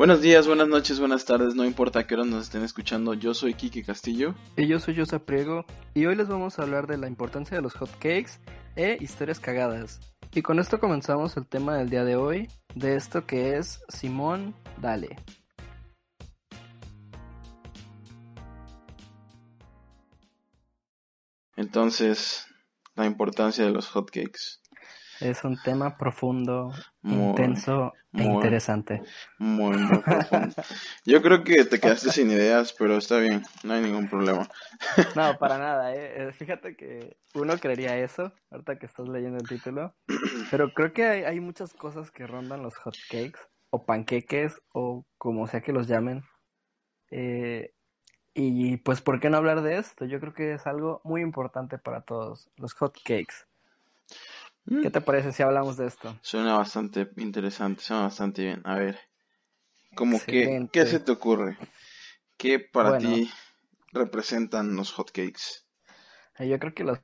Buenos 0.00 0.22
días, 0.22 0.46
buenas 0.46 0.66
noches, 0.66 0.98
buenas 0.98 1.26
tardes, 1.26 1.54
no 1.54 1.62
importa 1.62 2.06
qué 2.06 2.14
hora 2.14 2.24
nos 2.24 2.44
estén 2.44 2.62
escuchando, 2.62 3.12
yo 3.12 3.34
soy 3.34 3.52
Kiki 3.52 3.82
Castillo. 3.82 4.34
Y 4.56 4.66
yo 4.66 4.78
soy 4.78 4.96
Josa 4.96 5.18
Priego, 5.18 5.66
y 5.92 6.06
hoy 6.06 6.16
les 6.16 6.26
vamos 6.26 6.58
a 6.58 6.62
hablar 6.62 6.86
de 6.86 6.96
la 6.96 7.06
importancia 7.06 7.54
de 7.54 7.62
los 7.62 7.74
hotcakes 7.74 8.40
e 8.76 8.96
historias 8.98 9.38
cagadas. 9.40 10.00
Y 10.32 10.40
con 10.40 10.58
esto 10.58 10.80
comenzamos 10.80 11.36
el 11.36 11.46
tema 11.46 11.76
del 11.76 11.90
día 11.90 12.04
de 12.04 12.16
hoy, 12.16 12.48
de 12.74 12.96
esto 12.96 13.26
que 13.26 13.58
es 13.58 13.82
Simón 13.90 14.54
Dale. 14.80 15.18
Entonces, 21.56 22.46
la 22.94 23.04
importancia 23.04 23.66
de 23.66 23.70
los 23.70 23.88
hotcakes. 23.88 24.62
Es 25.20 25.44
un 25.44 25.60
tema 25.62 25.96
profundo, 25.98 26.72
intenso 27.02 27.92
e 28.12 28.24
interesante. 28.24 29.02
Muy, 29.38 29.76
muy 29.76 29.98
profundo. 29.98 30.54
Yo 31.04 31.20
creo 31.20 31.44
que 31.44 31.64
te 31.64 31.78
quedaste 31.78 32.10
sin 32.10 32.30
ideas, 32.30 32.72
pero 32.72 32.96
está 32.96 33.18
bien, 33.18 33.42
no 33.62 33.74
hay 33.74 33.82
ningún 33.82 34.08
problema. 34.08 34.48
No, 35.14 35.36
para 35.38 35.58
nada, 35.58 35.94
¿eh? 35.94 36.28
¿eh? 36.28 36.32
Fíjate 36.32 36.74
que 36.74 37.16
uno 37.34 37.58
creería 37.58 37.98
eso, 37.98 38.32
ahorita 38.50 38.78
que 38.78 38.86
estás 38.86 39.08
leyendo 39.08 39.38
el 39.38 39.48
título, 39.48 39.94
pero 40.50 40.72
creo 40.72 40.92
que 40.92 41.04
hay, 41.04 41.22
hay 41.24 41.40
muchas 41.40 41.74
cosas 41.74 42.10
que 42.10 42.26
rondan 42.26 42.62
los 42.62 42.76
hotcakes, 42.76 43.40
o 43.70 43.84
panqueques, 43.84 44.60
o 44.72 45.04
como 45.18 45.46
sea 45.46 45.60
que 45.60 45.72
los 45.72 45.86
llamen. 45.86 46.22
Eh, 47.10 47.74
y 48.34 48.76
pues, 48.78 49.00
¿por 49.02 49.20
qué 49.20 49.28
no 49.28 49.36
hablar 49.36 49.62
de 49.62 49.78
esto? 49.78 50.04
Yo 50.04 50.20
creo 50.20 50.32
que 50.32 50.54
es 50.54 50.66
algo 50.66 51.00
muy 51.04 51.20
importante 51.20 51.78
para 51.78 52.02
todos, 52.02 52.50
los 52.56 52.74
hotcakes. 52.74 53.49
¿Qué 54.66 54.88
mm. 54.88 54.92
te 54.92 55.00
parece 55.00 55.32
si 55.32 55.42
hablamos 55.42 55.76
de 55.76 55.86
esto? 55.86 56.16
Suena 56.22 56.56
bastante 56.56 57.10
interesante, 57.16 57.82
suena 57.82 58.04
bastante 58.04 58.42
bien. 58.42 58.62
A 58.64 58.76
ver, 58.76 58.98
como 59.94 60.20
que, 60.20 60.68
¿qué 60.72 60.86
se 60.86 61.00
te 61.00 61.12
ocurre? 61.12 61.56
¿Qué 62.36 62.58
para 62.58 62.98
ti 62.98 63.30
representan 63.92 64.76
los 64.76 64.92
hotcakes? 64.92 65.66
Eh, 66.38 66.48
yo 66.48 66.58
creo 66.58 66.74
que 66.74 66.84
los 66.84 67.00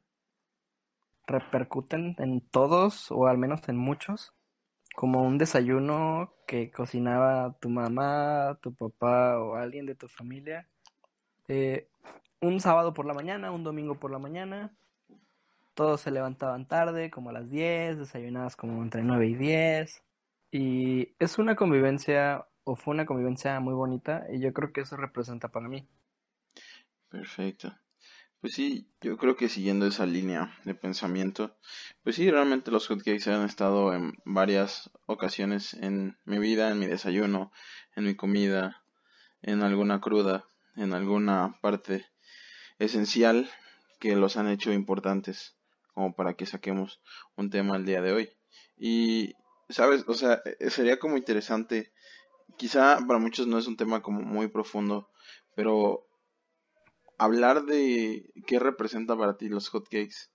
repercuten 1.26 2.14
en 2.18 2.40
todos, 2.40 3.10
o 3.10 3.26
al 3.26 3.38
menos 3.38 3.68
en 3.68 3.76
muchos, 3.76 4.32
como 4.94 5.22
un 5.22 5.38
desayuno 5.38 6.32
que 6.46 6.70
cocinaba 6.70 7.56
tu 7.60 7.68
mamá, 7.68 8.58
tu 8.62 8.74
papá 8.74 9.38
o 9.38 9.56
alguien 9.56 9.86
de 9.86 9.94
tu 9.94 10.08
familia. 10.08 10.68
Eh, 11.48 11.88
un 12.41 12.60
sábado 12.60 12.94
por 12.94 13.06
la 13.06 13.14
mañana, 13.14 13.50
un 13.50 13.64
domingo 13.64 13.98
por 13.98 14.10
la 14.10 14.18
mañana, 14.18 14.76
todos 15.77 16.00
se 16.00 16.10
levantaban 16.10 16.66
tarde, 16.66 17.10
como 17.10 17.30
a 17.30 17.34
las 17.34 17.50
10, 17.50 17.98
desayunabas 17.98 18.56
como 18.56 18.82
entre 18.82 19.02
9 19.02 19.28
y 19.28 19.34
10. 19.36 20.02
Y 20.50 21.14
es 21.19 21.38
una 21.38 21.55
convivencia, 21.55 22.48
o 22.64 22.77
fue 22.77 22.94
una 22.94 23.06
convivencia 23.06 23.60
muy 23.60 23.74
bonita, 23.74 24.24
y 24.32 24.41
yo 24.41 24.52
creo 24.52 24.72
que 24.72 24.80
eso 24.80 24.97
representa 24.97 25.48
para 25.48 25.69
mí. 25.69 25.86
Perfecto. 27.10 27.77
Pues 28.41 28.54
sí, 28.54 28.88
yo 29.02 29.19
creo 29.19 29.36
que 29.36 29.48
siguiendo 29.48 29.86
esa 29.86 30.06
línea 30.06 30.56
de 30.64 30.74
pensamiento, 30.74 31.56
pues 32.02 32.16
sí, 32.16 32.30
realmente 32.30 32.70
los 32.70 32.88
hotcakes 32.88 33.30
han 33.30 33.44
estado 33.44 33.92
en 33.92 34.14
varias 34.24 34.91
ocasiones 35.04 35.74
en 35.74 36.16
mi 36.24 36.38
vida, 36.38 36.70
en 36.70 36.78
mi 36.78 36.86
desayuno, 36.86 37.52
en 37.94 38.04
mi 38.04 38.14
comida, 38.14 38.82
en 39.42 39.62
alguna 39.62 40.00
cruda, 40.00 40.47
en 40.74 40.94
alguna 40.94 41.58
parte 41.60 42.06
esencial 42.78 43.50
que 44.00 44.16
los 44.16 44.36
han 44.36 44.48
hecho 44.48 44.72
importantes 44.72 45.55
como 45.97 46.14
para 46.14 46.34
que 46.34 46.44
saquemos 46.44 47.00
un 47.36 47.48
tema 47.48 47.75
el 47.75 47.86
día 47.86 48.02
de 48.02 48.12
hoy. 48.12 48.30
Y, 48.77 49.34
¿sabes? 49.70 50.05
O 50.06 50.12
sea, 50.12 50.42
eh, 50.44 50.69
sería 50.69 50.98
como 50.98 51.16
interesante, 51.16 51.91
quizá 52.58 52.98
para 53.06 53.19
muchos 53.19 53.47
no 53.47 53.56
es 53.56 53.66
un 53.66 53.78
tema 53.78 54.03
como 54.03 54.20
muy 54.20 54.48
profundo, 54.48 55.09
pero 55.54 56.06
hablar 57.16 57.65
de 57.65 58.31
qué 58.47 58.59
representa 58.59 59.16
para 59.16 59.38
ti 59.38 59.48
los 59.48 59.70
hotcakes, 59.70 60.31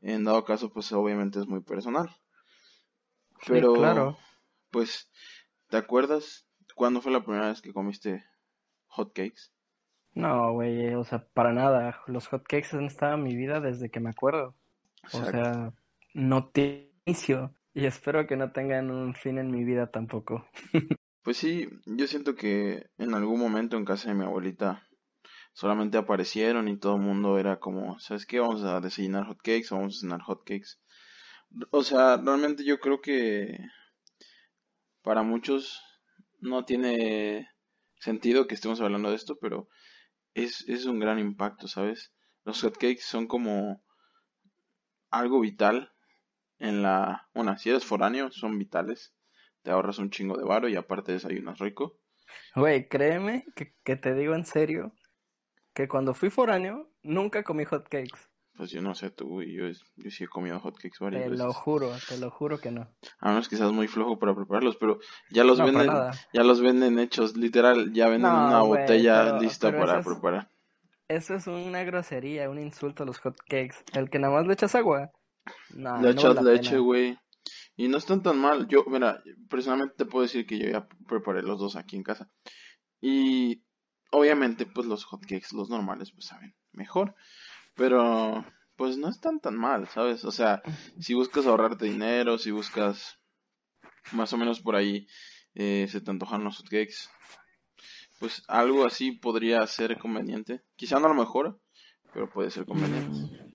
en 0.00 0.24
dado 0.24 0.46
caso, 0.46 0.72
pues 0.72 0.90
obviamente 0.92 1.40
es 1.40 1.46
muy 1.46 1.60
personal. 1.60 2.08
Pero, 3.46 3.74
claro. 3.74 4.16
pues, 4.70 5.10
¿te 5.68 5.76
acuerdas 5.76 6.48
cuándo 6.74 7.02
fue 7.02 7.12
la 7.12 7.22
primera 7.22 7.48
vez 7.48 7.60
que 7.60 7.74
comiste 7.74 8.24
hotcakes? 8.86 9.52
No, 10.14 10.54
güey, 10.54 10.94
o 10.94 11.04
sea, 11.04 11.28
para 11.34 11.52
nada. 11.52 12.00
Los 12.06 12.28
hotcakes 12.28 12.72
han 12.72 12.86
estado 12.86 13.16
en 13.16 13.24
mi 13.24 13.36
vida 13.36 13.60
desde 13.60 13.90
que 13.90 14.00
me 14.00 14.08
acuerdo. 14.08 14.56
O 15.04 15.24
sea, 15.24 15.72
no 16.14 16.48
te 16.48 16.92
inicio 17.04 17.54
y 17.74 17.86
espero 17.86 18.26
que 18.26 18.36
no 18.36 18.52
tengan 18.52 18.90
un 18.90 19.14
fin 19.14 19.38
en 19.38 19.50
mi 19.50 19.64
vida 19.64 19.90
tampoco. 19.90 20.46
pues 21.22 21.36
sí, 21.36 21.68
yo 21.86 22.06
siento 22.06 22.34
que 22.34 22.86
en 22.98 23.14
algún 23.14 23.40
momento 23.40 23.76
en 23.76 23.84
casa 23.84 24.08
de 24.08 24.14
mi 24.14 24.24
abuelita 24.24 24.86
solamente 25.52 25.98
aparecieron 25.98 26.68
y 26.68 26.78
todo 26.78 26.96
el 26.96 27.02
mundo 27.02 27.38
era 27.38 27.58
como, 27.58 27.98
¿sabes 27.98 28.26
qué? 28.26 28.40
Vamos 28.40 28.62
a 28.64 28.80
desayunar 28.80 29.26
hotcakes 29.26 29.68
o 29.70 29.76
vamos 29.76 29.96
a 29.96 30.00
cenar 30.00 30.20
hotcakes. 30.22 30.78
O 31.70 31.82
sea, 31.82 32.16
realmente 32.16 32.64
yo 32.64 32.78
creo 32.78 33.00
que 33.00 33.58
para 35.02 35.22
muchos 35.22 35.82
no 36.40 36.64
tiene 36.64 37.48
sentido 37.96 38.46
que 38.46 38.54
estemos 38.54 38.80
hablando 38.80 39.10
de 39.10 39.16
esto, 39.16 39.36
pero 39.40 39.68
es, 40.34 40.66
es 40.68 40.86
un 40.86 40.98
gran 40.98 41.18
impacto, 41.18 41.68
¿sabes? 41.68 42.12
Los 42.44 42.62
hotcakes 42.62 43.02
son 43.02 43.26
como 43.26 43.82
algo 45.12 45.40
vital 45.40 45.92
en 46.58 46.82
la... 46.82 47.28
Bueno, 47.34 47.56
si 47.58 47.70
eres 47.70 47.84
foráneo, 47.84 48.32
son 48.32 48.58
vitales. 48.58 49.14
Te 49.62 49.70
ahorras 49.70 49.98
un 49.98 50.10
chingo 50.10 50.36
de 50.36 50.44
varo 50.44 50.68
y 50.68 50.76
aparte 50.76 51.12
desayunas 51.12 51.58
rico. 51.58 52.00
Güey, 52.56 52.88
créeme 52.88 53.44
que, 53.54 53.76
que 53.84 53.96
te 53.96 54.14
digo 54.14 54.34
en 54.34 54.44
serio 54.44 54.92
que 55.74 55.88
cuando 55.88 56.14
fui 56.14 56.30
foráneo 56.30 56.90
nunca 57.02 57.44
comí 57.44 57.64
hotcakes. 57.64 58.28
Pues 58.56 58.70
yo 58.70 58.82
no 58.82 58.94
sé 58.94 59.10
tú, 59.10 59.40
y 59.40 59.54
yo, 59.54 59.64
yo 59.96 60.10
sí 60.10 60.24
he 60.24 60.28
comido 60.28 60.60
hotcakes 60.60 60.98
varias 61.00 61.22
te 61.22 61.30
veces. 61.30 61.40
Te 61.40 61.46
lo 61.46 61.52
juro, 61.54 61.90
te 62.06 62.18
lo 62.18 62.30
juro 62.30 62.58
que 62.58 62.70
no. 62.70 62.86
A 63.18 63.30
menos 63.30 63.48
que 63.48 63.56
seas 63.56 63.72
muy 63.72 63.88
flojo 63.88 64.18
para 64.18 64.34
prepararlos, 64.34 64.76
pero 64.76 64.98
ya 65.30 65.42
los 65.42 65.58
venden, 65.58 65.88
ya 66.34 66.42
los 66.42 66.60
venden 66.60 66.98
hechos, 66.98 67.34
literal, 67.34 67.92
ya 67.94 68.08
venden 68.08 68.30
una 68.30 68.60
botella 68.60 69.38
lista 69.38 69.72
para 69.72 70.02
preparar. 70.02 70.51
Eso 71.12 71.34
es 71.34 71.46
una 71.46 71.84
grosería, 71.84 72.48
un 72.48 72.58
insulto 72.58 73.02
a 73.02 73.06
los 73.06 73.18
hotcakes. 73.18 73.76
El 73.92 74.08
que 74.08 74.18
nada 74.18 74.32
más 74.32 74.46
le 74.46 74.54
echas 74.54 74.74
agua. 74.74 75.10
le 75.74 76.10
echas 76.10 76.42
leche, 76.42 76.78
güey. 76.78 77.18
Y 77.76 77.88
no 77.88 77.98
están 77.98 78.22
tan 78.22 78.38
mal. 78.38 78.66
Yo, 78.68 78.84
mira, 78.86 79.22
personalmente 79.50 79.94
te 79.98 80.04
puedo 80.06 80.22
decir 80.22 80.46
que 80.46 80.58
yo 80.58 80.70
ya 80.70 80.88
preparé 81.06 81.42
los 81.42 81.58
dos 81.58 81.76
aquí 81.76 81.96
en 81.96 82.02
casa. 82.02 82.30
Y 83.02 83.62
obviamente, 84.10 84.64
pues 84.64 84.86
los 84.86 85.04
hotcakes, 85.04 85.54
los 85.54 85.68
normales, 85.68 86.12
pues 86.12 86.26
saben 86.26 86.54
mejor. 86.72 87.14
Pero, 87.74 88.46
pues 88.76 88.96
no 88.96 89.08
están 89.08 89.38
tan 89.40 89.56
mal, 89.56 89.88
¿sabes? 89.88 90.24
O 90.24 90.32
sea, 90.32 90.62
si 90.98 91.12
buscas 91.12 91.46
ahorrarte 91.46 91.84
dinero, 91.84 92.38
si 92.38 92.52
buscas 92.52 93.18
más 94.12 94.32
o 94.32 94.38
menos 94.38 94.60
por 94.60 94.76
ahí, 94.76 95.06
eh, 95.54 95.86
se 95.90 96.00
te 96.00 96.10
antojan 96.10 96.42
los 96.42 96.56
hotcakes 96.56 97.10
pues 98.22 98.44
algo 98.46 98.86
así 98.86 99.10
podría 99.10 99.66
ser 99.66 99.98
conveniente. 99.98 100.62
Quizá 100.76 101.00
no 101.00 101.06
a 101.06 101.08
lo 101.08 101.16
mejor, 101.16 101.58
pero 102.14 102.30
puede 102.30 102.52
ser 102.52 102.64
conveniente. 102.64 103.52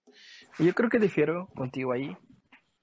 Yo 0.60 0.74
creo 0.74 0.90
que 0.90 1.00
difiero 1.00 1.48
contigo 1.56 1.94
ahí. 1.94 2.18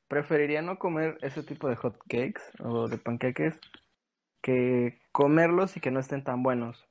Preferiría 0.08 0.62
no 0.62 0.78
comer 0.78 1.18
ese 1.20 1.42
tipo 1.42 1.68
de 1.68 1.76
hot 1.76 1.98
cakes 2.08 2.40
o 2.60 2.88
de 2.88 2.96
panqueques 2.96 3.60
que 4.40 4.98
comerlos 5.12 5.76
y 5.76 5.80
que 5.80 5.90
no 5.90 6.00
estén 6.00 6.24
tan 6.24 6.42
buenos. 6.42 6.88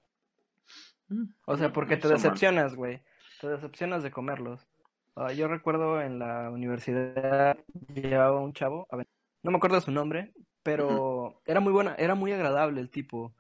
Mm. 1.08 1.24
O 1.48 1.58
sea, 1.58 1.74
porque 1.74 1.98
te 1.98 2.08
decepcionas, 2.08 2.76
güey. 2.76 3.02
Te 3.42 3.48
decepcionas 3.48 4.04
de 4.04 4.12
comerlos. 4.12 4.68
Ah, 5.16 5.34
yo 5.34 5.48
recuerdo 5.48 6.04
en 6.04 6.20
la 6.20 6.52
universidad 6.52 7.58
llevaba 7.96 8.40
un 8.40 8.54
chavo, 8.54 8.86
a 8.92 8.98
ver, 8.98 9.08
no 9.42 9.50
me 9.50 9.58
acuerdo 9.58 9.82
su 9.82 9.90
nombre, 9.90 10.34
pero 10.62 11.42
era 11.46 11.62
muy 11.62 11.74
buena, 11.74 11.96
era 11.96 12.14
muy 12.14 12.32
agradable 12.32 12.80
el 12.80 12.92
tipo 12.92 13.34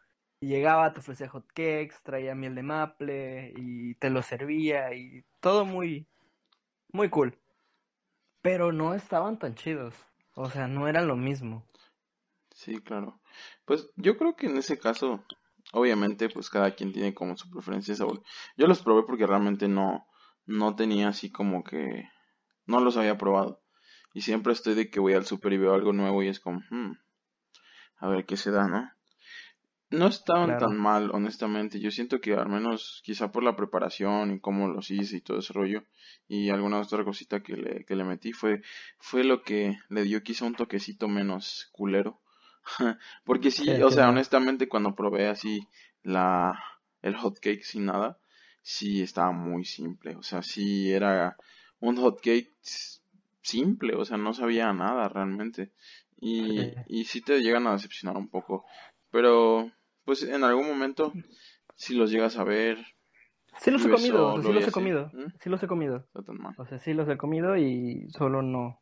llegaba, 0.48 0.94
te 0.94 1.00
ofrecía 1.00 1.30
hot 1.30 1.48
cakes, 1.48 1.96
traía 2.04 2.36
miel 2.36 2.56
de 2.56 2.64
maple 2.64 3.54
y 3.56 3.96
te 3.96 4.10
lo 4.10 4.22
servía 4.22 4.94
y 4.94 5.24
todo 5.40 5.66
muy, 5.66 6.08
muy 6.92 7.10
cool. 7.10 7.38
Pero 8.42 8.72
no 8.72 8.94
estaban 8.94 9.40
tan 9.40 9.56
chidos. 9.56 9.96
O 10.36 10.50
sea, 10.50 10.68
no 10.68 10.88
eran 10.88 11.08
lo 11.08 11.16
mismo. 11.16 11.66
Sí, 12.52 12.80
claro. 12.80 13.20
Pues 13.66 13.90
yo 13.96 14.18
creo 14.18 14.36
que 14.36 14.48
en 14.48 14.58
ese 14.58 14.80
caso, 14.80 15.24
obviamente, 15.72 16.30
pues 16.30 16.50
cada 16.50 16.72
quien 16.72 16.92
tiene 16.92 17.14
como 17.14 17.38
su 17.38 17.50
preferencia 17.50 17.96
sabor. 17.96 18.24
Yo 18.58 18.68
los 18.68 18.82
probé 18.82 19.04
porque 19.04 19.28
realmente 19.28 19.68
no, 19.68 20.08
no 20.46 20.76
tenía 20.76 21.10
así 21.10 21.32
como 21.32 21.64
que, 21.64 22.10
no 22.66 22.80
los 22.80 22.98
había 22.98 23.18
probado. 23.18 23.62
Y 24.14 24.22
siempre 24.22 24.54
estoy 24.54 24.76
de 24.76 24.90
que 24.90 25.00
voy 25.00 25.14
al 25.14 25.26
super 25.26 25.54
y 25.54 25.58
veo 25.58 25.74
algo 25.74 25.94
nuevo 25.94 26.22
y 26.24 26.28
es 26.28 26.40
como, 26.40 26.62
hmm, 26.70 26.94
a 27.98 28.08
ver 28.08 28.26
qué 28.26 28.38
se 28.38 28.52
da, 28.52 28.68
¿no? 28.68 28.92
No 29.94 30.08
estaban 30.08 30.58
tan 30.58 30.76
mal, 30.76 31.12
honestamente. 31.14 31.80
Yo 31.80 31.92
siento 31.92 32.20
que 32.20 32.34
al 32.34 32.50
menos 32.50 33.02
quizá 33.04 33.32
por 33.32 33.44
la 33.44 33.56
preparación 33.56 34.32
y 34.32 34.40
cómo 34.40 34.68
los 34.68 34.90
hice 34.90 35.18
y 35.18 35.22
todo 35.22 35.40
ese 35.40 35.54
rollo 35.54 35.84
y 36.28 36.50
alguna 36.50 36.80
otra 36.80 37.04
cosita 37.04 37.44
que 37.44 37.56
le, 37.56 37.86
que 37.86 37.96
le 37.96 38.04
metí 38.04 38.34
fue, 38.34 38.62
fue 38.98 39.24
lo 39.24 39.44
que 39.44 39.78
le 39.90 40.04
dio 40.04 40.24
quizá 40.24 40.46
un 40.46 40.56
toquecito 40.56 41.08
menos 41.08 41.70
culero. 41.72 42.20
Porque 43.24 43.52
sí, 43.52 43.70
o 43.82 43.92
sea, 43.92 44.10
honestamente 44.10 44.68
cuando 44.68 44.96
probé 44.96 45.28
así 45.28 45.68
la 46.02 46.60
el 47.04 47.16
hot 47.16 47.40
cake 47.40 47.64
sin 47.64 47.86
nada, 47.86 48.18
sí 48.62 49.02
estaba 49.02 49.32
muy 49.32 49.66
simple, 49.66 50.16
o 50.16 50.24
sea, 50.24 50.42
sí 50.42 50.92
era 50.92 51.36
un 51.80 51.98
hot 51.98 52.22
cake 52.22 52.56
simple, 53.42 53.96
o 53.96 54.06
sea, 54.06 54.18
no 54.18 54.34
sabía 54.34 54.72
nada 54.74 55.08
realmente. 55.10 55.72
Y, 56.20 56.72
y 56.88 57.04
sí 57.04 57.20
te 57.20 57.42
llegan 57.42 57.68
a 57.68 57.74
decepcionar 57.74 58.16
un 58.16 58.30
poco, 58.30 58.66
pero 59.12 59.70
pues 60.06 60.24
en 60.24 60.44
algún 60.44 60.68
momento, 60.68 61.14
si 61.76 61.96
los 61.96 62.12
llegas 62.12 62.38
a 62.38 62.44
ver, 62.44 62.78
Sí 63.60 63.72
los 63.72 63.86
he 63.86 63.90
comido, 63.90 64.42
sí 64.42 64.52
los 64.52 64.68
he 64.68 64.72
comido. 64.72 65.12
Sí 65.42 65.50
los 65.50 65.62
he 65.64 65.68
comido. 65.68 65.98
Está 65.98 66.24
tan 66.24 66.38
mal. 66.38 66.56
O 66.58 66.66
sea, 66.66 66.80
sí 66.80 66.94
los 66.94 67.08
he 67.08 67.18
comido 67.18 67.56
y 67.56 68.08
solo 68.10 68.42
no, 68.42 68.80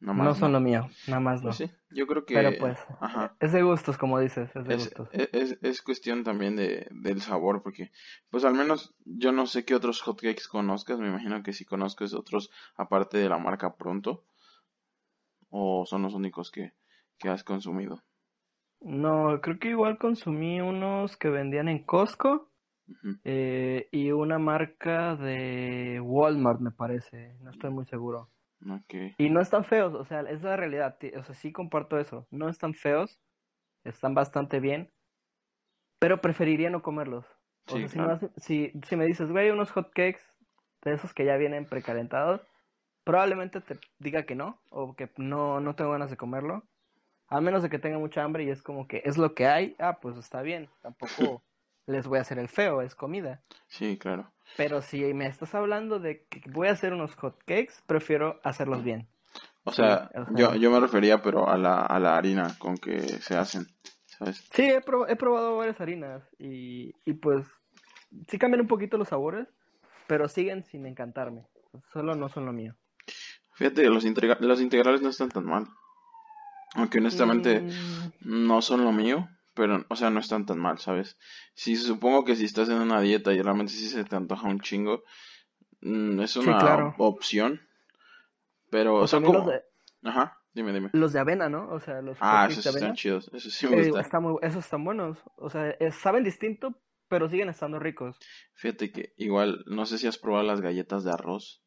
no 0.00 0.14
más 0.14 0.38
son 0.38 0.52
no. 0.52 0.58
lo 0.58 0.64
mío, 0.64 0.88
nada 1.06 1.20
más 1.20 1.42
no. 1.42 1.48
Pues 1.50 1.56
sí, 1.56 1.70
yo 1.90 2.06
creo 2.06 2.24
Pero 2.24 2.50
que, 2.50 2.56
pues, 2.58 2.78
ajá. 3.00 3.36
es 3.40 3.52
de 3.52 3.62
gustos, 3.62 3.98
como 3.98 4.18
dices, 4.18 4.54
es 4.56 4.66
de 4.66 4.74
Es, 4.74 4.84
gustos. 4.84 5.08
es, 5.12 5.28
es- 5.32 5.58
es 5.62 5.82
cuestión 5.82 6.24
también 6.24 6.56
de, 6.56 6.88
del 6.90 7.20
sabor, 7.20 7.62
porque 7.62 7.90
pues 8.30 8.44
al 8.44 8.54
menos 8.54 8.94
yo 9.04 9.30
no 9.32 9.46
sé 9.46 9.64
qué 9.64 9.74
otros 9.74 10.00
hotcakes 10.02 10.48
conozcas, 10.50 10.98
me 10.98 11.08
imagino 11.08 11.42
que 11.42 11.52
si 11.52 11.64
conozcas 11.64 12.14
otros 12.14 12.50
aparte 12.76 13.18
de 13.18 13.28
la 13.28 13.38
marca 13.38 13.76
Pronto, 13.76 14.24
o 15.50 15.84
son 15.86 16.02
los 16.02 16.14
únicos 16.14 16.50
que, 16.50 16.72
que 17.18 17.28
has 17.28 17.44
consumido. 17.44 18.02
No, 18.80 19.40
creo 19.42 19.58
que 19.58 19.70
igual 19.70 19.98
consumí 19.98 20.60
unos 20.60 21.16
que 21.16 21.28
vendían 21.28 21.68
en 21.68 21.84
Costco 21.84 22.52
eh, 23.24 23.88
y 23.92 24.12
una 24.12 24.38
marca 24.38 25.16
de 25.16 26.00
Walmart, 26.02 26.60
me 26.60 26.72
parece, 26.72 27.36
no 27.40 27.50
estoy 27.50 27.70
muy 27.70 27.86
seguro. 27.86 28.30
Y 29.18 29.30
no 29.30 29.40
están 29.40 29.64
feos, 29.64 29.94
o 29.94 30.04
sea, 30.04 30.20
es 30.22 30.42
la 30.42 30.56
realidad, 30.56 30.98
o 31.18 31.24
sea, 31.24 31.34
sí 31.34 31.52
comparto 31.52 31.98
eso, 31.98 32.26
no 32.30 32.48
están 32.48 32.74
feos, 32.74 33.20
están 33.84 34.14
bastante 34.14 34.60
bien, 34.60 34.92
pero 35.98 36.20
preferiría 36.20 36.70
no 36.70 36.82
comerlos. 36.82 37.26
O 37.66 37.78
Sí, 37.78 37.80
sea, 37.80 37.88
si, 37.88 37.98
no 37.98 38.18
si, 38.36 38.72
si 38.86 38.96
me 38.96 39.06
dices, 39.06 39.30
güey, 39.30 39.50
unos 39.50 39.70
hot 39.72 39.88
cakes 39.92 40.22
de 40.82 40.94
esos 40.94 41.12
que 41.12 41.24
ya 41.24 41.36
vienen 41.36 41.66
precalentados, 41.66 42.40
probablemente 43.04 43.60
te 43.60 43.78
diga 43.98 44.24
que 44.24 44.34
no, 44.34 44.60
o 44.70 44.94
que 44.94 45.10
no, 45.18 45.60
no 45.60 45.74
tengo 45.74 45.92
ganas 45.92 46.10
de 46.10 46.16
comerlo, 46.16 46.64
a 47.28 47.40
menos 47.40 47.62
de 47.62 47.70
que 47.70 47.78
tenga 47.78 47.98
mucha 47.98 48.22
hambre 48.24 48.44
y 48.44 48.50
es 48.50 48.62
como 48.62 48.86
que 48.88 49.02
es 49.04 49.18
lo 49.18 49.34
que 49.34 49.46
hay, 49.46 49.76
ah, 49.78 49.98
pues 50.00 50.16
está 50.16 50.42
bien, 50.42 50.68
tampoco 50.82 51.42
les 51.86 52.06
voy 52.06 52.18
a 52.18 52.22
hacer 52.22 52.38
el 52.38 52.48
feo, 52.48 52.82
es 52.82 52.94
comida. 52.94 53.40
Sí, 53.68 53.98
claro. 53.98 54.32
Pero 54.56 54.82
si 54.82 55.14
me 55.14 55.26
estás 55.26 55.54
hablando 55.54 56.00
de 56.00 56.24
que 56.24 56.42
voy 56.50 56.68
a 56.68 56.72
hacer 56.72 56.92
unos 56.92 57.14
hot 57.16 57.38
cakes, 57.46 57.74
prefiero 57.86 58.40
hacerlos 58.42 58.82
bien. 58.82 59.06
O 59.64 59.70
Sí, 59.72 59.82
sea, 59.82 60.10
yo, 60.34 60.54
yo 60.56 60.70
me 60.70 60.80
refería 60.80 61.20
pero 61.22 61.48
a 61.48 61.56
la, 61.58 61.82
a 61.82 62.00
la 62.00 62.16
harina 62.16 62.56
con 62.58 62.76
que 62.76 63.00
se 63.00 63.36
hacen, 63.36 63.66
¿sabes? 64.06 64.42
sí, 64.52 64.62
he, 64.64 64.80
prob- 64.80 65.06
he 65.08 65.16
probado 65.16 65.56
varias 65.56 65.80
harinas 65.80 66.22
y, 66.38 66.92
y 67.04 67.12
pues 67.14 67.46
sí 68.28 68.38
cambian 68.38 68.62
un 68.62 68.68
poquito 68.68 68.96
los 68.98 69.08
sabores, 69.08 69.46
pero 70.06 70.28
siguen 70.28 70.64
sin 70.64 70.86
encantarme. 70.86 71.46
Solo 71.92 72.14
no 72.14 72.28
son 72.28 72.46
lo 72.46 72.52
mío. 72.52 72.74
Fíjate, 73.54 73.84
los, 73.90 74.04
integra- 74.06 74.38
los 74.40 74.60
integrales 74.60 75.02
no 75.02 75.10
están 75.10 75.28
tan 75.28 75.44
mal. 75.44 75.66
Aunque 76.74 76.98
honestamente 76.98 77.62
Mm, 77.62 78.10
no 78.20 78.62
son 78.62 78.84
lo 78.84 78.92
mío, 78.92 79.28
pero, 79.54 79.84
o 79.88 79.96
sea, 79.96 80.10
no 80.10 80.20
están 80.20 80.46
tan 80.46 80.58
mal, 80.58 80.78
¿sabes? 80.78 81.16
Sí, 81.54 81.76
supongo 81.76 82.24
que 82.24 82.36
si 82.36 82.44
estás 82.44 82.68
en 82.68 82.76
una 82.80 83.00
dieta 83.00 83.32
y 83.32 83.42
realmente 83.42 83.72
sí 83.72 83.88
se 83.88 84.04
te 84.04 84.16
antoja 84.16 84.46
un 84.48 84.60
chingo, 84.60 85.02
mm, 85.80 86.20
es 86.20 86.32
sí, 86.32 86.38
una 86.40 86.58
claro. 86.58 86.94
opción, 86.98 87.60
pero 88.70 88.94
O 88.96 89.00
los 89.00 89.10
como... 89.10 89.50
de, 89.50 89.62
Ajá, 90.04 90.38
dime, 90.52 90.72
dime. 90.72 90.90
los 90.92 91.12
de 91.12 91.18
avena, 91.20 91.48
¿no? 91.48 91.68
O 91.70 91.80
sea, 91.80 92.00
los 92.02 92.16
Ah, 92.20 92.46
esos 92.50 92.64
de 92.64 92.70
están 92.70 92.94
chidos, 92.94 93.30
esos 93.32 93.52
sí 93.52 93.66
me 93.66 93.76
eh, 93.76 93.84
gustan. 93.86 94.00
está 94.02 94.20
muy, 94.20 94.36
esos 94.42 94.64
están 94.64 94.84
buenos. 94.84 95.18
O 95.36 95.50
sea, 95.50 95.74
saben 95.90 96.22
distinto, 96.24 96.80
pero 97.08 97.28
siguen 97.28 97.48
estando 97.48 97.78
ricos. 97.78 98.16
Fíjate 98.54 98.92
que 98.92 99.12
igual, 99.16 99.64
no 99.66 99.86
sé 99.86 99.98
si 99.98 100.06
has 100.06 100.18
probado 100.18 100.44
las 100.46 100.60
galletas 100.60 101.02
de 101.04 101.10
arroz. 101.12 101.62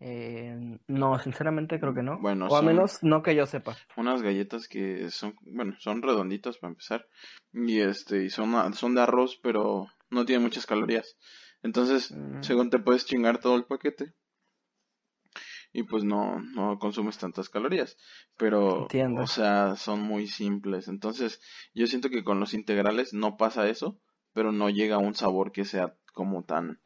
Eh, 0.00 0.78
no, 0.86 1.18
sinceramente 1.18 1.80
creo 1.80 1.92
que 1.94 2.02
no. 2.02 2.18
Bueno, 2.20 2.46
O 2.46 2.50
son 2.56 2.66
menos 2.66 3.02
no 3.02 3.22
que 3.22 3.34
yo 3.34 3.46
sepa. 3.46 3.76
unas 3.96 4.22
galletas 4.22 4.68
que 4.68 5.10
son, 5.10 5.34
bueno, 5.42 5.74
son 5.80 6.02
redonditas 6.02 6.58
para 6.58 6.70
empezar. 6.70 7.06
Y 7.52 7.80
este, 7.80 8.24
y 8.24 8.30
son, 8.30 8.54
a- 8.54 8.72
son 8.72 8.94
de 8.94 9.02
arroz, 9.02 9.38
pero 9.42 9.88
no 10.10 10.24
tienen 10.24 10.44
muchas 10.44 10.66
calorías. 10.66 11.16
Entonces, 11.62 12.12
Mm, 12.12 12.42
según 12.42 12.70
te 12.70 12.78
puedes 12.78 13.06
chingar 13.06 13.38
todo 13.40 13.56
el 13.56 13.64
paquete. 13.64 14.14
y 15.72 15.82
pues 15.82 16.02
no, 16.02 16.40
no 16.40 16.78
consumes 16.78 17.18
tantas 17.18 17.48
calorías. 17.50 17.96
Pero, 18.36 18.82
entiendo. 18.82 19.20
o 19.22 19.26
sea, 19.26 19.76
son 19.76 20.00
muy 20.00 20.26
simples. 20.26 20.88
Entonces, 20.88 21.40
yo 21.74 21.86
siento 21.86 22.08
que 22.08 22.24
con 22.24 22.40
los 22.40 22.54
integrales 22.54 23.12
no 23.12 23.36
pasa 23.36 23.68
eso, 23.68 24.00
pero 24.32 24.50
no 24.50 24.70
llega 24.70 24.96
a 24.96 25.00
un 25.00 25.14
sabor 25.14 25.52
que 25.52 25.64
sea 25.66 25.94
como 26.14 26.42
tan 26.44 26.80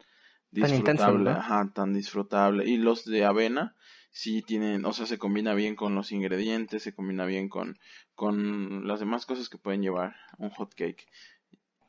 Tan 0.61 0.73
intenso, 0.73 1.05
disfrutable, 1.05 1.31
¿no? 1.31 1.37
ajá, 1.37 1.71
tan 1.73 1.93
disfrutable. 1.93 2.65
Y 2.69 2.77
los 2.77 3.05
de 3.05 3.25
avena 3.25 3.75
sí 4.11 4.41
tienen, 4.43 4.85
o 4.85 4.93
sea, 4.93 5.05
se 5.05 5.17
combina 5.17 5.53
bien 5.53 5.75
con 5.75 5.95
los 5.95 6.11
ingredientes, 6.11 6.83
se 6.83 6.93
combina 6.93 7.25
bien 7.25 7.49
con, 7.49 7.79
con 8.15 8.87
las 8.87 8.99
demás 8.99 9.25
cosas 9.25 9.49
que 9.49 9.57
pueden 9.57 9.81
llevar 9.81 10.15
un 10.37 10.49
hot 10.51 10.73
cake. 10.75 11.07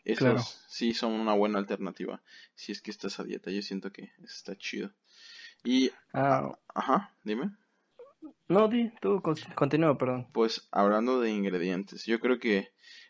Esos 0.05 0.19
Claro. 0.19 0.41
sí 0.69 0.93
son 0.95 1.13
una 1.13 1.33
buena 1.35 1.59
alternativa 1.59 2.23
si 2.55 2.73
es 2.73 2.83
que 2.83 2.91
estás 2.91 3.21
a 3.21 3.25
dieta. 3.25 3.51
Yo 3.51 3.63
siento 3.63 3.91
que 3.93 4.11
está 4.23 4.55
chido. 4.57 4.91
Y, 5.63 5.91
Ah, 6.13 6.53
ajá, 6.75 7.15
dime. 7.25 7.51
no, 8.49 8.69
di, 8.69 8.91
tú 9.01 9.21
con- 9.23 9.37
continúa, 9.55 9.97
perdón. 9.97 10.29
Pues 10.33 10.69
hablando 10.73 11.21
de 11.21 11.31
ingredientes, 11.31 12.05
yo 12.05 12.21
creo 12.21 12.39
que 12.39 12.69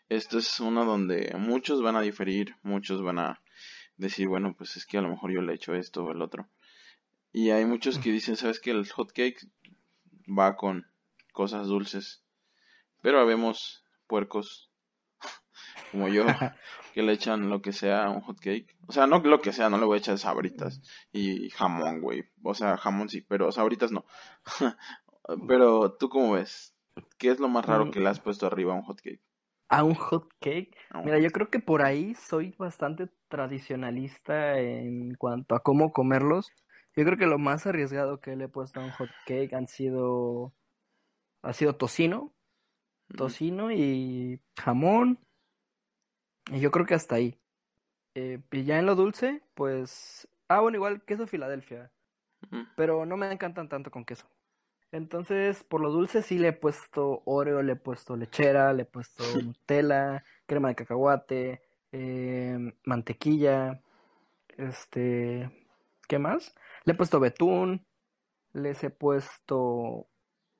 esto 0.09 0.37
es 0.37 0.59
uno 0.59 0.85
donde 0.85 1.35
muchos 1.37 1.81
van 1.81 1.95
a 1.97 2.01
diferir, 2.01 2.55
muchos 2.63 3.01
van 3.01 3.19
a 3.19 3.41
decir, 3.97 4.27
bueno, 4.27 4.55
pues 4.57 4.77
es 4.77 4.85
que 4.85 4.97
a 4.97 5.01
lo 5.01 5.09
mejor 5.09 5.31
yo 5.31 5.41
le 5.41 5.53
echo 5.53 5.73
esto 5.75 6.03
o 6.03 6.11
el 6.11 6.21
otro. 6.21 6.47
Y 7.31 7.51
hay 7.51 7.65
muchos 7.65 7.99
que 7.99 8.11
dicen, 8.11 8.37
¿sabes 8.37 8.59
que 8.59 8.71
El 8.71 8.89
hot 8.89 9.11
cake 9.11 9.47
va 10.27 10.55
con 10.55 10.87
cosas 11.33 11.67
dulces. 11.67 12.23
Pero 13.01 13.19
habemos 13.19 13.83
puercos 14.07 14.71
como 15.91 16.07
yo 16.07 16.25
que 16.93 17.03
le 17.03 17.13
echan 17.13 17.49
lo 17.49 17.61
que 17.61 17.73
sea 17.73 18.05
a 18.05 18.09
un 18.09 18.21
hot 18.21 18.39
cake. 18.39 18.75
O 18.87 18.93
sea, 18.93 19.07
no 19.07 19.19
lo 19.19 19.41
que 19.41 19.53
sea, 19.53 19.69
no 19.69 19.77
le 19.77 19.85
voy 19.85 19.95
a 19.97 19.99
echar 19.99 20.17
sabritas 20.17 20.81
y 21.11 21.49
jamón, 21.51 22.01
güey. 22.01 22.25
O 22.43 22.53
sea, 22.53 22.77
jamón 22.77 23.09
sí, 23.09 23.21
pero 23.21 23.51
sabritas 23.51 23.91
no. 23.91 24.05
Pero 25.47 25.93
tú 25.93 26.09
cómo 26.09 26.33
ves? 26.33 26.75
¿Qué 27.17 27.29
es 27.29 27.39
lo 27.39 27.47
más 27.49 27.65
raro 27.65 27.87
Mm, 27.87 27.91
que 27.91 27.99
le 27.99 28.09
has 28.09 28.19
puesto 28.19 28.45
arriba 28.45 28.73
a 28.73 28.77
un 28.77 28.83
hot 28.83 29.01
cake? 29.01 29.23
A 29.69 29.83
un 29.83 29.95
hot 29.95 30.31
cake. 30.39 30.75
Mira, 31.03 31.19
yo 31.19 31.31
creo 31.31 31.49
que 31.49 31.59
por 31.59 31.81
ahí 31.83 32.13
soy 32.15 32.53
bastante 32.57 33.07
tradicionalista 33.35 34.57
en 34.59 35.13
cuanto 35.15 35.55
a 35.55 35.59
cómo 35.59 35.91
comerlos. 35.91 36.53
Yo 36.95 37.03
creo 37.03 37.17
que 37.17 37.25
lo 37.25 37.37
más 37.37 37.67
arriesgado 37.67 38.21
que 38.21 38.37
le 38.37 38.45
he 38.45 38.47
puesto 38.47 38.79
a 38.79 38.85
un 38.85 38.91
hot 38.91 39.09
cake 39.25 39.53
han 39.53 39.67
sido, 39.67 40.53
ha 41.41 41.51
sido 41.51 41.75
tocino, 41.75 42.33
tocino 43.17 43.73
y 43.73 44.39
jamón. 44.57 45.19
Y 46.49 46.61
yo 46.61 46.71
creo 46.71 46.85
que 46.85 46.93
hasta 46.93 47.15
ahí. 47.15 47.37
Eh, 48.13 48.39
y 48.51 48.63
ya 48.63 48.79
en 48.79 48.85
lo 48.85 48.95
dulce, 48.95 49.43
pues, 49.53 50.29
ah, 50.47 50.61
bueno, 50.61 50.77
igual 50.77 51.03
queso 51.03 51.27
Filadelfia, 51.27 51.91
pero 52.77 53.05
no 53.05 53.17
me 53.17 53.29
encantan 53.29 53.67
tanto 53.67 53.91
con 53.91 54.05
queso. 54.05 54.29
Entonces, 54.93 55.61
por 55.65 55.81
lo 55.81 55.91
dulce 55.91 56.21
sí 56.21 56.37
le 56.37 56.49
he 56.49 56.53
puesto 56.53 57.21
Oreo, 57.25 57.61
le 57.61 57.73
he 57.73 57.75
puesto 57.75 58.15
lechera, 58.15 58.71
le 58.71 58.83
he 58.83 58.85
puesto 58.85 59.23
Nutella, 59.43 60.23
crema 60.45 60.69
de 60.69 60.75
cacahuate, 60.75 61.61
eh, 61.95 62.57
mantequilla, 62.83 63.81
este, 64.57 65.49
¿qué 66.07 66.19
más? 66.19 66.53
Le 66.85 66.93
he 66.93 66.95
puesto 66.95 67.19
betún, 67.19 67.85
les 68.53 68.83
he 68.83 68.89
puesto 68.89 70.07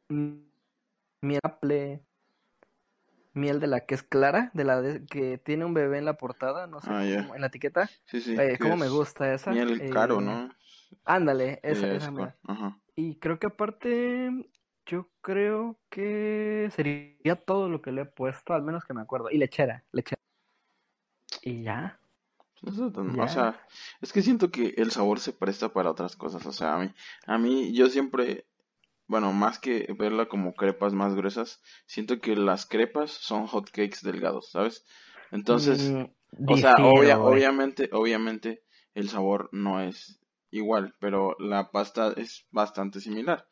miel 0.10 1.42
miel 3.34 3.60
de 3.60 3.68
la 3.68 3.82
que 3.82 3.96
es 3.96 4.04
clara, 4.04 4.50
de 4.54 4.63
la 4.63 4.82
de- 4.82 5.06
que 5.06 5.38
tiene 5.38 5.65
un 5.65 5.74
bebé 5.74 5.98
en 5.98 6.06
la 6.06 6.18
portada, 6.18 6.68
no 6.68 6.80
sé 6.82 6.89
Ah, 6.89 7.06
en 7.06 7.42
la 7.42 7.48
etiqueta. 7.48 7.89
Sí, 8.06 8.22
sí, 8.22 8.36
Eh, 8.39 8.58
cómo 8.62 8.77
me 8.77 8.86
es 8.86 8.92
gusta 8.94 9.34
esa. 9.34 9.51
miel 9.51 9.77
caro, 9.92 10.22
Eh, 10.22 10.25
¿no? 10.25 10.50
ándale, 11.06 11.60
esa, 11.63 11.88
ya 11.88 11.96
esa. 11.96 12.38
Ajá. 12.48 12.80
Y 12.96 13.15
creo 13.15 13.39
que 13.39 13.48
aparte, 13.48 14.50
yo 14.86 15.10
creo 15.22 15.77
que 15.89 16.70
sería 16.74 17.36
todo 17.36 17.68
lo 17.68 17.82
que 17.82 17.92
le 17.92 18.01
he 18.04 18.06
puesto, 18.06 18.54
al 18.54 18.63
menos 18.63 18.86
que 18.86 18.94
me 18.94 19.01
acuerdo. 19.01 19.30
Y 19.32 19.38
lechera, 19.38 19.84
lechera. 19.92 20.25
Y 21.41 21.63
ya, 21.63 22.00
O 23.24 23.27
sea, 23.27 23.62
es 24.01 24.12
que 24.13 24.22
siento 24.22 24.50
que 24.51 24.74
el 24.77 24.91
sabor 24.91 25.20
se 25.20 25.34
presta 25.34 25.70
para 25.74 25.91
otras 25.91 26.15
cosas. 26.15 26.46
O 26.46 26.51
sea, 26.51 26.75
a 26.75 26.79
mí, 26.79 26.91
a 27.27 27.38
mí, 27.38 27.74
yo 27.74 27.89
siempre, 27.89 28.48
bueno, 29.08 29.34
más 29.34 29.60
que 29.60 29.88
verla 30.00 30.27
como 30.27 30.53
crepas 30.55 30.94
más 30.94 31.15
gruesas, 31.15 31.62
siento 31.88 32.22
que 32.22 32.36
las 32.38 32.65
crepas 32.67 33.12
son 33.12 33.48
hot 33.48 33.72
cakes 33.72 34.00
delgados, 34.03 34.51
¿sabes? 34.51 34.86
Entonces, 35.32 36.00
Mm, 36.32 36.51
o 36.53 36.58
sea, 36.58 36.75
obvia- 36.84 37.20
obviamente, 37.24 37.89
obviamente, 37.94 38.63
el 38.96 39.10
sabor 39.10 39.50
no 39.53 39.82
es 39.82 40.20
igual, 40.51 40.96
pero 41.00 41.36
la 41.39 41.72
pasta 41.72 42.13
es 42.17 42.48
bastante 42.51 43.01
similar. 43.01 43.48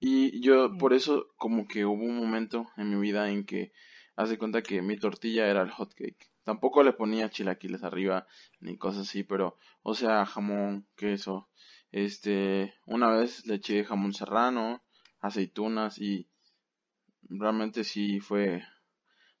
Y 0.00 0.42
yo 0.42 0.76
por 0.78 0.94
eso 0.94 1.28
como 1.38 1.68
que 1.68 1.86
hubo 1.86 2.04
un 2.04 2.16
momento 2.18 2.68
en 2.78 2.90
mi 2.90 3.00
vida 3.02 3.30
en 3.30 3.44
que 3.46 3.72
hace 4.16 4.38
cuenta 4.38 4.62
que 4.62 4.82
mi 4.82 4.98
tortilla 4.98 5.48
era 5.48 5.62
el 5.62 5.72
hot 5.72 5.94
cake. 5.94 6.31
Tampoco 6.44 6.82
le 6.82 6.92
ponía 6.92 7.30
chilaquiles 7.30 7.84
arriba 7.84 8.26
ni 8.60 8.76
cosas 8.76 9.08
así, 9.08 9.22
pero 9.22 9.58
o 9.82 9.94
sea, 9.94 10.26
jamón, 10.26 10.86
queso. 10.96 11.48
Este, 11.92 12.74
una 12.86 13.10
vez 13.10 13.46
le 13.46 13.56
eché 13.56 13.84
jamón 13.84 14.12
serrano, 14.12 14.82
aceitunas 15.20 15.98
y 15.98 16.28
realmente 17.22 17.84
sí 17.84 18.20
fue 18.20 18.62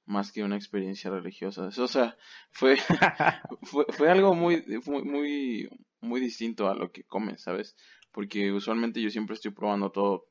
más 0.04 0.32
que 0.32 0.42
una 0.42 0.56
experiencia 0.56 1.10
religiosa. 1.10 1.68
O 1.76 1.88
sea, 1.88 2.16
fue, 2.50 2.76
fue, 3.62 3.86
fue, 3.88 4.10
algo 4.10 4.34
muy, 4.34 4.64
muy, 5.04 5.68
muy 6.00 6.20
distinto 6.20 6.68
a 6.68 6.74
lo 6.74 6.92
que 6.92 7.04
comes, 7.04 7.42
¿sabes? 7.42 7.76
Porque 8.12 8.52
usualmente 8.52 9.00
yo 9.00 9.10
siempre 9.10 9.34
estoy 9.34 9.52
probando 9.52 9.90
todo 9.90 10.26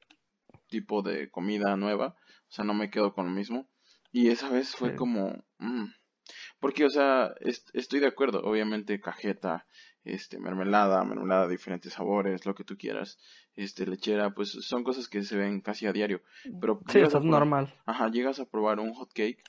tipo 0.67 1.01
de 1.01 1.29
comida 1.29 1.75
nueva, 1.75 2.15
o 2.47 2.51
sea, 2.51 2.63
no 2.63 2.73
me 2.73 2.89
quedo 2.89 3.13
con 3.13 3.25
lo 3.25 3.31
mismo. 3.31 3.67
Y 4.11 4.29
esa 4.29 4.49
vez 4.49 4.75
fue 4.75 4.95
como... 4.95 5.43
Mm, 5.59 5.85
porque, 6.61 6.85
o 6.85 6.89
sea, 6.91 7.33
estoy 7.73 7.99
de 7.99 8.07
acuerdo, 8.07 8.39
obviamente 8.43 9.01
cajeta, 9.01 9.65
este, 10.03 10.39
mermelada, 10.39 11.03
mermelada 11.03 11.47
de 11.47 11.53
diferentes 11.53 11.93
sabores, 11.93 12.45
lo 12.45 12.53
que 12.53 12.63
tú 12.63 12.77
quieras, 12.77 13.17
este, 13.55 13.87
lechera, 13.87 14.35
pues 14.35 14.51
son 14.51 14.83
cosas 14.83 15.09
que 15.09 15.23
se 15.23 15.35
ven 15.35 15.61
casi 15.61 15.87
a 15.87 15.91
diario. 15.91 16.21
Pero 16.61 16.79
sí, 16.87 16.99
eso 16.99 17.17
es 17.17 17.23
normal. 17.23 17.73
Ajá, 17.87 18.09
llegas 18.09 18.39
a 18.39 18.45
probar 18.45 18.79
un 18.79 18.93
hot 18.93 19.11
cake 19.11 19.43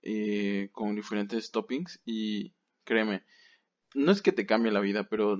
eh, 0.00 0.70
con 0.72 0.96
diferentes 0.96 1.50
toppings 1.50 2.00
y 2.06 2.54
créeme, 2.84 3.22
no 3.94 4.10
es 4.10 4.22
que 4.22 4.32
te 4.32 4.46
cambie 4.46 4.72
la 4.72 4.80
vida, 4.80 5.04
pero 5.10 5.36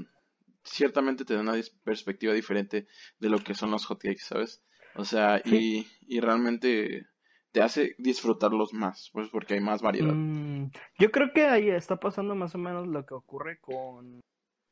ciertamente 0.64 1.25
te 1.25 1.33
da 1.33 1.40
una 1.40 1.54
perspectiva 1.83 2.35
diferente 2.35 2.87
de 3.19 3.28
lo 3.30 3.38
que 3.38 3.54
son 3.54 3.71
los 3.71 3.87
hotcakes, 3.87 4.25
¿sabes? 4.26 4.62
O 4.97 5.07
sea, 5.07 5.40
y, 5.47 5.87
y 6.07 6.21
realmente 6.21 7.07
te 7.52 7.62
hace 7.62 7.95
disfrutarlos 7.99 8.73
más, 8.73 9.11
pues 9.12 9.28
porque 9.30 9.54
hay 9.54 9.61
más 9.61 9.83
variedad. 9.83 10.12
Mm, 10.12 10.71
yo 10.99 11.11
creo 11.11 11.33
que 11.33 11.47
ahí 11.47 11.69
está 11.69 11.97
pasando 11.97 12.35
más 12.35 12.54
o 12.54 12.59
menos 12.59 12.87
lo 12.87 13.04
que 13.07 13.14
ocurre 13.14 13.59
con 13.61 14.21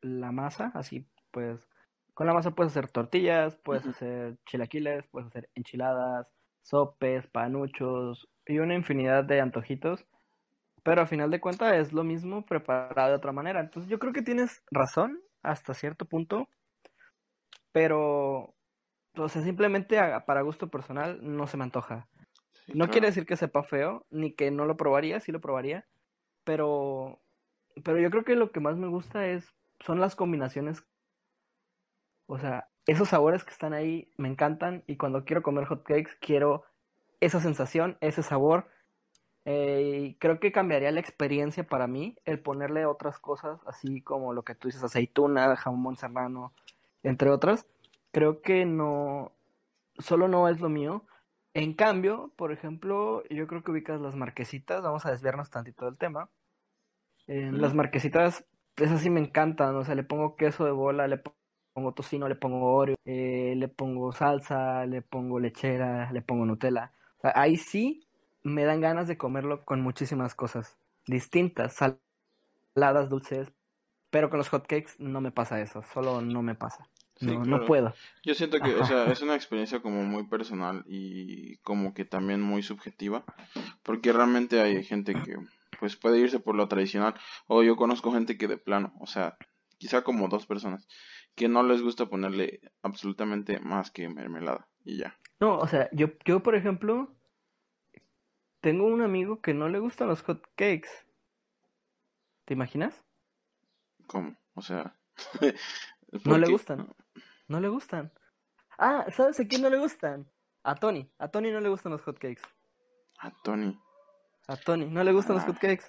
la 0.01 0.31
masa, 0.33 0.71
así 0.75 1.07
pues, 1.31 1.61
con 2.15 2.27
la 2.27 2.35
masa 2.35 2.53
puedes 2.53 2.73
hacer 2.73 2.91
tortillas, 2.91 3.57
puedes 3.57 3.87
hacer 3.87 4.39
chilaquiles, 4.47 5.07
puedes 5.09 5.29
hacer 5.29 5.49
enchiladas, 5.55 6.27
sopes, 6.63 7.27
panuchos 7.29 8.29
y 8.47 8.59
una 8.59 8.75
infinidad 8.75 9.25
de 9.25 9.41
antojitos. 9.41 10.05
Pero 10.83 11.03
a 11.03 11.07
final 11.07 11.31
de 11.31 11.41
cuentas 11.41 11.75
es 11.75 11.93
lo 11.93 12.05
mismo 12.05 12.45
preparado 12.45 13.11
de 13.11 13.17
otra 13.17 13.33
manera. 13.33 13.61
Entonces 13.61 13.91
yo 13.91 13.99
creo 13.99 14.13
que 14.13 14.23
tienes 14.23 14.63
razón 14.71 15.21
hasta 15.43 15.75
cierto 15.75 16.07
punto. 16.07 16.49
Pero, 17.73 18.55
o 19.17 19.29
sea, 19.29 19.43
simplemente 19.43 19.99
para 20.27 20.43
gusto 20.43 20.69
personal 20.69 21.19
no 21.23 21.47
se 21.47 21.57
me 21.57 21.65
antoja. 21.65 22.09
No 22.75 22.89
quiere 22.89 23.09
decir 23.09 23.27
que 23.27 23.37
sepa 23.37 23.63
feo, 23.63 24.07
ni 24.11 24.33
que 24.33 24.51
no 24.51 24.67
lo 24.67 24.77
probaría, 24.77 25.21
sí 25.21 25.33
lo 25.33 25.41
probaría. 25.41 25.87
Pero, 26.45 27.21
pero 27.85 27.99
yo 27.99 28.11
creo 28.11 28.25
que 28.25 28.37
lo 28.37 28.53
que 28.53 28.61
más 28.61 28.77
me 28.77 28.89
gusta 28.89 29.27
es, 29.27 29.53
son 29.81 30.01
las 30.01 30.17
combinaciones. 30.17 30.85
O 32.27 32.39
sea, 32.39 32.69
esos 32.87 33.09
sabores 33.09 33.45
que 33.45 33.51
están 33.51 33.73
ahí 33.75 34.11
me 34.17 34.29
encantan 34.29 34.83
y 34.87 34.97
cuando 34.97 35.25
quiero 35.25 35.43
comer 35.43 35.67
hotcakes 35.67 36.17
quiero 36.21 36.65
esa 37.21 37.41
sensación, 37.41 37.97
ese 38.01 38.23
sabor. 38.23 38.69
Eh, 39.45 40.17
creo 40.19 40.41
que 40.41 40.53
cambiaría 40.53 40.91
la 40.91 41.01
experiencia 41.01 41.65
para 41.65 41.87
mí 41.87 42.17
el 42.27 42.39
ponerle 42.39 42.85
otras 42.85 43.19
cosas, 43.19 43.61
así 43.67 44.03
como 44.03 44.35
lo 44.35 44.43
que 44.43 44.55
tú 44.55 44.69
dices, 44.69 44.85
aceituna, 44.85 45.57
jamón 45.57 45.97
serrano, 45.97 46.53
entre 47.03 47.31
otras. 47.31 47.67
Creo 48.13 48.43
que 48.43 48.67
no, 48.67 49.33
solo 49.99 50.29
no 50.29 50.49
es 50.49 50.61
lo 50.61 50.69
mío. 50.69 51.05
En 51.59 51.73
cambio, 51.75 52.33
por 52.37 52.53
ejemplo, 52.53 53.25
yo 53.31 53.49
creo 53.49 53.65
que 53.65 53.73
ubicas 53.73 54.01
las 54.01 54.15
marquesitas, 54.15 54.81
vamos 54.81 55.05
a 55.05 55.11
desviarnos 55.11 55.51
tantito 55.51 55.87
del 55.87 55.99
tema. 55.99 56.31
Las 57.27 57.75
marquesitas, 57.75 58.45
esas 58.77 59.01
sí 59.01 59.11
me 59.11 59.19
encantan, 59.19 59.75
o 59.75 59.85
sea, 59.85 59.97
le 59.97 60.05
pongo 60.05 60.37
queso 60.37 60.65
de 60.65 60.71
bola, 60.71 61.09
le 61.09 61.21
pongo 61.75 61.95
tocino, 61.95 62.29
le 62.29 62.37
pongo 62.37 62.77
oreo, 62.77 62.95
eh, 63.05 63.55
le 63.57 63.67
pongo 63.67 64.13
salsa, 64.13 64.87
le 64.87 65.03
pongo 65.03 65.41
lechera, 65.41 66.13
le 66.13 66.23
pongo 66.23 66.47
Nutella. 66.47 66.93
ahí 67.23 67.57
sí 67.57 68.07
me 68.45 68.63
dan 68.63 68.81
ganas 68.81 69.09
de 69.09 69.19
comerlo 69.19 69.65
con 69.65 69.81
muchísimas 69.81 70.37
cosas 70.37 70.79
distintas, 71.09 71.75
saladas, 72.77 73.11
dulces, 73.11 73.53
pero 74.11 74.31
con 74.31 74.39
los 74.39 74.49
hotcakes 74.49 74.93
no 75.01 75.21
me 75.21 75.33
pasa 75.33 75.61
eso, 75.61 75.83
solo 75.83 76.21
no 76.23 76.41
me 76.41 76.55
pasa. 76.55 76.89
No, 77.21 77.45
no 77.45 77.67
puedo. 77.67 77.95
Yo 78.23 78.35
siento 78.35 78.61
que, 78.61 78.75
o 78.75 78.85
sea, 78.85 79.11
es 79.11 79.23
una 79.23 79.35
experiencia 79.35 79.81
como 79.81 80.03
muy 80.03 80.27
personal 80.27 80.85
y 80.87 81.57
como 81.59 81.95
que 81.95 82.05
también 82.05 82.41
muy 82.41 82.63
subjetiva, 82.63 83.25
porque 83.83 84.13
realmente 84.13 84.61
hay 84.61 84.83
gente 84.85 85.15
que 85.15 85.37
pues 85.79 85.97
puede 85.97 86.19
irse 86.19 86.41
por 86.41 86.55
lo 86.55 86.69
tradicional, 86.69 87.15
o 87.47 87.63
yo 87.63 87.77
conozco 87.77 88.13
gente 88.13 88.37
que 88.37 88.49
de 88.49 88.59
plano, 88.59 88.93
o 89.01 89.07
sea, 89.07 89.37
quizá 89.79 90.03
como 90.03 90.29
dos 90.29 90.47
personas, 90.47 90.89
que 91.35 91.49
no 91.49 91.63
les 91.63 91.83
gusta 91.83 92.07
ponerle 92.07 92.61
absolutamente 92.83 93.61
más 93.61 93.91
que 93.91 94.09
mermelada 94.09 94.67
y 94.85 94.99
ya. 94.99 95.17
No, 95.41 95.57
o 95.59 95.69
sea, 95.69 95.89
yo, 95.93 96.09
yo 96.25 96.43
por 96.43 96.57
ejemplo, 96.57 97.15
tengo 98.61 98.87
un 98.87 99.03
amigo 99.03 99.41
que 99.41 99.55
no 99.55 99.69
le 99.69 99.79
gustan 99.79 100.09
los 100.09 100.23
hot 100.23 100.45
cakes. 100.57 100.89
¿Te 102.45 102.55
imaginas? 102.55 103.05
¿Cómo? 104.07 104.37
O 104.55 104.63
sea... 104.63 104.97
no 106.25 106.39
le 106.39 106.51
gustan. 106.51 106.89
No 107.49 107.61
le 107.61 107.69
gustan. 107.69 108.13
Ah, 108.79 109.07
¿sabes 109.17 109.41
a 109.41 109.47
quién 109.47 109.63
no 109.63 109.71
le 109.71 109.79
gustan? 109.79 110.31
A 110.63 110.75
Tony. 110.75 111.11
A 111.19 111.29
Tony 111.29 111.51
no 111.51 111.61
le 111.61 111.69
gustan 111.69 111.93
los 111.93 112.03
hot 112.03 112.19
cakes. 112.19 112.43
A 113.21 113.31
Tony. 113.43 113.79
A 114.47 114.57
Tony. 114.57 114.87
No 114.87 115.03
le 115.03 115.13
gustan 115.13 115.37
los 115.37 115.45
ah. 115.45 115.49
hot 115.49 115.59
cakes. 115.59 115.85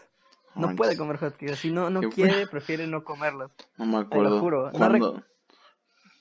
No 0.56 0.76
puede 0.76 0.98
comer 0.98 1.18
hot 1.18 1.34
cakes. 1.34 1.58
Si 1.58 1.72
no, 1.72 1.90
no 1.90 2.02
quiere, 2.10 2.48
prefiere 2.48 2.88
no 2.88 3.04
comerlos. 3.04 3.52
No 3.78 3.86
me 3.86 3.98
acuerdo. 3.98 4.24
Te 4.24 4.30
lo 4.30 4.40
juro. 4.40 4.72
¿Cuándo? 4.72 5.24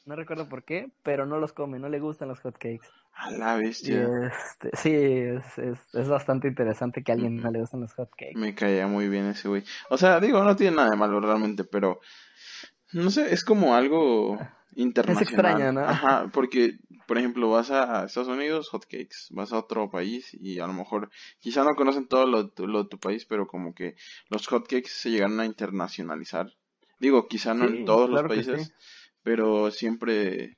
No 0.09 0.17
recuerdo 0.17 0.49
por 0.49 0.65
qué, 0.65 0.91
pero 1.03 1.27
no 1.27 1.39
los 1.39 1.53
come, 1.53 1.79
no 1.79 1.91
le 1.91 2.01
gustan 2.01 2.29
los 2.29 2.41
hotcakes. 2.41 2.89
A 3.13 3.31
la 3.31 3.57
bestia. 3.57 4.09
Este, 4.27 4.71
sí, 4.73 4.91
es, 4.95 5.59
es, 5.93 6.09
bastante 6.09 6.49
interesante 6.49 7.03
que 7.03 7.13
a 7.13 7.15
alguien 7.15 7.37
no 7.37 7.51
le 7.51 7.61
gusten 7.61 7.81
los 7.81 7.93
hotcakes. 7.93 8.35
Me 8.35 8.55
caía 8.55 8.87
muy 8.87 9.11
bien 9.11 9.27
ese 9.27 9.49
güey. 9.49 9.65
O 9.91 9.99
sea, 9.99 10.19
digo, 10.19 10.43
no 10.43 10.57
tiene 10.57 10.77
nada 10.77 10.89
de 10.89 10.97
malo 10.97 11.21
realmente, 11.21 11.65
pero 11.65 12.01
no 12.93 13.11
sé, 13.11 13.33
es 13.33 13.45
como 13.45 13.75
algo 13.75 14.39
internacional. 14.75 15.23
Es 15.23 15.29
extraño, 15.29 15.73
¿no? 15.73 15.81
Ajá, 15.81 16.31
porque, 16.33 16.79
por 17.07 17.19
ejemplo, 17.19 17.51
vas 17.51 17.71
a 17.71 18.05
Estados 18.05 18.29
Unidos, 18.29 18.69
hotcakes, 18.71 19.29
vas 19.31 19.53
a 19.53 19.59
otro 19.59 19.91
país 19.91 20.33
y 20.33 20.61
a 20.61 20.67
lo 20.67 20.73
mejor, 20.73 21.11
quizá 21.41 21.65
no 21.65 21.75
conocen 21.75 22.07
todo 22.07 22.27
lo, 22.27 22.45
de 22.45 22.89
tu 22.89 22.99
país, 22.99 23.25
pero 23.27 23.47
como 23.47 23.75
que 23.75 23.97
los 24.29 24.47
hotcakes 24.47 24.91
se 24.91 25.11
llegaron 25.11 25.41
a 25.41 25.47
internacionalizar. 25.47 26.53
Digo, 27.01 27.29
quizá 27.29 27.55
no 27.55 27.67
en 27.67 27.85
todos 27.85 28.11
los 28.11 28.23
países, 28.23 28.73
pero 29.23 29.71
siempre, 29.71 30.57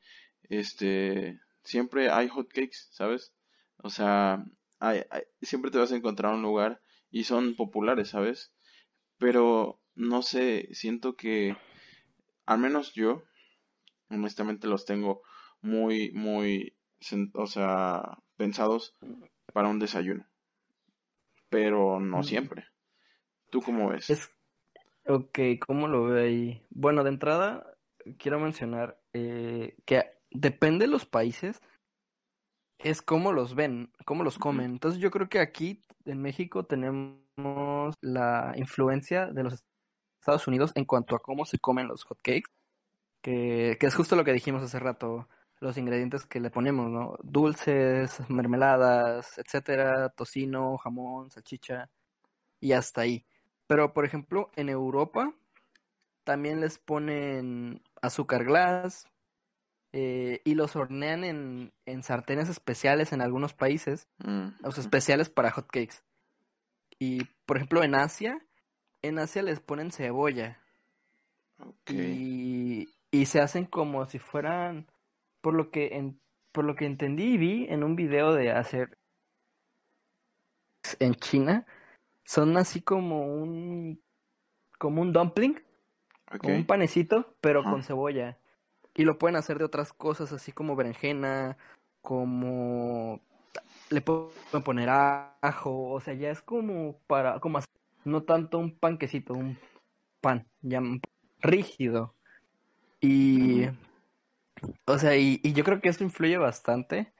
este, 0.48 1.40
siempre 1.64 2.10
hay 2.10 2.28
hotcakes, 2.28 2.88
¿sabes? 2.90 3.32
O 3.76 3.90
sea, 3.90 4.44
hay, 4.78 5.02
siempre 5.42 5.70
te 5.70 5.78
vas 5.78 5.92
a 5.92 5.96
encontrar 5.96 6.34
un 6.34 6.42
lugar 6.42 6.80
y 7.10 7.24
son 7.24 7.56
populares, 7.56 8.10
¿sabes? 8.10 8.52
Pero, 9.18 9.80
no 9.94 10.22
sé, 10.22 10.68
siento 10.72 11.14
que, 11.14 11.56
al 12.50 12.58
menos 12.58 12.94
yo, 12.94 13.22
honestamente 14.10 14.66
los 14.66 14.84
tengo 14.84 15.22
muy, 15.60 16.10
muy, 16.10 16.76
o 17.34 17.46
sea, 17.46 18.18
pensados 18.36 18.96
para 19.52 19.68
un 19.68 19.78
desayuno. 19.78 20.26
Pero 21.48 22.00
no 22.00 22.18
mm. 22.18 22.24
siempre. 22.24 22.64
¿Tú 23.50 23.62
cómo 23.62 23.90
ves? 23.90 24.10
Es... 24.10 24.34
Ok, 25.06 25.38
¿cómo 25.64 25.86
lo 25.86 26.06
veo 26.06 26.24
ahí? 26.24 26.66
Bueno, 26.70 27.04
de 27.04 27.10
entrada, 27.10 27.72
quiero 28.18 28.40
mencionar 28.40 29.00
eh, 29.12 29.76
que 29.84 30.10
depende 30.32 30.86
de 30.86 30.90
los 30.90 31.06
países, 31.06 31.62
es 32.78 33.00
cómo 33.00 33.32
los 33.32 33.54
ven, 33.54 33.92
cómo 34.04 34.24
los 34.24 34.40
comen. 34.40 34.72
Entonces 34.72 35.00
yo 35.00 35.12
creo 35.12 35.28
que 35.28 35.38
aquí 35.38 35.82
en 36.04 36.20
México 36.20 36.64
tenemos 36.66 37.94
la 38.00 38.54
influencia 38.56 39.26
de 39.26 39.44
los 39.44 39.64
Estados 40.20 40.46
Unidos 40.46 40.72
en 40.74 40.84
cuanto 40.84 41.16
a 41.16 41.20
cómo 41.20 41.44
se 41.44 41.58
comen 41.58 41.88
los 41.88 42.04
hotcakes, 42.04 42.50
que, 43.22 43.76
que 43.80 43.86
es 43.86 43.94
justo 43.94 44.16
lo 44.16 44.24
que 44.24 44.32
dijimos 44.32 44.62
hace 44.62 44.78
rato, 44.78 45.28
los 45.60 45.76
ingredientes 45.76 46.26
que 46.26 46.40
le 46.40 46.50
ponemos, 46.50 46.90
¿no? 46.90 47.16
Dulces, 47.22 48.18
mermeladas, 48.28 49.38
etcétera, 49.38 50.08
tocino, 50.10 50.76
jamón, 50.78 51.30
salchicha 51.30 51.90
y 52.60 52.72
hasta 52.72 53.02
ahí. 53.02 53.26
Pero 53.66 53.92
por 53.92 54.04
ejemplo, 54.04 54.50
en 54.56 54.68
Europa 54.68 55.34
también 56.24 56.60
les 56.60 56.78
ponen 56.78 57.82
azúcar 58.02 58.44
glass 58.44 59.06
eh, 59.92 60.40
y 60.44 60.54
los 60.54 60.76
hornean 60.76 61.24
en, 61.24 61.72
en, 61.84 62.02
sartenes 62.02 62.48
especiales 62.48 63.12
en 63.12 63.20
algunos 63.20 63.54
países, 63.54 64.08
mm, 64.18 64.48
o 64.64 64.72
sea, 64.72 64.82
especiales 64.82 65.30
para 65.30 65.50
hotcakes. 65.50 66.04
Y 66.98 67.24
por 67.46 67.56
ejemplo 67.56 67.82
en 67.82 67.94
Asia, 67.94 68.40
en 69.02 69.18
Asia 69.18 69.42
les 69.42 69.60
ponen 69.60 69.90
cebolla. 69.90 70.58
Y, 71.86 72.88
y 73.10 73.26
se 73.26 73.40
hacen 73.40 73.66
como 73.66 74.06
si 74.06 74.18
fueran, 74.18 74.86
por 75.40 75.54
lo 75.54 75.70
que 75.70 76.14
por 76.52 76.64
lo 76.64 76.74
que 76.74 76.86
entendí 76.86 77.34
y 77.34 77.38
vi 77.38 77.66
en 77.68 77.84
un 77.84 77.96
video 77.96 78.32
de 78.32 78.50
hacer 78.50 78.98
en 80.98 81.14
China, 81.14 81.66
son 82.24 82.56
así 82.56 82.80
como 82.80 83.26
un 83.26 84.02
como 84.78 85.02
un 85.02 85.12
dumpling, 85.12 85.62
como 86.40 86.54
un 86.54 86.66
panecito, 86.66 87.34
pero 87.40 87.62
con 87.62 87.82
cebolla. 87.82 88.38
Y 88.94 89.04
lo 89.04 89.18
pueden 89.18 89.36
hacer 89.36 89.58
de 89.58 89.64
otras 89.64 89.92
cosas, 89.92 90.32
así 90.32 90.52
como 90.52 90.74
berenjena, 90.74 91.58
como 92.00 93.20
le 93.90 94.00
pueden 94.00 94.62
poner 94.64 94.88
ajo, 94.88 95.90
o 95.90 96.00
sea, 96.00 96.14
ya 96.14 96.30
es 96.30 96.40
como 96.40 96.96
para, 97.06 97.40
como 97.40 97.58
no 98.04 98.22
tanto 98.22 98.58
un 98.58 98.78
panquecito, 98.78 99.34
un 99.34 99.58
pan, 100.20 100.46
ya 100.62 100.82
rígido. 101.40 102.14
Y, 103.00 103.64
o 104.84 104.98
sea, 104.98 105.16
y, 105.16 105.40
y 105.42 105.52
yo 105.52 105.64
creo 105.64 105.80
que 105.80 105.88
eso 105.88 106.04
influye 106.04 106.36
bastante 106.36 107.12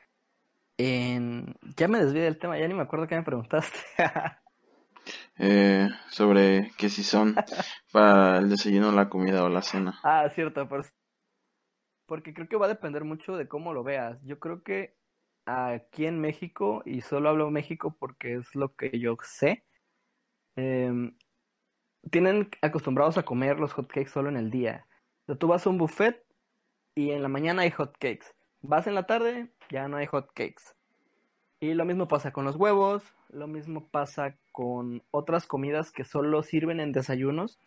en... 0.77 1.55
Ya 1.77 1.89
me 1.89 1.99
desvié 1.99 2.23
del 2.23 2.39
tema, 2.39 2.59
ya 2.59 2.69
ni 2.69 2.75
me 2.75 2.83
acuerdo 2.83 3.07
qué 3.07 3.17
me 3.17 3.23
preguntaste. 3.23 3.79
eh, 5.39 5.89
sobre 6.11 6.71
que 6.79 6.89
si 6.89 7.03
son 7.03 7.35
para 7.93 8.39
el 8.39 8.49
desayuno, 8.49 8.93
la 8.93 9.09
comida 9.09 9.45
o 9.45 9.49
la 9.49 9.63
cena. 9.63 9.99
Ah, 10.03 10.29
cierto, 10.35 10.69
porque 12.07 12.35
creo 12.35 12.49
que 12.49 12.57
va 12.57 12.67
a 12.67 12.71
depender 12.71 13.05
mucho 13.05 13.37
de 13.37 13.47
cómo 13.47 13.73
lo 13.73 13.85
veas. 13.85 14.19
Yo 14.25 14.39
creo 14.39 14.63
que 14.63 14.97
aquí 15.47 16.07
en 16.07 16.21
México, 16.21 16.83
y 16.85 17.03
solo 17.03 17.29
hablo 17.29 17.51
México 17.51 17.97
porque 17.99 18.35
es 18.35 18.55
lo 18.55 18.75
que 18.75 18.99
yo 18.99 19.17
sé, 19.23 19.65
em, 20.61 21.17
tienen 22.11 22.51
acostumbrados 22.63 23.19
a 23.19 23.23
comer 23.23 23.59
los 23.59 23.73
hotcakes 23.73 24.11
solo 24.11 24.29
en 24.29 24.37
el 24.37 24.51
día. 24.51 24.87
O 25.27 25.37
tú 25.37 25.49
vas 25.49 25.67
a 25.67 25.71
un 25.71 25.79
buffet 25.79 26.25
y 26.95 27.11
en 27.11 27.23
la 27.23 27.29
mañana 27.29 27.63
hay 27.63 27.71
hotcakes. 27.71 28.27
Vas 28.63 28.87
en 28.87 28.95
la 28.95 29.07
tarde, 29.07 29.51
ya 29.71 29.89
no 29.89 29.97
hay 29.97 30.07
hotcakes. 30.07 30.75
Y 31.61 31.75
lo 31.75 31.85
mismo 31.85 32.09
pasa 32.09 32.33
con 32.33 32.45
los 32.45 32.57
huevos, 32.57 33.05
lo 33.29 33.47
mismo 33.47 33.89
pasa 33.89 34.37
con 34.53 35.03
otras 35.11 35.47
comidas 35.47 35.93
que 35.93 36.05
solo 36.05 36.43
sirven 36.43 36.81
en 36.81 36.93
desayunos. 36.93 37.59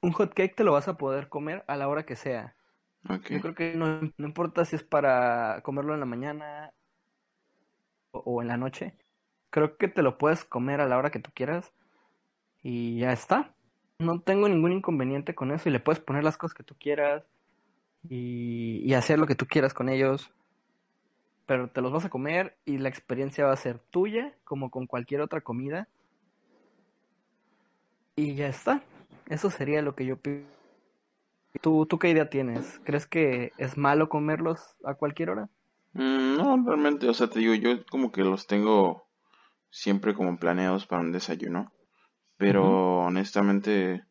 Un 0.00 0.12
hotcake 0.12 0.54
te 0.54 0.64
lo 0.64 0.72
vas 0.72 0.88
a 0.88 0.96
poder 0.96 1.28
comer 1.28 1.64
a 1.66 1.76
la 1.76 1.88
hora 1.88 2.04
que 2.04 2.16
sea. 2.16 2.56
Yo 3.04 3.40
creo 3.40 3.54
que 3.54 3.74
no, 3.74 4.00
no, 4.16 4.26
importa 4.26 4.64
si 4.64 4.76
es 4.76 4.84
para 4.84 5.60
comerlo 5.62 5.92
en 5.92 6.00
la 6.00 6.06
mañana, 6.06 6.72
o 8.12 8.42
en 8.42 8.48
la 8.48 8.56
noche, 8.56 8.94
creo 9.50 9.76
que 9.76 9.88
te 9.88 10.02
lo 10.02 10.18
puedes 10.18 10.44
comer 10.44 10.80
a 10.80 10.86
la 10.86 10.98
hora 10.98 11.10
que 11.10 11.18
tú 11.18 11.30
quieras 11.34 11.72
y 12.62 12.98
ya 12.98 13.12
está. 13.12 13.54
No 13.98 14.20
tengo 14.20 14.48
ningún 14.48 14.72
inconveniente 14.72 15.34
con 15.34 15.52
eso 15.52 15.68
y 15.68 15.72
le 15.72 15.80
puedes 15.80 16.00
poner 16.00 16.24
las 16.24 16.36
cosas 16.36 16.54
que 16.54 16.64
tú 16.64 16.74
quieras 16.78 17.24
y, 18.08 18.92
hacer 18.94 19.18
lo 19.18 19.26
que 19.26 19.34
tú 19.34 19.46
quieras 19.46 19.74
con 19.74 19.88
ellos. 19.88 20.30
Pero 21.46 21.68
te 21.68 21.80
los 21.80 21.92
vas 21.92 22.04
a 22.04 22.10
comer 22.10 22.56
y 22.64 22.78
la 22.78 22.88
experiencia 22.88 23.44
va 23.44 23.52
a 23.52 23.56
ser 23.56 23.78
tuya, 23.78 24.34
como 24.44 24.70
con 24.70 24.86
cualquier 24.86 25.20
otra 25.20 25.40
comida. 25.40 25.88
Y 28.16 28.34
ya 28.34 28.48
está. 28.48 28.82
Eso 29.28 29.50
sería 29.50 29.82
lo 29.82 29.94
que 29.94 30.06
yo 30.06 30.16
pido. 30.16 30.44
¿Tú, 31.60 31.86
¿Tú 31.86 31.98
qué 31.98 32.10
idea 32.10 32.30
tienes? 32.30 32.80
¿Crees 32.84 33.06
que 33.06 33.52
es 33.58 33.76
malo 33.76 34.08
comerlos 34.08 34.74
a 34.84 34.94
cualquier 34.94 35.30
hora? 35.30 35.48
Mm, 35.92 36.36
no, 36.36 36.64
realmente, 36.66 37.08
o 37.08 37.14
sea, 37.14 37.28
te 37.28 37.40
digo, 37.40 37.54
yo 37.54 37.84
como 37.86 38.12
que 38.12 38.22
los 38.22 38.46
tengo 38.46 39.06
siempre 39.70 40.14
como 40.14 40.38
planeados 40.38 40.86
para 40.86 41.02
un 41.02 41.12
desayuno, 41.12 41.72
pero 42.42 42.98
honestamente, 42.98 44.04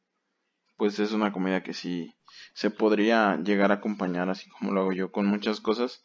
pues 0.78 1.00
es 1.00 1.12
una 1.12 1.34
comida 1.34 1.64
que 1.64 1.74
sí 1.74 2.16
se 2.54 2.70
podría 2.70 3.38
llegar 3.38 3.72
a 3.72 3.76
acompañar 3.76 4.30
así 4.30 4.50
como 4.50 4.72
lo 4.72 4.82
hago 4.82 4.94
yo 4.94 5.12
con 5.12 5.26
muchas 5.26 5.60
cosas 5.60 6.04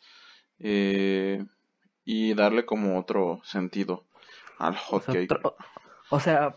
eh, 0.58 1.44
y 2.04 2.34
darle 2.34 2.66
como 2.66 2.98
otro 2.98 3.40
sentido 3.44 4.06
al 4.58 4.76
hot 4.76 5.06
cake. 5.06 5.40
o 6.10 6.20
sea, 6.20 6.54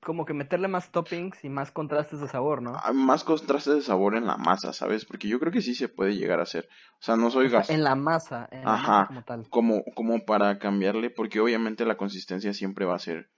como 0.00 0.24
que 0.24 0.34
meterle 0.34 0.68
más 0.68 0.90
toppings 0.90 1.44
y 1.44 1.48
más 1.48 1.72
contrastes 1.72 2.20
de 2.20 2.28
sabor, 2.28 2.62
¿no? 2.62 2.76
Ah, 2.82 2.92
más 2.92 3.24
contrastes 3.24 3.74
de 3.74 3.82
sabor 3.82 4.16
en 4.16 4.26
la 4.26 4.36
masa, 4.36 4.72
¿sabes? 4.72 5.04
Porque 5.04 5.28
yo 5.28 5.38
creo 5.40 5.52
que 5.52 5.62
sí 5.62 5.74
se 5.74 5.88
puede 5.88 6.14
llegar 6.16 6.38
a 6.38 6.44
hacer. 6.44 6.68
O 7.00 7.02
sea, 7.02 7.16
no 7.16 7.30
soy 7.30 7.48
gas. 7.48 7.70
En 7.70 7.82
la 7.82 7.96
masa, 7.96 8.48
en 8.50 8.66
Ajá, 8.66 8.92
la 8.92 8.98
masa 8.98 9.06
como 9.08 9.22
tal. 9.24 9.48
Como, 9.50 9.84
como 9.94 10.24
para 10.24 10.58
cambiarle, 10.58 11.10
porque 11.10 11.40
obviamente 11.40 11.84
la 11.84 11.96
consistencia 11.96 12.54
siempre 12.54 12.86
va 12.86 12.94
a 12.94 13.00
ser. 13.00 13.30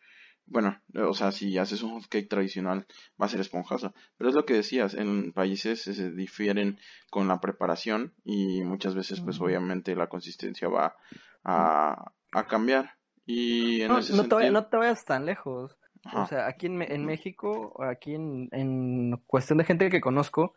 Bueno, 0.50 0.80
o 0.94 1.14
sea, 1.14 1.30
si 1.30 1.58
haces 1.58 1.82
un 1.82 2.00
cake 2.02 2.28
tradicional 2.28 2.86
va 3.20 3.26
a 3.26 3.28
ser 3.28 3.40
esponjosa. 3.40 3.92
Pero 4.16 4.30
es 4.30 4.36
lo 4.36 4.44
que 4.44 4.54
decías, 4.54 4.94
en 4.94 5.32
países 5.32 5.82
se 5.82 6.10
difieren 6.10 6.78
con 7.10 7.28
la 7.28 7.40
preparación 7.40 8.14
y 8.24 8.62
muchas 8.62 8.94
veces, 8.94 9.20
pues 9.20 9.40
obviamente 9.40 9.94
la 9.94 10.08
consistencia 10.08 10.68
va 10.68 10.96
a, 11.44 12.12
a 12.32 12.46
cambiar. 12.46 12.96
Y 13.26 13.82
en 13.82 13.88
no, 13.88 13.98
ese 13.98 14.12
no, 14.12 14.20
sentido... 14.20 14.38
te, 14.38 14.50
no 14.50 14.66
te 14.66 14.76
vayas 14.76 15.04
tan 15.04 15.26
lejos. 15.26 15.76
O 16.14 16.26
sea, 16.26 16.46
aquí 16.46 16.66
en, 16.66 16.80
en 16.80 17.04
México, 17.04 17.82
aquí 17.82 18.14
en, 18.14 18.48
en, 18.52 19.16
cuestión 19.26 19.58
de 19.58 19.64
gente 19.64 19.90
que 19.90 20.00
conozco, 20.00 20.54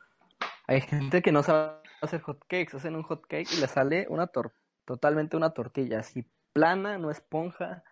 hay 0.68 0.80
gente 0.82 1.22
que 1.22 1.32
no 1.32 1.44
sabe 1.44 1.82
hacer 2.02 2.22
hot 2.22 2.40
cakes. 2.48 2.78
Hacen 2.78 2.96
un 2.96 3.04
hot 3.04 3.26
cake 3.28 3.52
y 3.52 3.60
le 3.60 3.68
sale 3.68 4.06
una 4.10 4.28
tor 4.28 4.54
totalmente 4.86 5.38
una 5.38 5.52
tortilla, 5.52 6.00
así 6.00 6.26
plana, 6.54 6.98
no 6.98 7.12
esponja, 7.12 7.84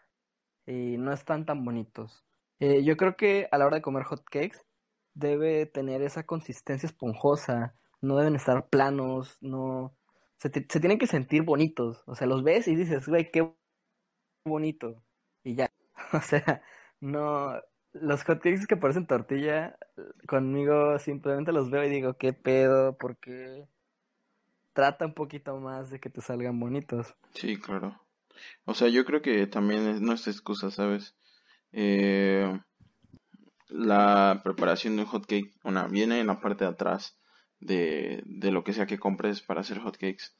y 0.69 0.97
no 0.97 1.11
están 1.11 1.45
tan 1.45 1.65
bonitos. 1.65 2.23
Eh, 2.59 2.83
yo 2.83 2.95
creo 2.95 3.15
que 3.15 3.47
a 3.51 3.57
la 3.57 3.65
hora 3.65 3.77
de 3.77 3.81
comer 3.81 4.03
hot 4.03 4.23
cakes 4.25 4.63
debe 5.15 5.65
tener 5.65 6.01
esa 6.03 6.25
consistencia 6.25 6.87
esponjosa, 6.87 7.75
no 8.01 8.17
deben 8.17 8.35
estar 8.35 8.69
planos, 8.69 9.37
no... 9.41 9.95
Se, 10.37 10.49
se 10.49 10.79
tienen 10.79 10.99
que 10.99 11.07
sentir 11.07 11.41
bonitos, 11.43 12.03
o 12.05 12.15
sea, 12.15 12.27
los 12.27 12.43
ves 12.43 12.67
y 12.69 12.75
dices, 12.75 13.07
güey, 13.07 13.29
qué 13.29 13.51
bonito, 14.45 15.03
y 15.43 15.55
ya, 15.55 15.69
o 16.13 16.21
sea, 16.21 16.61
no, 17.01 17.59
los 17.91 18.23
hotcakes 18.23 18.67
que 18.67 18.77
parecen 18.77 19.07
tortilla, 19.07 19.77
conmigo 20.27 20.97
simplemente 20.99 21.51
los 21.51 21.69
veo 21.69 21.83
y 21.83 21.89
digo, 21.89 22.13
¿qué 22.13 22.31
pedo? 22.31 22.97
Porque 22.97 23.67
trata 24.73 25.05
un 25.05 25.13
poquito 25.13 25.59
más 25.59 25.89
de 25.89 25.99
que 25.99 26.09
te 26.09 26.21
salgan 26.21 26.57
bonitos. 26.57 27.15
Sí, 27.33 27.59
claro. 27.59 27.99
O 28.65 28.73
sea, 28.73 28.87
yo 28.87 29.05
creo 29.05 29.21
que 29.21 29.47
también 29.47 29.87
es, 29.87 30.01
no 30.01 30.13
es 30.13 30.27
excusa, 30.27 30.71
¿sabes? 30.71 31.15
Eh, 31.71 32.59
la 33.67 34.41
preparación 34.43 34.95
de 34.95 35.03
un 35.03 35.07
hotcake, 35.07 35.53
una, 35.63 35.87
viene 35.87 36.19
en 36.19 36.27
la 36.27 36.39
parte 36.39 36.65
de 36.65 36.71
atrás 36.71 37.17
de, 37.59 38.23
de 38.25 38.51
lo 38.51 38.63
que 38.63 38.73
sea 38.73 38.87
que 38.87 38.99
compres 38.99 39.41
para 39.41 39.61
hacer 39.61 39.79
hotcakes. 39.79 40.35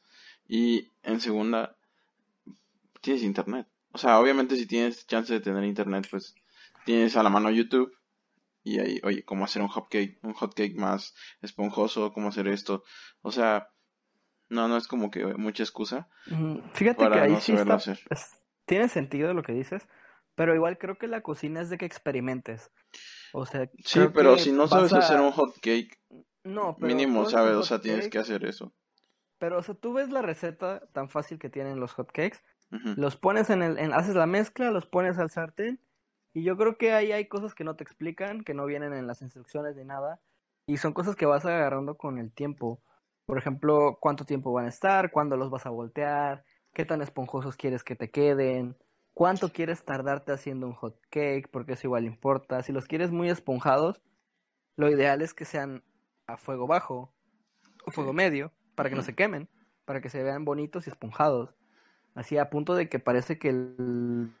Y 0.48 0.92
en 1.02 1.20
segunda, 1.20 1.76
tienes 3.00 3.22
internet. 3.22 3.68
O 3.92 3.98
sea, 3.98 4.18
obviamente 4.18 4.56
si 4.56 4.66
tienes 4.66 5.06
chance 5.06 5.32
de 5.32 5.40
tener 5.40 5.64
internet, 5.64 6.06
pues 6.10 6.34
tienes 6.84 7.16
a 7.16 7.22
la 7.22 7.30
mano 7.30 7.50
YouTube 7.50 7.92
y 8.62 8.78
ahí, 8.78 9.00
oye, 9.04 9.24
cómo 9.24 9.44
hacer 9.44 9.62
un 9.62 9.68
hotcake, 9.68 10.18
un 10.22 10.34
hotcake 10.34 10.76
más 10.76 11.14
esponjoso, 11.40 12.12
cómo 12.12 12.28
hacer 12.28 12.48
esto. 12.48 12.84
O 13.22 13.32
sea, 13.32 13.68
no, 14.50 14.68
no 14.68 14.76
es 14.76 14.86
como 14.86 15.10
que 15.10 15.24
mucha 15.24 15.62
excusa. 15.62 16.08
Fíjate 16.74 17.08
que 17.08 17.18
ahí 17.18 17.36
sí 17.40 17.52
está, 17.52 17.78
tiene 18.66 18.88
sentido 18.88 19.32
lo 19.32 19.42
que 19.42 19.52
dices, 19.52 19.88
pero 20.34 20.54
igual 20.54 20.78
creo 20.78 20.98
que 20.98 21.06
la 21.06 21.22
cocina 21.22 21.60
es 21.60 21.70
de 21.70 21.78
que 21.78 21.86
experimentes. 21.86 22.70
O 23.32 23.46
sea, 23.46 23.70
sí, 23.84 24.00
pero 24.12 24.36
si 24.38 24.52
no 24.52 24.68
sabes 24.68 24.92
hacer 24.92 25.20
un 25.20 25.32
hotcake, 25.32 25.98
no, 26.44 26.76
mínimo 26.78 27.28
sabes, 27.28 27.54
o 27.54 27.62
sea, 27.62 27.80
tienes 27.80 28.08
que 28.08 28.18
hacer 28.18 28.44
eso. 28.44 28.72
Pero, 29.38 29.58
o 29.58 29.62
sea, 29.62 29.74
tú 29.74 29.94
ves 29.94 30.10
la 30.10 30.20
receta 30.20 30.86
tan 30.92 31.08
fácil 31.08 31.38
que 31.38 31.48
tienen 31.48 31.80
los 31.80 31.92
hotcakes, 31.92 32.38
los 32.70 33.16
pones 33.16 33.50
en 33.50 33.62
el, 33.62 33.78
en, 33.78 33.92
haces 33.94 34.14
la 34.14 34.26
mezcla, 34.26 34.70
los 34.70 34.86
pones 34.86 35.18
al 35.18 35.30
sartén 35.30 35.80
y 36.32 36.42
yo 36.44 36.56
creo 36.56 36.76
que 36.76 36.92
ahí 36.92 37.12
hay 37.12 37.26
cosas 37.26 37.54
que 37.54 37.64
no 37.64 37.74
te 37.76 37.82
explican, 37.82 38.42
que 38.42 38.54
no 38.54 38.66
vienen 38.66 38.92
en 38.92 39.06
las 39.06 39.22
instrucciones 39.22 39.76
ni 39.76 39.84
nada. 39.84 40.20
Y 40.66 40.76
son 40.76 40.92
cosas 40.92 41.16
que 41.16 41.26
vas 41.26 41.44
agarrando 41.44 41.96
con 41.96 42.18
el 42.18 42.30
tiempo. 42.32 42.80
Por 43.30 43.38
ejemplo, 43.38 43.96
cuánto 44.00 44.24
tiempo 44.24 44.52
van 44.52 44.64
a 44.66 44.70
estar, 44.70 45.12
cuándo 45.12 45.36
los 45.36 45.50
vas 45.50 45.64
a 45.64 45.70
voltear, 45.70 46.44
qué 46.74 46.84
tan 46.84 47.00
esponjosos 47.00 47.56
quieres 47.56 47.84
que 47.84 47.94
te 47.94 48.10
queden, 48.10 48.76
cuánto 49.14 49.52
quieres 49.52 49.84
tardarte 49.84 50.32
haciendo 50.32 50.66
un 50.66 50.72
hot 50.72 51.00
cake, 51.10 51.46
porque 51.48 51.74
eso 51.74 51.86
igual 51.86 52.06
importa. 52.06 52.60
Si 52.64 52.72
los 52.72 52.88
quieres 52.88 53.12
muy 53.12 53.30
esponjados, 53.30 54.02
lo 54.74 54.90
ideal 54.90 55.22
es 55.22 55.32
que 55.32 55.44
sean 55.44 55.84
a 56.26 56.38
fuego 56.38 56.66
bajo 56.66 57.12
o 57.86 57.92
fuego 57.92 58.12
medio, 58.12 58.50
para 58.74 58.90
que 58.90 58.96
no 58.96 59.02
se 59.02 59.14
quemen, 59.14 59.48
para 59.84 60.00
que 60.00 60.10
se 60.10 60.24
vean 60.24 60.44
bonitos 60.44 60.88
y 60.88 60.90
esponjados. 60.90 61.54
Así 62.16 62.36
a 62.36 62.50
punto 62.50 62.74
de 62.74 62.88
que 62.88 62.98
parece 62.98 63.38
que 63.38 63.50
el 63.50 64.32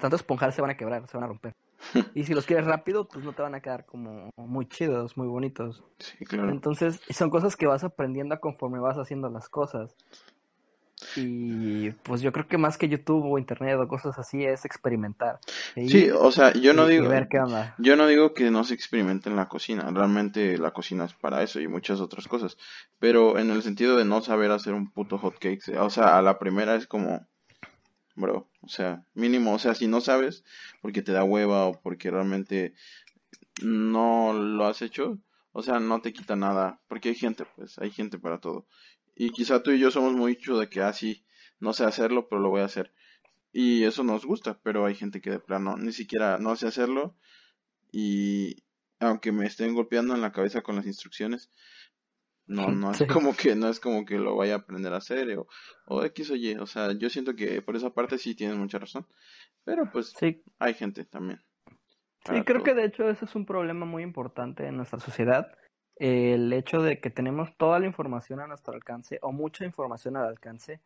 tanto 0.00 0.16
esponjar 0.16 0.54
se 0.54 0.62
van 0.62 0.70
a 0.70 0.78
quebrar, 0.78 1.06
se 1.08 1.18
van 1.18 1.24
a 1.24 1.28
romper. 1.28 1.54
Y 2.14 2.24
si 2.24 2.34
los 2.34 2.46
quieres 2.46 2.66
rápido, 2.66 3.06
pues 3.06 3.24
no 3.24 3.32
te 3.32 3.42
van 3.42 3.54
a 3.54 3.60
quedar 3.60 3.86
como 3.86 4.30
muy 4.36 4.66
chidos, 4.66 5.16
muy 5.16 5.28
bonitos. 5.28 5.84
Sí, 5.98 6.24
claro. 6.24 6.50
Entonces, 6.50 7.00
son 7.10 7.30
cosas 7.30 7.56
que 7.56 7.66
vas 7.66 7.84
aprendiendo 7.84 8.38
conforme 8.40 8.78
vas 8.80 8.96
haciendo 8.96 9.28
las 9.30 9.48
cosas. 9.48 9.94
Y 11.16 11.90
pues 11.90 12.20
yo 12.20 12.32
creo 12.32 12.46
que 12.48 12.58
más 12.58 12.76
que 12.76 12.88
YouTube 12.88 13.24
o 13.24 13.38
Internet 13.38 13.78
o 13.80 13.86
cosas 13.88 14.18
así 14.18 14.44
es 14.44 14.64
experimentar. 14.64 15.38
Sí, 15.74 16.10
o 16.10 16.30
sea, 16.32 16.52
yo 16.52 16.74
no 16.74 16.82
y- 16.88 16.94
y 16.94 16.98
digo, 16.98 17.08
ver 17.08 17.28
qué 17.28 17.38
onda. 17.38 17.74
yo 17.78 17.96
no 17.96 18.06
digo 18.06 18.34
que 18.34 18.50
no 18.50 18.64
se 18.64 18.74
experimente 18.74 19.28
en 19.30 19.36
la 19.36 19.48
cocina, 19.48 19.88
realmente 19.92 20.58
la 20.58 20.72
cocina 20.72 21.04
es 21.04 21.14
para 21.14 21.42
eso 21.42 21.60
y 21.60 21.68
muchas 21.68 22.00
otras 22.00 22.26
cosas, 22.26 22.56
pero 22.98 23.38
en 23.38 23.50
el 23.50 23.62
sentido 23.62 23.96
de 23.96 24.04
no 24.04 24.20
saber 24.20 24.50
hacer 24.50 24.74
un 24.74 24.90
puto 24.90 25.18
hot 25.18 25.38
cake, 25.38 25.62
o 25.78 25.88
sea, 25.90 26.18
a 26.18 26.22
la 26.22 26.38
primera 26.38 26.74
es 26.74 26.86
como, 26.86 27.26
bro, 28.18 28.48
o 28.60 28.68
sea, 28.68 29.04
mínimo, 29.14 29.54
o 29.54 29.58
sea, 29.58 29.74
si 29.74 29.86
no 29.86 30.00
sabes 30.00 30.44
porque 30.82 31.02
te 31.02 31.12
da 31.12 31.24
hueva 31.24 31.66
o 31.66 31.80
porque 31.80 32.10
realmente 32.10 32.74
no 33.62 34.32
lo 34.32 34.66
has 34.66 34.82
hecho, 34.82 35.18
o 35.52 35.62
sea, 35.62 35.80
no 35.80 36.00
te 36.00 36.12
quita 36.12 36.36
nada, 36.36 36.80
porque 36.88 37.10
hay 37.10 37.14
gente, 37.14 37.44
pues, 37.56 37.78
hay 37.78 37.90
gente 37.90 38.18
para 38.18 38.38
todo. 38.38 38.66
Y 39.14 39.30
quizá 39.30 39.62
tú 39.62 39.72
y 39.72 39.78
yo 39.78 39.90
somos 39.90 40.12
mucho 40.14 40.58
de 40.58 40.68
que 40.68 40.82
así, 40.82 41.24
no 41.60 41.72
sé 41.72 41.84
hacerlo, 41.84 42.28
pero 42.28 42.40
lo 42.40 42.50
voy 42.50 42.60
a 42.60 42.66
hacer. 42.66 42.92
Y 43.52 43.84
eso 43.84 44.04
nos 44.04 44.24
gusta, 44.24 44.58
pero 44.62 44.86
hay 44.86 44.94
gente 44.94 45.20
que 45.20 45.30
de 45.30 45.40
plano 45.40 45.76
ni 45.76 45.92
siquiera 45.92 46.38
no 46.38 46.54
sé 46.56 46.68
hacerlo 46.68 47.16
y 47.90 48.62
aunque 49.00 49.32
me 49.32 49.46
estén 49.46 49.74
golpeando 49.74 50.14
en 50.14 50.20
la 50.20 50.32
cabeza 50.32 50.62
con 50.62 50.76
las 50.76 50.86
instrucciones, 50.86 51.50
no, 52.48 52.68
no 52.72 52.90
es 52.90 52.96
Sí. 52.98 53.06
como 53.06 53.34
que, 53.36 53.54
no 53.54 53.68
es 53.68 53.78
como 53.80 54.04
que 54.04 54.18
lo 54.18 54.34
vaya 54.36 54.54
a 54.54 54.58
aprender 54.58 54.92
a 54.92 54.96
hacer 54.96 55.38
o, 55.38 55.46
o 55.86 56.04
X 56.04 56.30
o 56.30 56.34
Y, 56.36 56.56
o 56.56 56.66
sea, 56.66 56.92
yo 56.92 57.08
siento 57.10 57.34
que 57.36 57.62
por 57.62 57.76
esa 57.76 57.90
parte 57.90 58.18
sí 58.18 58.34
tienes 58.34 58.56
mucha 58.56 58.78
razón, 58.78 59.06
pero 59.64 59.90
pues 59.92 60.12
Sí, 60.18 60.42
hay 60.58 60.74
gente 60.74 61.04
también. 61.04 61.40
Sí, 62.24 62.42
creo 62.44 62.58
todo. 62.58 62.64
que 62.64 62.74
de 62.74 62.84
hecho 62.84 63.08
ese 63.08 63.24
es 63.24 63.34
un 63.36 63.46
problema 63.46 63.86
muy 63.86 64.02
importante 64.02 64.66
en 64.66 64.76
nuestra 64.76 64.98
sociedad. 64.98 65.46
El 65.96 66.52
hecho 66.52 66.82
de 66.82 67.00
que 67.00 67.10
tenemos 67.10 67.56
toda 67.56 67.78
la 67.80 67.86
información 67.86 68.40
a 68.40 68.46
nuestro 68.46 68.74
alcance 68.74 69.18
o 69.22 69.32
mucha 69.32 69.64
información 69.64 70.16
al 70.16 70.26
alcance 70.26 70.80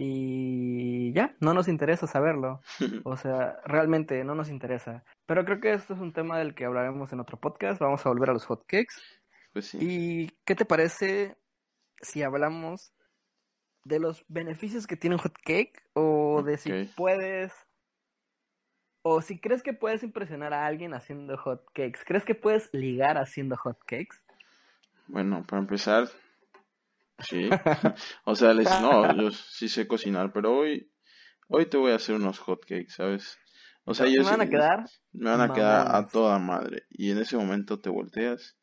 y 0.00 1.12
ya, 1.12 1.34
no 1.40 1.54
nos 1.54 1.66
interesa 1.68 2.06
saberlo. 2.06 2.60
O 3.04 3.16
sea, 3.16 3.58
realmente 3.64 4.22
no 4.24 4.34
nos 4.34 4.48
interesa. 4.48 5.04
Pero 5.26 5.44
creo 5.44 5.60
que 5.60 5.72
esto 5.72 5.94
es 5.94 6.00
un 6.00 6.12
tema 6.12 6.38
del 6.38 6.54
que 6.54 6.64
hablaremos 6.64 7.12
en 7.12 7.20
otro 7.20 7.38
podcast. 7.38 7.80
Vamos 7.80 8.04
a 8.04 8.08
volver 8.10 8.30
a 8.30 8.32
los 8.34 8.46
hotcakes. 8.46 8.94
Pues 9.52 9.66
sí. 9.66 9.78
¿Y 9.80 10.28
qué 10.44 10.54
te 10.54 10.64
parece 10.64 11.36
si 12.00 12.22
hablamos 12.22 12.92
de 13.84 13.98
los 13.98 14.24
beneficios 14.28 14.86
que 14.86 14.96
tiene 14.96 15.16
un 15.16 15.22
hotcake 15.22 15.82
o 15.94 16.42
de 16.42 16.58
si 16.58 16.70
puedes 16.96 17.52
o 19.02 19.22
si 19.22 19.40
crees 19.40 19.62
que 19.62 19.72
puedes 19.72 20.02
impresionar 20.02 20.52
a 20.52 20.66
alguien 20.66 20.94
haciendo 20.94 21.36
hotcakes? 21.36 22.04
¿Crees 22.04 22.24
que 22.24 22.34
puedes 22.34 22.68
ligar 22.72 23.16
haciendo 23.16 23.56
hotcakes? 23.56 24.22
Bueno, 25.06 25.44
para 25.46 25.62
empezar, 25.62 26.08
sí. 27.20 27.48
O 28.24 28.34
sea, 28.34 28.52
les, 28.52 28.68
no, 28.80 29.16
yo 29.16 29.30
sí 29.30 29.68
sé 29.68 29.88
cocinar, 29.88 30.32
pero 30.32 30.54
hoy, 30.54 30.92
hoy 31.48 31.66
te 31.66 31.78
voy 31.78 31.92
a 31.92 31.96
hacer 31.96 32.16
unos 32.16 32.38
hotcakes, 32.38 32.90
¿sabes? 32.90 33.38
O 33.84 33.94
sea, 33.94 34.06
yo 34.06 34.22
¿Me 34.22 34.30
van 34.30 34.40
a 34.42 34.48
quedar? 34.50 34.84
me 35.12 35.30
van 35.30 35.40
a 35.40 35.54
quedar 35.54 35.96
a 35.96 36.06
toda 36.06 36.38
madre. 36.38 36.84
Y 36.90 37.10
en 37.10 37.18
ese 37.18 37.38
momento 37.38 37.80
te 37.80 37.88
volteas 37.88 38.58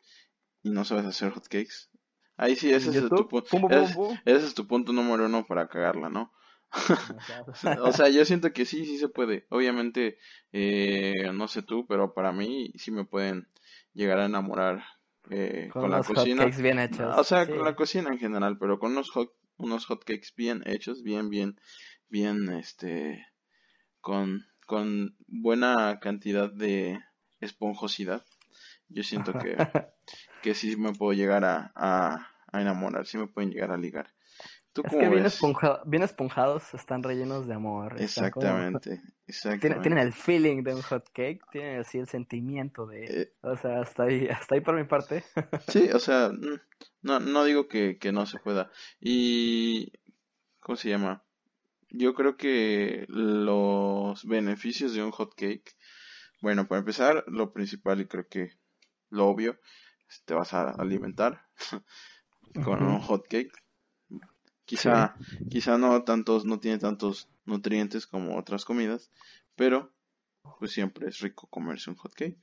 y 0.66 0.72
no 0.72 0.84
sabes 0.84 1.06
hacer 1.06 1.32
hotcakes. 1.32 1.90
Ahí 2.38 2.56
sí, 2.56 2.74
ese 2.74 2.90
es 2.90 2.96
tu, 2.96 3.04
YouTube, 3.04 3.30
pu- 3.30 3.48
pum, 3.50 3.62
pum, 3.62 3.70
ese, 3.72 3.94
pum, 3.94 4.08
pum. 4.08 4.18
ese 4.26 4.46
es 4.48 4.54
tu 4.56 4.68
punto 4.68 4.92
número 4.92 5.26
uno 5.28 5.46
para 5.46 5.68
cagarla, 5.68 6.10
¿no? 6.10 6.34
O 7.84 7.92
sea, 7.94 8.10
yo 8.10 8.26
siento 8.26 8.52
que 8.52 8.66
sí, 8.66 8.86
sí 8.86 8.98
se 8.98 9.08
puede. 9.08 9.46
Obviamente, 9.50 10.18
eh, 10.52 11.32
no 11.34 11.48
sé 11.48 11.62
tú, 11.62 11.86
pero 11.88 12.14
para 12.14 12.32
mí 12.34 12.74
sí 12.76 12.92
me 12.92 13.06
pueden 13.06 13.48
llegar 13.94 14.20
a 14.20 14.26
enamorar 14.26 14.84
eh, 15.30 15.70
Con 15.72 15.84
con 15.84 15.92
la 15.92 16.02
cocina. 16.04 16.46
bien 16.46 16.80
hechos. 16.80 17.16
O 17.18 17.24
sea, 17.24 17.46
sí. 17.46 17.52
con 17.52 17.64
la 17.64 17.76
cocina 17.76 18.10
en 18.10 18.18
general, 18.20 18.58
pero 18.60 18.80
con 18.80 18.92
unos 18.92 19.10
hot, 19.12 19.32
unos 19.58 19.86
hotcakes 19.86 20.34
bien 20.36 20.64
hechos, 20.66 21.04
bien, 21.04 21.30
bien, 21.30 21.56
bien, 22.10 22.50
este, 22.50 23.26
con, 24.02 24.46
con 24.68 25.16
buena 25.28 26.00
cantidad 26.02 26.52
de 26.52 27.00
esponjosidad. 27.40 28.26
Yo 28.90 29.04
siento 29.04 29.34
que, 29.34 29.56
que 30.42 30.54
sí 30.54 30.76
me 30.78 30.94
puedo 30.94 31.14
llegar 31.14 31.44
a, 31.46 31.72
a, 31.76 32.28
a 32.52 32.62
enamorar, 32.62 33.06
sí 33.06 33.18
me 33.18 33.28
pueden 33.28 33.52
llegar 33.52 33.72
a 33.72 33.78
ligar. 33.78 34.14
¿Tú 34.74 34.82
Es 34.84 34.90
cómo 34.92 35.02
que 35.04 35.10
bien, 35.10 35.24
ves? 35.24 35.42
esponja- 35.42 35.82
bien 35.86 36.04
esponjados 36.04 36.74
están 36.74 37.02
rellenos 37.02 37.48
de 37.48 37.54
amor. 37.54 38.00
están 38.00 38.30
como- 38.32 38.46
Exactamente, 38.46 38.90
Tienen, 38.90 39.14
exactamente. 39.28 39.82
tienen 39.82 40.00
el 40.00 40.14
feeling 40.14 40.64
de 40.64 40.76
un 40.76 40.82
hot 40.82 41.10
cake, 41.14 41.42
tienen 41.52 41.80
así 41.80 41.98
el 41.98 42.08
sentimiento 42.08 42.86
de... 42.86 43.06
Eh, 43.06 43.34
O 43.42 43.56
sea, 43.56 43.80
hasta 43.82 44.04
ahí, 44.04 44.28
hasta 44.28 44.56
ahí 44.56 44.62
por 44.62 44.76
mi 44.76 44.84
parte. 44.84 45.24
Sí, 45.70 45.90
o 45.94 46.00
sea, 46.00 46.30
mm, 46.30 46.60
no, 47.04 47.20
no 47.22 47.44
digo 47.46 47.68
que, 47.68 47.98
que 47.98 48.12
no 48.12 48.26
se 48.26 48.38
pueda. 48.40 48.70
Y, 49.00 49.94
¿cómo 50.60 50.76
se 50.76 50.90
llama? 50.90 51.24
Yo 51.90 52.14
creo 52.14 52.36
que 52.36 53.06
los 53.08 54.26
beneficios 54.26 54.94
de 54.94 55.04
un 55.04 55.12
hot 55.12 55.34
cake, 55.36 55.76
bueno, 56.42 56.68
para 56.68 56.80
empezar, 56.80 57.24
lo 57.28 57.54
principal 57.54 58.02
y 58.02 58.06
creo 58.08 58.28
que 58.28 58.52
lo 59.16 59.28
obvio, 59.28 59.60
te 60.26 60.34
vas 60.34 60.54
a 60.54 60.72
alimentar 60.72 61.48
con 62.64 62.84
un 62.84 63.00
hot 63.00 63.28
cake. 63.28 63.54
Quizá, 64.66 65.18
quizá 65.48 65.78
no 65.78 66.04
tantos, 66.04 66.46
no 66.46 66.60
tiene 66.60 66.80
tantos 66.80 67.30
nutrientes 67.46 68.08
como 68.08 68.38
otras 68.38 68.66
comidas, 68.66 69.12
pero 69.56 69.94
pues 70.60 70.72
siempre 70.72 71.08
es 71.08 71.20
rico 71.20 71.48
comerse 71.48 71.90
un 71.90 71.98
hot 71.98 72.14
cake. 72.14 72.40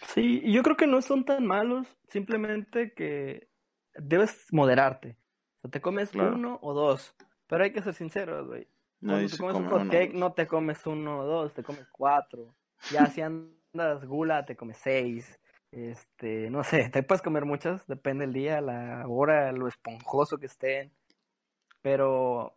Sí, 0.00 0.40
yo 0.52 0.62
creo 0.62 0.76
que 0.76 0.86
no 0.86 1.02
son 1.02 1.24
tan 1.24 1.46
malos, 1.46 1.86
simplemente 2.08 2.92
que 2.94 3.48
debes 3.94 4.46
moderarte. 4.52 5.16
O 5.58 5.60
sea, 5.62 5.70
te 5.70 5.80
comes 5.80 6.12
Claro. 6.12 6.36
uno 6.36 6.58
o 6.62 6.74
dos, 6.74 7.14
pero 7.48 7.64
hay 7.64 7.72
que 7.72 7.82
ser 7.82 7.94
sinceros, 7.94 8.46
güey. 8.46 8.68
Cuando 9.04 9.28
te 9.28 9.36
comes 9.36 9.58
un 9.58 9.66
hot 9.66 9.88
cake 9.88 10.14
no 10.14 10.32
te 10.32 10.46
comes 10.46 10.86
uno 10.86 11.20
o 11.20 11.24
dos, 11.24 11.54
te 11.54 11.62
comes 11.62 11.86
cuatro. 11.90 12.54
Ya 12.88 13.08
si 13.08 13.20
andas 13.22 14.04
gula, 14.04 14.44
te 14.44 14.56
comes 14.56 14.78
seis. 14.78 15.38
Este, 15.76 16.48
no 16.48 16.64
sé, 16.64 16.88
te 16.90 17.02
puedes 17.02 17.20
comer 17.20 17.44
muchas, 17.44 17.86
depende 17.86 18.24
del 18.24 18.32
día, 18.32 18.60
la 18.62 19.04
hora, 19.06 19.52
lo 19.52 19.68
esponjoso 19.68 20.38
que 20.38 20.46
estén. 20.46 20.90
Pero, 21.82 22.56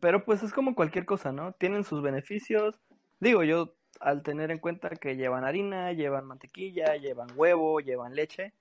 pero 0.00 0.24
pues 0.24 0.42
es 0.42 0.52
como 0.52 0.74
cualquier 0.74 1.06
cosa, 1.06 1.32
¿no? 1.32 1.52
Tienen 1.52 1.84
sus 1.84 2.02
beneficios. 2.02 2.78
Digo, 3.18 3.42
yo 3.44 3.74
al 4.00 4.22
tener 4.22 4.50
en 4.50 4.58
cuenta 4.58 4.90
que 4.90 5.16
llevan 5.16 5.44
harina, 5.44 5.92
llevan 5.92 6.26
mantequilla, 6.26 6.96
llevan 6.96 7.28
huevo, 7.34 7.80
llevan 7.80 8.14
leche, 8.14 8.52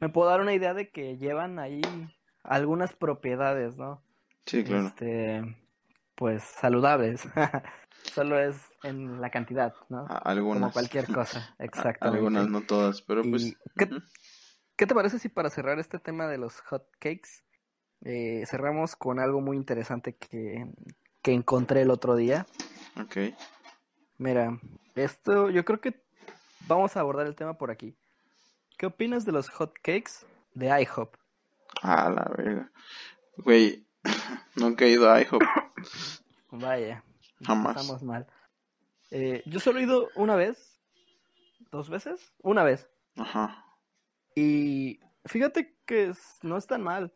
me 0.00 0.08
puedo 0.08 0.28
dar 0.28 0.40
una 0.40 0.52
idea 0.52 0.74
de 0.74 0.90
que 0.90 1.16
llevan 1.16 1.60
ahí 1.60 1.80
algunas 2.42 2.92
propiedades, 2.92 3.76
¿no? 3.76 4.02
Sí, 4.46 4.64
claro. 4.64 4.88
Este, 4.88 5.56
pues 6.16 6.42
saludables. 6.42 7.22
Solo 8.02 8.38
es 8.38 8.56
en 8.86 9.20
la 9.20 9.30
cantidad, 9.30 9.74
¿no? 9.88 10.00
A- 10.08 10.20
Como 10.20 10.30
Algunas. 10.30 10.72
cualquier 10.72 11.06
cosa, 11.12 11.54
exactamente. 11.58 12.18
Algunas, 12.18 12.48
no 12.48 12.62
todas, 12.62 13.02
pero 13.02 13.22
¿Y 13.24 13.30
pues. 13.30 13.56
qué, 13.76 13.88
qué 14.76 14.86
te 14.86 14.94
parece 14.94 15.18
si 15.18 15.28
para 15.28 15.50
cerrar 15.50 15.78
este 15.78 15.98
tema 15.98 16.26
de 16.28 16.38
los 16.38 16.60
hot 16.62 16.88
cakes, 16.98 17.42
eh, 18.04 18.44
cerramos 18.46 18.96
con 18.96 19.18
algo 19.20 19.40
muy 19.40 19.56
interesante 19.56 20.16
que, 20.16 20.66
que 21.22 21.32
encontré 21.32 21.82
el 21.82 21.90
otro 21.90 22.14
día? 22.16 22.46
Ok. 23.00 23.16
Mira, 24.18 24.58
esto 24.94 25.50
yo 25.50 25.64
creo 25.64 25.80
que 25.80 26.02
vamos 26.66 26.96
a 26.96 27.00
abordar 27.00 27.26
el 27.26 27.34
tema 27.36 27.58
por 27.58 27.70
aquí. 27.70 27.94
¿Qué 28.78 28.86
opinas 28.86 29.24
de 29.24 29.32
los 29.32 29.48
hot 29.50 29.74
cakes 29.82 30.26
de 30.54 30.68
IHOP? 30.82 31.14
A 31.82 32.08
la 32.10 32.30
verga. 32.36 32.70
Güey, 33.38 33.86
nunca 34.56 34.84
he 34.84 34.90
ido 34.90 35.10
a 35.10 35.20
IHOP. 35.20 35.42
Vaya, 36.50 37.02
Jamás. 37.44 37.76
estamos 37.76 38.02
mal. 38.02 38.26
Eh, 39.10 39.42
yo 39.46 39.60
solo 39.60 39.78
he 39.78 39.84
ido 39.84 40.08
una 40.14 40.36
vez, 40.36 40.80
dos 41.70 41.88
veces, 41.88 42.32
una 42.42 42.64
vez. 42.64 42.88
Ajá. 43.16 43.64
Y 44.34 45.00
fíjate 45.24 45.76
que 45.86 46.12
no 46.42 46.56
es 46.56 46.66
tan 46.66 46.82
mal, 46.82 47.12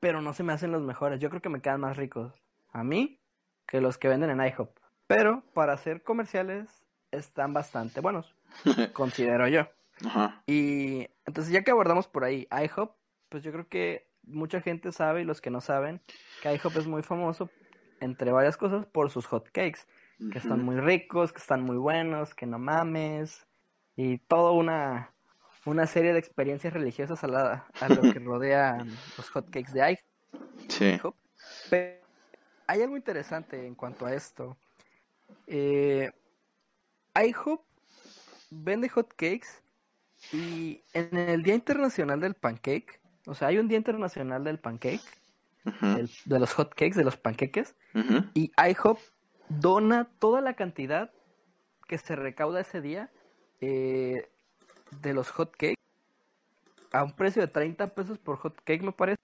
pero 0.00 0.20
no 0.22 0.32
se 0.32 0.42
me 0.42 0.52
hacen 0.52 0.72
los 0.72 0.82
mejores. 0.82 1.20
Yo 1.20 1.28
creo 1.30 1.42
que 1.42 1.48
me 1.48 1.60
quedan 1.60 1.80
más 1.80 1.96
ricos 1.96 2.32
a 2.72 2.84
mí 2.84 3.20
que 3.66 3.80
los 3.80 3.98
que 3.98 4.08
venden 4.08 4.30
en 4.30 4.44
IHOP. 4.44 4.76
Pero 5.06 5.42
para 5.52 5.76
ser 5.76 6.02
comerciales 6.02 6.84
están 7.10 7.52
bastante 7.52 8.00
buenos, 8.00 8.34
considero 8.94 9.48
yo. 9.48 9.68
Ajá. 10.06 10.42
Y 10.46 11.08
entonces 11.26 11.52
ya 11.52 11.62
que 11.62 11.70
abordamos 11.70 12.08
por 12.08 12.24
ahí 12.24 12.48
IHOP, 12.50 12.96
pues 13.28 13.42
yo 13.42 13.52
creo 13.52 13.68
que 13.68 14.08
mucha 14.22 14.60
gente 14.60 14.92
sabe 14.92 15.22
y 15.22 15.24
los 15.24 15.40
que 15.40 15.50
no 15.50 15.60
saben 15.60 16.00
que 16.42 16.54
IHOP 16.54 16.76
es 16.76 16.86
muy 16.86 17.02
famoso 17.02 17.50
entre 18.00 18.32
varias 18.32 18.56
cosas 18.56 18.86
por 18.86 19.10
sus 19.10 19.26
que 20.30 20.38
están 20.38 20.62
muy 20.64 20.76
ricos, 20.76 21.32
que 21.32 21.38
están 21.38 21.62
muy 21.62 21.76
buenos, 21.76 22.34
que 22.34 22.46
no 22.46 22.58
mames 22.58 23.46
y 23.96 24.18
toda 24.18 24.52
una 24.52 25.08
una 25.64 25.86
serie 25.86 26.12
de 26.12 26.18
experiencias 26.18 26.72
religiosas 26.72 27.22
a, 27.22 27.28
la- 27.28 27.66
a 27.80 27.88
lo 27.88 28.02
que 28.02 28.18
rodean 28.18 28.88
los 29.16 29.30
hot 29.30 29.48
cakes 29.50 29.72
de 29.72 29.96
Sí. 30.68 30.86
IHOP. 30.94 31.14
Pero 31.70 32.02
hay 32.66 32.82
algo 32.82 32.96
interesante 32.96 33.64
en 33.66 33.74
cuanto 33.76 34.04
a 34.06 34.12
esto. 34.14 34.56
Eh, 35.46 36.10
IHOP 37.14 37.62
vende 38.50 38.88
hot 38.88 39.08
cakes 39.14 39.48
y 40.32 40.82
en 40.94 41.16
el 41.16 41.42
Día 41.44 41.54
Internacional 41.54 42.20
del 42.20 42.34
Pancake, 42.34 43.00
o 43.26 43.34
sea, 43.34 43.48
hay 43.48 43.58
un 43.58 43.68
Día 43.68 43.78
Internacional 43.78 44.42
del 44.44 44.58
Pancake, 44.58 45.00
de 46.24 46.38
los 46.40 46.52
hot 46.54 46.70
cakes, 46.74 46.96
de 46.96 47.04
los 47.04 47.16
panqueques. 47.16 47.76
Y 48.34 48.50
IHOP 48.56 48.98
dona 49.60 50.08
toda 50.18 50.40
la 50.40 50.54
cantidad 50.54 51.10
que 51.86 51.98
se 51.98 52.16
recauda 52.16 52.60
ese 52.60 52.80
día 52.80 53.10
eh, 53.60 54.28
de 55.00 55.14
los 55.14 55.30
hot 55.30 55.52
cakes 55.52 55.76
a 56.92 57.04
un 57.04 57.12
precio 57.12 57.42
de 57.42 57.48
30 57.48 57.88
pesos 57.94 58.18
por 58.18 58.36
hot 58.36 58.60
cake, 58.64 58.82
me 58.82 58.92
parece. 58.92 59.18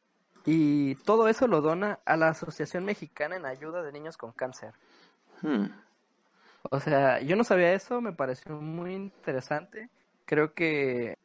Y 0.47 0.95
todo 0.97 1.29
eso 1.29 1.47
lo 1.47 1.61
dona 1.61 1.99
a 2.07 2.17
la 2.17 2.29
Asociación 2.29 2.85
Mexicana 2.85 3.37
en 3.37 3.45
Ayuda 3.45 3.83
de 3.83 3.93
Niños 3.93 4.17
con 4.17 4.33
Cáncer. 4.33 4.73
Hmm. 5.43 5.67
O 6.71 6.81
sea, 6.81 7.21
yo 7.21 7.37
no 7.37 7.45
sabía 7.45 7.75
eso, 7.75 8.01
me 8.01 8.13
pareció 8.13 8.61
muy 8.61 8.95
interesante. 8.95 9.91
Creo 10.25 10.55
que 10.55 11.17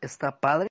está 0.00 0.38
padre. 0.38 0.68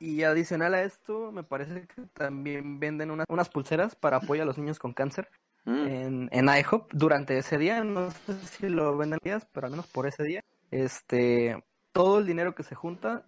Y 0.00 0.24
adicional 0.24 0.74
a 0.74 0.82
esto, 0.82 1.30
me 1.30 1.44
parece 1.44 1.86
que 1.86 2.02
también 2.14 2.80
venden 2.80 3.10
una- 3.12 3.24
unas 3.28 3.48
pulseras 3.48 3.94
para 3.94 4.16
apoyo 4.16 4.42
a 4.42 4.46
los 4.46 4.58
niños 4.58 4.78
con 4.80 4.92
cáncer 4.92 5.28
Mm. 5.64 5.86
en, 5.86 6.28
en 6.32 6.46
IHOP 6.48 6.90
durante 6.92 7.38
ese 7.38 7.58
día. 7.58 7.84
No 7.84 8.10
sé 8.10 8.34
si 8.46 8.68
lo 8.68 8.96
venden 8.96 9.20
días, 9.22 9.46
pero 9.52 9.66
al 9.66 9.70
menos 9.72 9.86
por 9.86 10.06
ese 10.06 10.22
día. 10.24 10.42
Este, 10.70 11.62
todo 11.92 12.18
el 12.18 12.26
dinero 12.26 12.54
que 12.54 12.62
se 12.62 12.74
junta 12.74 13.24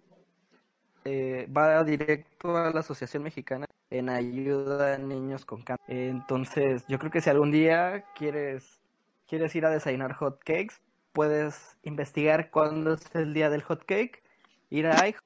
eh, 1.05 1.47
va 1.55 1.83
directo 1.83 2.57
a 2.57 2.71
la 2.71 2.79
Asociación 2.79 3.23
Mexicana 3.23 3.67
en 3.91 4.09
ayuda 4.09 4.95
a 4.95 4.97
niños 4.97 5.45
con 5.45 5.61
cáncer. 5.61 5.85
Entonces, 5.87 6.83
yo 6.87 6.97
creo 6.99 7.11
que 7.11 7.21
si 7.21 7.29
algún 7.29 7.51
día 7.51 8.03
quieres, 8.15 8.81
quieres 9.27 9.55
ir 9.55 9.65
a 9.65 9.69
desayunar 9.69 10.13
hot 10.13 10.39
cakes, 10.43 10.75
puedes 11.13 11.77
investigar 11.83 12.49
cuándo 12.49 12.93
es 12.95 13.15
el 13.15 13.33
día 13.33 13.49
del 13.49 13.61
hot 13.61 13.85
cake, 13.85 14.23
ir 14.71 14.87
a 14.87 15.07
IHOP 15.07 15.21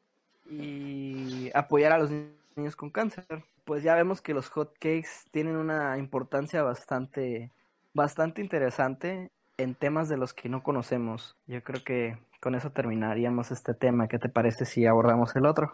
y 0.52 1.50
apoyar 1.54 1.94
a 1.94 2.00
los 2.00 2.12
ni- 2.12 2.30
niños 2.56 2.76
con 2.76 2.90
cáncer. 2.90 3.26
Pues 3.70 3.84
ya 3.84 3.94
vemos 3.94 4.20
que 4.20 4.34
los 4.34 4.50
hot 4.50 4.74
cakes 4.80 5.30
tienen 5.30 5.56
una 5.56 5.96
importancia 6.00 6.64
bastante, 6.64 7.52
bastante 7.94 8.42
interesante 8.42 9.30
en 9.58 9.76
temas 9.76 10.10
de 10.10 10.18
los 10.18 10.34
que 10.34 10.50
no 10.50 10.64
conocemos. 10.64 11.38
Yo 11.46 11.62
creo 11.64 11.84
que 11.84 12.18
con 12.42 12.56
eso 12.56 12.72
terminaríamos 12.72 13.52
este 13.52 13.76
tema. 13.76 14.08
¿Qué 14.08 14.18
te 14.18 14.28
parece 14.28 14.66
si 14.66 14.88
abordamos 14.88 15.36
el 15.36 15.46
otro? 15.46 15.72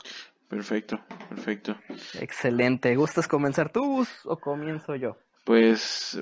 Perfecto, 0.49 0.99
perfecto. 1.29 1.77
Excelente. 2.19 2.93
¿Gustas 2.97 3.29
comenzar 3.29 3.71
tú 3.71 4.05
o 4.25 4.37
comienzo 4.41 4.97
yo? 4.97 5.15
Pues 5.45 6.21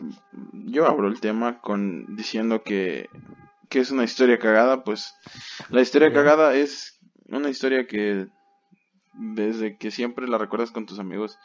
yo 0.53 0.86
abro 0.86 1.07
el 1.07 1.19
tema 1.21 1.59
con 1.59 2.15
diciendo 2.15 2.62
que, 2.62 3.09
que 3.69 3.79
es 3.79 3.89
una 3.89 4.03
historia 4.03 4.38
cagada, 4.38 4.83
pues 4.83 5.15
la 5.69 5.81
historia 5.81 6.13
cagada 6.13 6.53
es 6.53 6.99
una 7.29 7.49
historia 7.49 7.88
que 7.88 8.27
desde 9.13 9.78
que 9.78 9.91
siempre 9.91 10.28
la 10.28 10.38
recuerdas 10.38 10.71
con 10.71 10.86
tus 10.86 10.99
amigos 10.99 11.38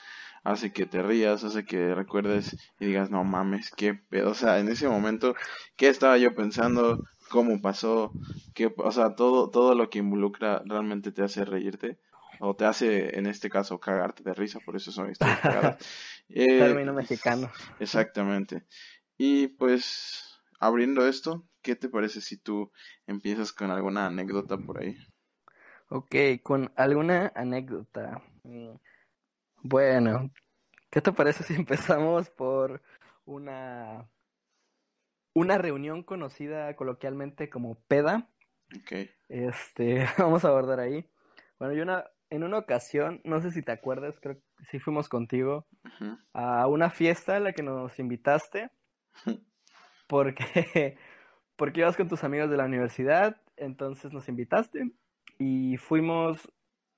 hace 0.45 0.73
que 0.73 0.87
te 0.87 1.03
rías, 1.03 1.45
hace 1.45 1.65
que 1.65 1.95
recuerdes 1.95 2.57
y 2.81 2.87
digas, 2.87 3.11
no 3.11 3.25
mames, 3.25 3.71
qué 3.77 3.95
pedo, 3.95 4.31
o 4.31 4.35
sea, 4.35 4.59
en 4.59 4.69
ese 4.69 4.89
momento, 4.89 5.35
¿qué 5.77 5.89
estaba 5.89 6.17
yo 6.19 6.35
pensando? 6.35 7.05
¿Cómo 7.29 7.61
pasó? 7.61 8.13
¿Qué, 8.55 8.73
o 8.77 8.93
sea, 8.93 9.15
todo, 9.15 9.51
todo 9.51 9.75
lo 9.75 9.91
que 9.91 9.99
involucra 9.99 10.63
realmente 10.65 11.13
te 11.13 11.23
hace 11.23 11.45
reírte 11.45 11.99
o 12.41 12.55
te 12.55 12.65
hace, 12.65 13.19
en 13.19 13.27
este 13.27 13.51
caso, 13.51 13.79
cagarte 13.79 14.23
de 14.23 14.35
risa, 14.35 14.61
por 14.61 14.77
eso 14.77 14.93
son 14.93 15.11
historias 15.11 15.41
cagadas. 15.41 15.77
Eh, 16.31 16.59
Término 16.59 16.93
mexicano. 16.93 17.51
Exactamente. 17.81 18.63
Y 19.17 19.49
pues, 19.49 20.39
abriendo 20.61 21.09
esto, 21.09 21.43
¿qué 21.63 21.75
te 21.75 21.89
parece 21.89 22.21
si 22.21 22.37
tú 22.37 22.71
empiezas 23.07 23.51
con 23.55 23.71
alguna 23.71 24.07
anécdota 24.07 24.59
por 24.59 24.83
ahí? 24.83 24.95
Ok, 25.91 26.15
con 26.43 26.71
alguna 26.77 27.33
anécdota. 27.35 28.23
Mm, 28.45 28.75
Bueno, 29.63 30.31
¿qué 30.91 31.01
te 31.01 31.13
parece 31.13 31.45
si 31.45 31.55
empezamos 31.67 32.31
por 32.31 32.83
una, 33.25 34.09
una 35.35 35.59
reunión 35.59 36.03
conocida 36.03 36.75
coloquialmente 36.77 37.49
como 37.49 37.81
peda? 37.89 38.29
Ok. 38.77 39.09
Este, 39.29 40.07
vamos 40.19 40.45
a 40.45 40.49
abordar 40.49 40.81
ahí. 40.81 41.11
Bueno, 41.59 41.75
yo 41.75 41.83
una, 41.85 42.05
en 42.29 42.45
una 42.45 42.59
ocasión, 42.59 43.23
no 43.25 43.41
sé 43.41 43.51
si 43.51 43.63
te 43.63 43.73
acuerdas, 43.73 44.19
creo 44.21 44.37
que 44.37 44.65
sí 44.71 44.79
fuimos 44.79 45.09
contigo 45.09 45.67
a 46.35 46.67
una 46.67 46.91
fiesta 46.91 47.37
a 47.37 47.41
la 47.41 47.53
que 47.53 47.63
nos 47.63 47.99
invitaste 47.99 48.71
porque, 50.07 50.99
porque 51.57 51.81
ibas 51.81 51.97
con 51.97 52.09
tus 52.09 52.25
amigos 52.25 52.51
de 52.51 52.59
la 52.59 52.67
universidad, 52.67 53.41
entonces 53.57 54.13
nos 54.13 54.29
invitaste 54.29 54.93
y 55.39 55.77
fuimos, 55.77 56.53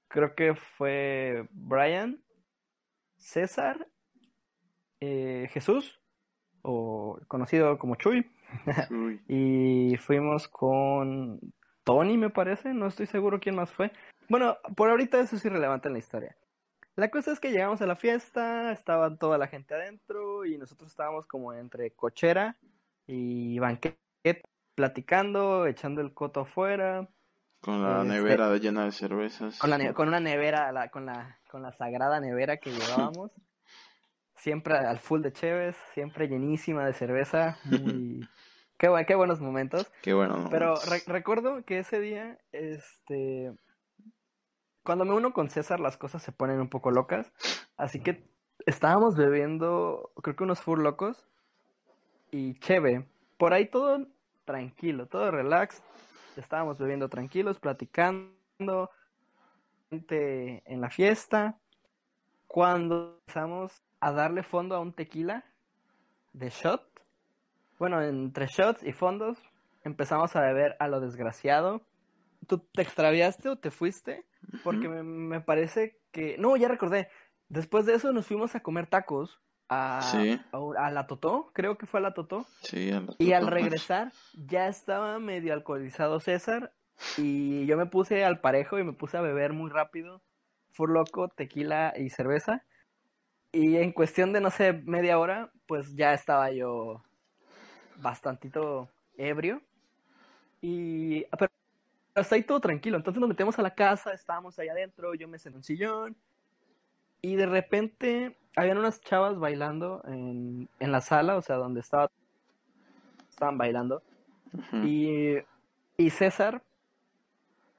creo 0.08 0.34
que 0.34 0.54
fue 0.54 1.46
Brian, 1.52 2.22
César, 3.16 3.86
eh, 5.00 5.48
Jesús, 5.52 6.00
o 6.62 7.18
conocido 7.28 7.78
como 7.78 7.96
Chuy, 7.96 8.30
Uy. 8.90 9.20
y 9.28 9.96
fuimos 9.98 10.48
con 10.48 11.40
Tony, 11.84 12.16
me 12.16 12.30
parece, 12.30 12.74
no 12.74 12.86
estoy 12.86 13.06
seguro 13.06 13.40
quién 13.40 13.54
más 13.56 13.70
fue. 13.70 13.92
Bueno, 14.28 14.56
por 14.76 14.90
ahorita 14.90 15.20
eso 15.20 15.36
es 15.36 15.44
irrelevante 15.44 15.88
en 15.88 15.94
la 15.94 15.98
historia. 15.98 16.36
La 16.96 17.10
cosa 17.10 17.32
es 17.32 17.40
que 17.40 17.50
llegamos 17.50 17.80
a 17.80 17.86
la 17.86 17.96
fiesta, 17.96 18.72
estaba 18.72 19.16
toda 19.16 19.38
la 19.38 19.46
gente 19.46 19.74
adentro 19.74 20.44
y 20.44 20.58
nosotros 20.58 20.90
estábamos 20.90 21.26
como 21.26 21.52
entre 21.52 21.92
cochera 21.92 22.58
y 23.06 23.58
banquete, 23.58 23.98
platicando, 24.74 25.66
echando 25.66 26.00
el 26.00 26.12
coto 26.12 26.40
afuera, 26.40 27.08
Con 27.60 27.82
la 27.82 28.02
Este- 28.02 28.08
nevera 28.14 28.56
llena 28.56 28.84
de 28.84 28.92
cervezas. 28.92 29.58
con, 29.58 29.70
la 29.70 29.92
con 29.94 30.08
una 30.08 30.20
nevera, 30.20 30.72
la- 30.72 30.88
con, 30.90 31.04
la, 31.06 31.38
con 31.50 31.62
la 31.62 31.72
sagrada 31.72 32.18
nevera 32.20 32.56
que 32.56 32.70
llevábamos, 32.70 33.30
siempre 34.36 34.74
al 34.76 34.98
full 34.98 35.20
de 35.22 35.32
cheves, 35.32 35.76
siempre 35.94 36.28
llenísima 36.28 36.86
de 36.86 36.94
cerveza, 36.94 37.58
muy... 37.64 38.26
qué, 38.78 38.88
qué 39.06 39.14
buenos 39.14 39.40
momentos. 39.40 39.90
Qué 40.02 40.14
bueno. 40.14 40.36
¿no? 40.38 40.50
Pero 40.50 40.74
re- 40.88 41.02
recuerdo 41.06 41.62
que 41.64 41.80
ese 41.80 42.00
día, 42.00 42.38
este, 42.52 43.52
cuando 44.82 45.04
me 45.04 45.12
uno 45.12 45.32
con 45.34 45.50
César 45.50 45.80
las 45.80 45.98
cosas 45.98 46.22
se 46.22 46.32
ponen 46.32 46.60
un 46.60 46.70
poco 46.70 46.90
locas, 46.90 47.30
así 47.76 48.00
que 48.00 48.24
estábamos 48.66 49.16
bebiendo, 49.16 50.12
creo 50.22 50.34
que 50.36 50.44
unos 50.44 50.60
full 50.60 50.80
locos 50.80 51.26
y 52.30 52.58
cheve, 52.60 53.06
por 53.36 53.52
ahí 53.52 53.66
todo 53.66 54.06
tranquilo, 54.46 55.06
todo 55.06 55.30
relax, 55.30 55.82
estábamos 56.38 56.78
bebiendo 56.78 57.08
tranquilos, 57.08 57.58
platicando, 57.58 58.90
en 59.90 60.80
la 60.80 60.90
fiesta, 60.90 61.58
cuando 62.46 63.18
empezamos 63.26 63.82
a 64.00 64.12
darle 64.12 64.42
fondo 64.42 64.76
a 64.76 64.80
un 64.80 64.92
tequila 64.92 65.44
de 66.32 66.50
shot, 66.50 66.82
bueno, 67.78 68.00
entre 68.02 68.46
shots 68.46 68.82
y 68.82 68.92
fondos, 68.92 69.38
empezamos 69.84 70.36
a 70.36 70.42
beber 70.42 70.76
a 70.78 70.88
lo 70.88 71.00
desgraciado. 71.00 71.82
¿Tú 72.46 72.58
te 72.58 72.82
extraviaste 72.82 73.48
o 73.48 73.56
te 73.56 73.70
fuiste? 73.70 74.24
Porque 74.62 74.88
me, 74.88 75.02
me 75.02 75.40
parece 75.40 75.98
que... 76.12 76.36
No, 76.38 76.56
ya 76.56 76.68
recordé. 76.68 77.08
Después 77.48 77.86
de 77.86 77.94
eso 77.94 78.12
nos 78.12 78.26
fuimos 78.26 78.54
a 78.54 78.60
comer 78.60 78.86
tacos 78.86 79.40
a, 79.70 80.00
Sí. 80.12 80.40
a, 80.52 80.86
a 80.86 80.90
la 80.90 81.06
Totó, 81.06 81.50
creo 81.54 81.78
que 81.78 81.86
fue 81.86 82.00
a 82.00 82.02
la 82.02 82.12
Totó. 82.14 82.46
Sí, 82.62 82.90
a 82.90 83.00
la 83.00 83.14
Y 83.18 83.32
al 83.32 83.44
Totó. 83.44 83.54
regresar 83.54 84.12
ya 84.46 84.66
estaba 84.68 85.18
medio 85.18 85.52
alcoholizado 85.54 86.20
César 86.20 86.72
y 87.16 87.64
yo 87.66 87.76
me 87.76 87.86
puse 87.86 88.24
al 88.24 88.40
parejo 88.40 88.78
y 88.78 88.84
me 88.84 88.92
puse 88.92 89.16
a 89.16 89.20
beber 89.22 89.52
muy 89.52 89.70
rápido. 89.70 90.22
Fur 90.72 90.90
loco, 90.90 91.28
tequila 91.28 91.94
y 91.96 92.10
cerveza. 92.10 92.64
Y 93.52 93.76
en 93.76 93.92
cuestión 93.92 94.32
de, 94.32 94.40
no 94.40 94.50
sé, 94.50 94.72
media 94.72 95.18
hora, 95.18 95.50
pues 95.66 95.94
ya 95.96 96.12
estaba 96.14 96.52
yo 96.52 97.02
bastantito 97.96 98.88
ebrio. 99.16 99.62
Y 100.60 101.24
pero 101.38 101.50
hasta 102.14 102.34
ahí 102.34 102.42
todo 102.42 102.60
tranquilo. 102.60 102.96
Entonces 102.96 103.20
nos 103.20 103.28
metemos 103.28 103.58
a 103.58 103.62
la 103.62 103.74
casa, 103.74 104.12
estábamos 104.12 104.58
ahí 104.58 104.68
adentro, 104.68 105.14
yo 105.14 105.26
me 105.28 105.38
senté 105.38 105.54
en 105.54 105.56
un 105.58 105.64
sillón. 105.64 106.16
Y 107.22 107.36
de 107.36 107.46
repente 107.46 108.36
habían 108.56 108.78
unas 108.78 109.00
chavas 109.00 109.38
bailando 109.38 110.02
en, 110.06 110.68
en 110.78 110.92
la 110.92 111.00
sala, 111.00 111.36
o 111.36 111.42
sea, 111.42 111.56
donde 111.56 111.80
estaba 111.80 112.10
estaban 113.40 113.56
bailando. 113.56 114.02
Y, 114.84 115.36
y 115.96 116.10
César 116.10 116.62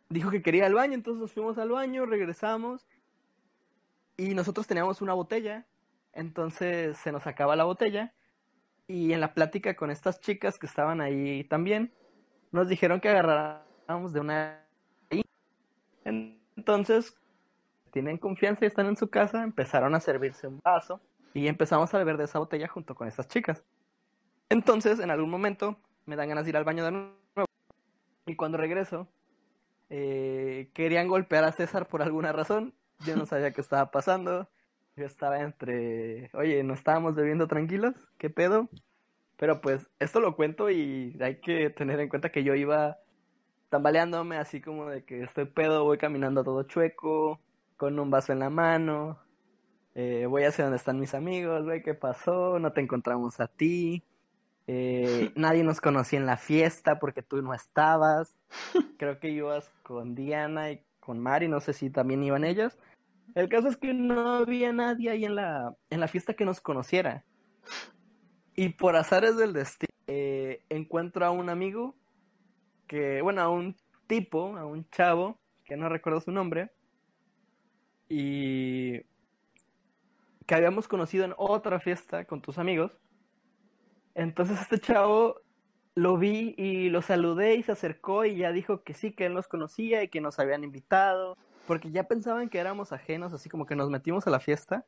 dijo 0.09 0.31
que 0.31 0.41
quería 0.41 0.59
ir 0.59 0.65
al 0.65 0.73
baño, 0.73 0.93
entonces 0.93 1.21
nos 1.21 1.33
fuimos 1.33 1.57
al 1.57 1.69
baño, 1.69 2.05
regresamos. 2.05 2.87
Y 4.17 4.33
nosotros 4.33 4.65
teníamos 4.65 5.01
una 5.01 5.13
botella, 5.13 5.65
entonces 6.13 6.97
se 6.97 7.11
nos 7.11 7.27
acaba 7.27 7.55
la 7.55 7.63
botella. 7.63 8.13
Y 8.87 9.13
en 9.13 9.21
la 9.21 9.33
plática 9.33 9.75
con 9.75 9.91
estas 9.91 10.19
chicas 10.19 10.57
que 10.57 10.65
estaban 10.65 10.99
ahí 10.99 11.43
también, 11.43 11.93
nos 12.51 12.67
dijeron 12.67 12.99
que 12.99 13.09
agarráramos 13.09 14.13
de 14.13 14.19
una. 14.19 14.65
Entonces, 16.03 17.20
tienen 17.91 18.17
confianza 18.17 18.65
y 18.65 18.67
están 18.67 18.87
en 18.87 18.97
su 18.97 19.09
casa, 19.09 19.43
empezaron 19.43 19.93
a 19.95 19.99
servirse 19.99 20.47
un 20.47 20.59
vaso 20.63 21.01
y 21.33 21.47
empezamos 21.47 21.93
a 21.93 21.97
beber 21.97 22.17
de 22.17 22.25
esa 22.25 22.39
botella 22.39 22.67
junto 22.67 22.95
con 22.95 23.07
estas 23.07 23.27
chicas. 23.27 23.63
Entonces, 24.49 24.99
en 24.99 25.11
algún 25.11 25.29
momento, 25.29 25.77
me 26.05 26.15
dan 26.15 26.29
ganas 26.29 26.45
de 26.45 26.49
ir 26.49 26.57
al 26.57 26.63
baño 26.63 26.83
de 26.83 26.91
nuevo. 26.91 27.45
Y 28.25 28.35
cuando 28.35 28.57
regreso, 28.57 29.07
eh, 29.89 30.69
querían 30.73 31.07
golpear 31.07 31.43
a 31.43 31.51
César 31.51 31.87
por 31.87 32.01
alguna 32.01 32.31
razón. 32.31 32.73
Yo 33.05 33.15
no 33.15 33.25
sabía 33.25 33.51
qué 33.51 33.61
estaba 33.61 33.91
pasando. 33.91 34.49
yo 34.95 35.05
estaba 35.05 35.39
entre, 35.39 36.29
oye, 36.33 36.63
¿no 36.63 36.73
estábamos 36.73 37.15
bebiendo 37.15 37.47
tranquilos? 37.47 37.95
¿Qué 38.17 38.29
pedo? 38.29 38.69
Pero 39.37 39.61
pues 39.61 39.89
esto 39.99 40.19
lo 40.19 40.35
cuento 40.35 40.69
y 40.69 41.17
hay 41.21 41.39
que 41.39 41.69
tener 41.69 41.99
en 41.99 42.09
cuenta 42.09 42.31
que 42.31 42.43
yo 42.43 42.55
iba 42.55 42.97
tambaleándome 43.69 44.37
así 44.37 44.61
como 44.61 44.89
de 44.89 45.03
que 45.05 45.23
estoy 45.23 45.45
pedo, 45.45 45.85
voy 45.85 45.97
caminando 45.97 46.43
todo 46.43 46.63
chueco, 46.63 47.39
con 47.81 47.97
un 47.97 48.11
vaso 48.11 48.31
en 48.31 48.37
la 48.37 48.51
mano, 48.51 49.17
eh, 49.95 50.27
voy 50.29 50.43
hacia 50.43 50.65
donde 50.65 50.77
están 50.77 50.99
mis 50.99 51.15
amigos, 51.15 51.63
güey, 51.63 51.81
¿qué 51.81 51.95
pasó? 51.95 52.59
No 52.59 52.73
te 52.73 52.81
encontramos 52.81 53.39
a 53.39 53.47
ti. 53.47 54.03
Eh, 54.67 55.31
nadie 55.35 55.63
nos 55.63 55.81
conocía 55.81 56.19
en 56.19 56.27
la 56.27 56.37
fiesta 56.37 56.99
porque 56.99 57.23
tú 57.23 57.41
no 57.41 57.55
estabas. 57.55 58.35
Creo 58.99 59.19
que 59.19 59.29
ibas 59.29 59.67
con 59.81 60.13
Diana 60.13 60.69
y 60.69 60.83
con 60.99 61.17
Mari, 61.17 61.47
no 61.47 61.59
sé 61.59 61.73
si 61.73 61.89
también 61.89 62.23
iban 62.23 62.43
ellos. 62.43 62.77
El 63.33 63.49
caso 63.49 63.69
es 63.69 63.77
que 63.77 63.95
no 63.95 64.35
había 64.35 64.71
nadie 64.71 65.09
ahí 65.09 65.25
en 65.25 65.33
la, 65.33 65.75
en 65.89 65.99
la 66.01 66.07
fiesta 66.07 66.35
que 66.35 66.45
nos 66.45 66.61
conociera. 66.61 67.25
Y 68.55 68.69
por 68.69 68.95
azares 68.95 69.37
del 69.37 69.53
destino, 69.53 69.91
eh, 70.05 70.63
encuentro 70.69 71.25
a 71.25 71.31
un 71.31 71.49
amigo 71.49 71.95
que, 72.85 73.23
bueno, 73.23 73.41
a 73.41 73.49
un 73.49 73.75
tipo, 74.05 74.55
a 74.55 74.67
un 74.67 74.87
chavo, 74.91 75.39
que 75.65 75.77
no 75.77 75.89
recuerdo 75.89 76.21
su 76.21 76.31
nombre, 76.31 76.69
y 78.13 79.05
que 80.45 80.55
habíamos 80.55 80.89
conocido 80.89 81.23
en 81.23 81.33
otra 81.37 81.79
fiesta 81.79 82.25
con 82.25 82.41
tus 82.41 82.57
amigos. 82.57 82.91
Entonces 84.15 84.59
este 84.59 84.79
chavo 84.79 85.39
lo 85.95 86.17
vi 86.17 86.53
y 86.57 86.89
lo 86.89 87.01
saludé 87.01 87.55
y 87.55 87.63
se 87.63 87.71
acercó 87.71 88.25
y 88.25 88.35
ya 88.35 88.51
dijo 88.51 88.83
que 88.83 88.93
sí, 88.93 89.13
que 89.13 89.27
él 89.27 89.33
nos 89.33 89.47
conocía 89.47 90.03
y 90.03 90.09
que 90.09 90.19
nos 90.19 90.39
habían 90.39 90.65
invitado, 90.65 91.37
porque 91.67 91.89
ya 91.91 92.03
pensaban 92.09 92.49
que 92.49 92.59
éramos 92.59 92.91
ajenos, 92.91 93.31
así 93.31 93.49
como 93.49 93.65
que 93.65 93.77
nos 93.77 93.89
metimos 93.89 94.27
a 94.27 94.29
la 94.29 94.41
fiesta 94.41 94.85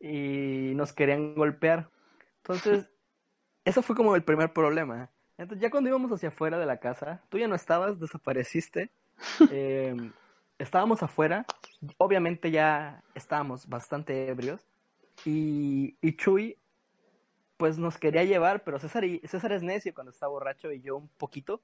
y 0.00 0.72
nos 0.74 0.94
querían 0.94 1.34
golpear. 1.34 1.90
Entonces, 2.38 2.88
eso 3.66 3.82
fue 3.82 3.94
como 3.94 4.16
el 4.16 4.24
primer 4.24 4.54
problema. 4.54 5.10
Entonces, 5.36 5.60
ya 5.60 5.70
cuando 5.70 5.90
íbamos 5.90 6.12
hacia 6.12 6.30
afuera 6.30 6.58
de 6.58 6.64
la 6.64 6.78
casa, 6.78 7.22
tú 7.28 7.36
ya 7.36 7.46
no 7.46 7.56
estabas, 7.56 8.00
desapareciste. 8.00 8.90
Em, 9.50 10.12
estábamos 10.64 11.02
afuera, 11.02 11.46
obviamente 11.98 12.50
ya 12.50 13.02
estábamos 13.14 13.68
bastante 13.68 14.28
ebrios. 14.28 14.66
Y, 15.24 15.96
y 16.00 16.16
Chuy 16.16 16.58
pues 17.56 17.78
nos 17.78 17.98
quería 17.98 18.24
llevar, 18.24 18.64
pero 18.64 18.78
César, 18.78 19.04
y, 19.04 19.20
César 19.20 19.52
es 19.52 19.62
necio 19.62 19.94
cuando 19.94 20.10
está 20.10 20.26
borracho 20.26 20.72
y 20.72 20.80
yo 20.80 20.96
un 20.96 21.08
poquito. 21.08 21.62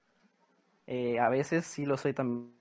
Eh, 0.87 1.19
a 1.19 1.29
veces 1.29 1.67
sí 1.67 1.85
lo 1.87 1.97
soy 1.97 2.13
también. 2.15 2.55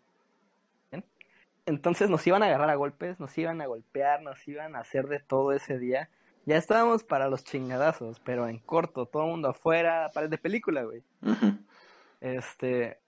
Entonces 1.65 2.09
nos 2.09 2.25
iban 2.25 2.41
a 2.41 2.47
agarrar 2.47 2.69
a 2.69 2.75
golpes, 2.75 3.19
nos 3.19 3.37
iban 3.37 3.61
a 3.61 3.67
golpear, 3.67 4.21
nos 4.23 4.47
iban 4.47 4.75
a 4.75 4.79
hacer 4.79 5.07
de 5.07 5.19
todo 5.19 5.51
ese 5.51 5.77
día. 5.77 6.09
Ya 6.45 6.57
estábamos 6.57 7.03
para 7.03 7.29
los 7.29 7.43
chingadazos, 7.43 8.19
pero 8.19 8.47
en 8.47 8.57
corto, 8.57 9.05
todo 9.05 9.23
el 9.23 9.29
mundo 9.29 9.49
afuera, 9.49 10.09
para 10.13 10.25
el 10.25 10.31
de 10.31 10.37
película, 10.37 10.83
güey. 10.83 11.03
Este. 12.21 12.99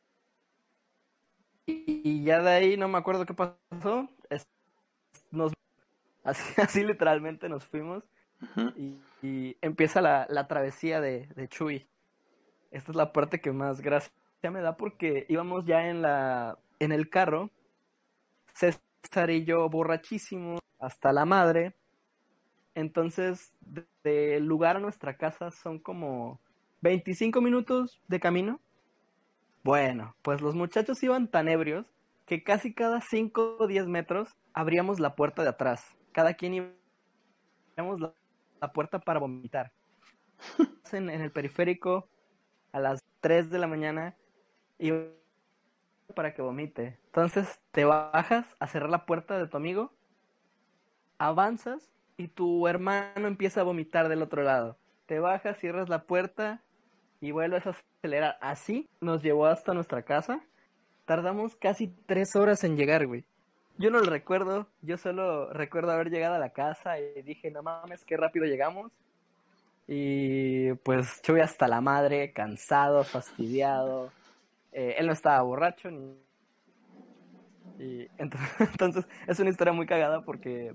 Y, 1.65 2.23
ya 2.23 2.41
de 2.41 2.49
ahí 2.49 2.77
no 2.77 2.87
me 2.87 2.97
acuerdo 2.97 3.25
qué 3.25 3.33
pasó. 3.33 4.09
nos, 5.31 5.53
así, 6.23 6.61
así 6.61 6.83
literalmente 6.83 7.49
nos 7.49 7.65
fuimos. 7.65 8.03
y, 8.75 9.57
empieza 9.61 10.01
la, 10.01 10.25
la 10.29 10.47
travesía 10.47 10.99
de, 10.99 11.27
de, 11.35 11.47
Chuy. 11.47 11.87
Esta 12.71 12.91
es 12.91 12.95
la 12.95 13.13
parte 13.13 13.39
que 13.39 13.51
más 13.51 13.81
gracia 13.81 14.11
me 14.43 14.61
da 14.61 14.77
porque 14.77 15.25
íbamos 15.29 15.65
ya 15.65 15.87
en 15.87 16.01
la 16.01 16.57
en 16.81 16.91
el 16.91 17.09
carro, 17.09 17.51
César 18.55 19.29
y 19.29 19.45
yo 19.45 19.69
borrachísimos 19.69 20.59
hasta 20.79 21.13
la 21.13 21.25
madre. 21.25 21.75
Entonces, 22.73 23.53
del 24.03 24.45
lugar 24.45 24.77
a 24.77 24.79
nuestra 24.79 25.15
casa 25.15 25.51
son 25.51 25.77
como 25.77 26.39
25 26.81 27.39
minutos 27.39 28.01
de 28.07 28.19
camino. 28.19 28.59
Bueno, 29.63 30.15
pues 30.21 30.41
los 30.41 30.55
muchachos 30.55 31.01
iban 31.03 31.27
tan 31.27 31.47
ebrios 31.47 31.87
que 32.25 32.43
casi 32.43 32.73
cada 32.73 33.01
5 33.01 33.57
o 33.59 33.67
10 33.67 33.87
metros 33.87 34.37
abríamos 34.53 34.99
la 34.99 35.15
puerta 35.15 35.43
de 35.43 35.49
atrás. 35.49 35.95
Cada 36.11 36.33
quien 36.33 36.75
íbamos 37.77 37.99
la 37.99 38.13
la 38.61 38.71
puerta 38.71 38.99
para 38.99 39.19
vomitar. 39.19 39.73
En, 40.91 41.09
en, 41.09 41.21
el 41.21 41.31
periférico 41.31 42.09
a 42.73 42.79
las 42.81 42.99
3 43.21 43.49
de 43.49 43.59
la 43.59 43.67
mañana 43.67 44.17
y 44.77 44.91
para 46.13 46.33
que 46.33 46.41
vomite. 46.41 46.99
Entonces 47.05 47.61
te 47.71 47.85
bajas 47.85 48.45
a 48.59 48.67
cerrar 48.67 48.89
la 48.89 49.05
puerta 49.05 49.37
de 49.37 49.47
tu 49.47 49.55
amigo, 49.55 49.93
avanzas 51.17 51.93
y 52.17 52.27
tu 52.27 52.67
hermano 52.67 53.27
empieza 53.27 53.61
a 53.61 53.63
vomitar 53.63 54.09
del 54.09 54.21
otro 54.21 54.43
lado. 54.43 54.77
Te 55.05 55.21
bajas, 55.21 55.57
cierras 55.59 55.87
la 55.87 56.03
puerta 56.03 56.61
y 57.21 57.31
vuelves 57.31 57.65
a 57.67 57.69
acelerar. 57.69 58.37
Así 58.41 58.89
nos 58.99 59.21
llevó 59.21 59.45
hasta 59.45 59.73
nuestra 59.73 60.01
casa. 60.01 60.41
Tardamos 61.05 61.55
casi 61.55 61.87
tres 62.05 62.35
horas 62.35 62.63
en 62.63 62.75
llegar, 62.75 63.07
güey. 63.07 63.23
Yo 63.77 63.89
no 63.89 63.99
lo 63.99 64.09
recuerdo, 64.09 64.67
yo 64.81 64.97
solo 64.97 65.51
recuerdo 65.53 65.91
haber 65.91 66.09
llegado 66.09 66.35
a 66.35 66.39
la 66.39 66.49
casa 66.49 66.99
y 66.99 67.21
dije, 67.21 67.49
no 67.51 67.63
mames, 67.63 68.03
qué 68.03 68.17
rápido 68.17 68.45
llegamos. 68.45 68.91
Y 69.87 70.73
pues 70.83 71.21
yo 71.23 71.33
voy 71.33 71.41
hasta 71.41 71.67
la 71.67 71.81
madre, 71.81 72.33
cansado, 72.33 73.03
fastidiado. 73.03 74.11
Eh, 74.71 74.95
él 74.97 75.07
no 75.07 75.13
estaba 75.13 75.41
borracho 75.41 75.89
ni... 75.89 76.15
Y 77.79 78.07
entonces, 78.17 79.07
es 79.27 79.39
una 79.39 79.49
historia 79.49 79.73
muy 79.73 79.85
cagada 79.85 80.21
porque 80.21 80.73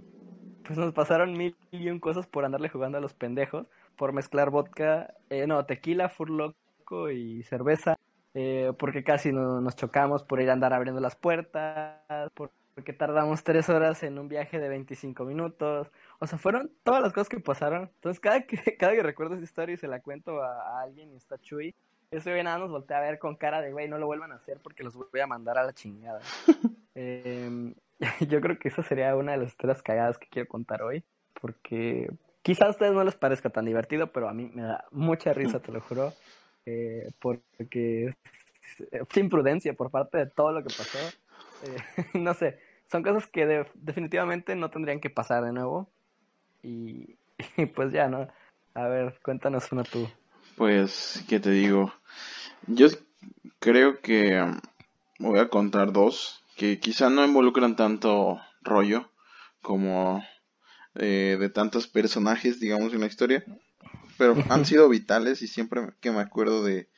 pues 0.65 0.79
nos 0.79 0.93
pasaron 0.93 1.33
mil 1.33 1.57
y 1.71 1.89
un 1.89 2.01
cosas 2.01 2.27
por 2.27 2.45
andarle 2.45 2.69
jugando 2.69 2.99
a 2.99 3.01
los 3.01 3.15
pendejos, 3.15 3.69
por 3.97 4.13
mezclar 4.13 4.51
vodka, 4.51 5.15
eh, 5.31 5.47
no, 5.47 5.65
tequila, 5.67 6.09
furloco 6.09 7.11
y 7.11 7.43
cerveza, 7.43 7.97
eh, 8.35 8.73
porque 8.79 9.05
casi 9.05 9.33
no, 9.33 9.61
nos 9.61 9.77
chocamos 9.77 10.25
por 10.25 10.41
ir 10.41 10.51
a 10.51 10.53
andar 10.53 10.73
abriendo 10.73 11.01
las 11.01 11.17
puertas, 11.17 12.31
por 12.35 12.51
porque 12.77 12.93
tardamos 12.93 13.43
tres 13.43 13.71
horas 13.71 14.03
en 14.03 14.19
un 14.19 14.29
viaje 14.29 14.61
de 14.61 14.69
25 14.69 15.25
minutos. 15.25 15.91
O 16.19 16.27
sea, 16.27 16.37
fueron 16.37 16.71
todas 16.83 17.01
las 17.01 17.15
cosas 17.15 17.31
que 17.31 17.41
pasaron. 17.41 17.85
Entonces, 17.95 18.21
cada 18.21 18.43
que, 18.43 18.57
cada 18.79 18.93
que 18.93 19.03
recuerdo 19.03 19.35
esa 19.35 19.45
historia 19.45 19.73
y 19.73 19.79
se 19.79 19.89
la 19.89 20.03
cuento 20.03 20.43
a, 20.43 20.83
alguien 20.83 21.11
y 21.11 21.17
está 21.17 21.39
Chuy, 21.39 21.75
eso 22.11 22.31
bien 22.31 22.45
nada 22.45 22.59
nos 22.59 22.71
voltea 22.71 22.99
a 22.99 23.01
ver 23.01 23.19
con 23.19 23.35
cara 23.37 23.63
de, 23.63 23.73
güey, 23.73 23.89
no 23.89 23.97
lo 23.97 24.05
vuelvan 24.05 24.31
a 24.31 24.35
hacer 24.35 24.61
porque 24.63 24.85
los 24.85 24.95
voy 24.95 25.21
a 25.21 25.27
mandar 25.27 25.57
a 25.57 25.65
la 25.65 25.73
chingada. 25.73 26.21
Em, 26.99 27.75
yo 28.29 28.41
creo 28.41 28.59
que 28.59 28.69
esa 28.69 28.83
sería 28.83 29.15
una 29.17 29.33
de 29.33 29.39
las 29.39 29.49
historias 29.49 29.83
cagadas 29.83 30.17
que 30.17 30.29
quiero 30.29 30.49
contar 30.49 30.83
hoy, 30.83 31.05
porque 31.39 32.09
quizás 32.47 32.69
a 32.69 32.71
ustedes 32.71 32.93
no 32.93 33.03
les 33.03 33.17
parezca 33.17 33.51
tan 33.51 33.65
divertido, 33.65 34.13
pero 34.13 34.29
a 34.29 34.33
mí 34.33 34.49
me 34.55 34.63
da 34.63 34.85
mucha 34.93 35.33
risa, 35.33 35.59
te 35.59 35.73
lo 35.73 35.81
juro, 35.81 36.13
eh, 36.65 37.11
porque 37.19 38.15
fue 39.09 39.23
imprudencia 39.23 39.75
por 39.75 39.91
parte 39.91 40.19
de 40.19 40.27
todo 40.27 40.53
lo 40.53 40.63
que 40.63 40.73
pasó. 40.73 40.99
Eh, 41.65 41.77
no 42.15 42.35
sé, 42.35 42.61
son 42.89 43.03
cosas 43.03 43.27
que 43.27 43.67
definitivamente 43.75 44.55
no 44.55 44.71
tendrían 44.71 45.01
que 45.01 45.11
pasar 45.11 45.43
de 45.43 45.53
nuevo. 45.53 45.91
Y, 46.63 47.17
pues 47.75 47.93
ya, 47.93 48.09
¿no? 48.09 48.29
A 48.75 48.87
ver, 48.87 49.19
cuéntanos 49.25 49.73
una 49.73 49.83
tú. 49.83 50.09
Pues, 50.57 51.25
¿qué 51.29 51.41
te 51.41 51.51
digo? 51.51 51.93
Yo 52.69 52.87
creo 53.59 54.01
que 54.01 54.41
um, 54.41 54.61
voy 55.19 55.41
a 55.41 55.49
contar 55.49 55.93
dos 55.93 56.45
que 56.57 56.79
quizá 56.79 57.11
no 57.11 57.25
involucran 57.25 57.75
tanto 57.75 58.41
rollo 58.63 59.11
como 59.63 60.23
eh, 60.99 61.37
de 61.39 61.49
tantos 61.49 61.87
personajes, 61.87 62.61
digamos, 62.61 62.93
en 62.93 63.01
la 63.01 63.07
historia, 63.07 63.45
pero 64.19 64.37
han 64.49 64.65
sido 64.65 64.89
vitales 64.89 65.43
y 65.43 65.49
siempre 65.49 65.93
que 66.01 66.11
me 66.11 66.21
acuerdo 66.21 66.65
de, 66.65 66.89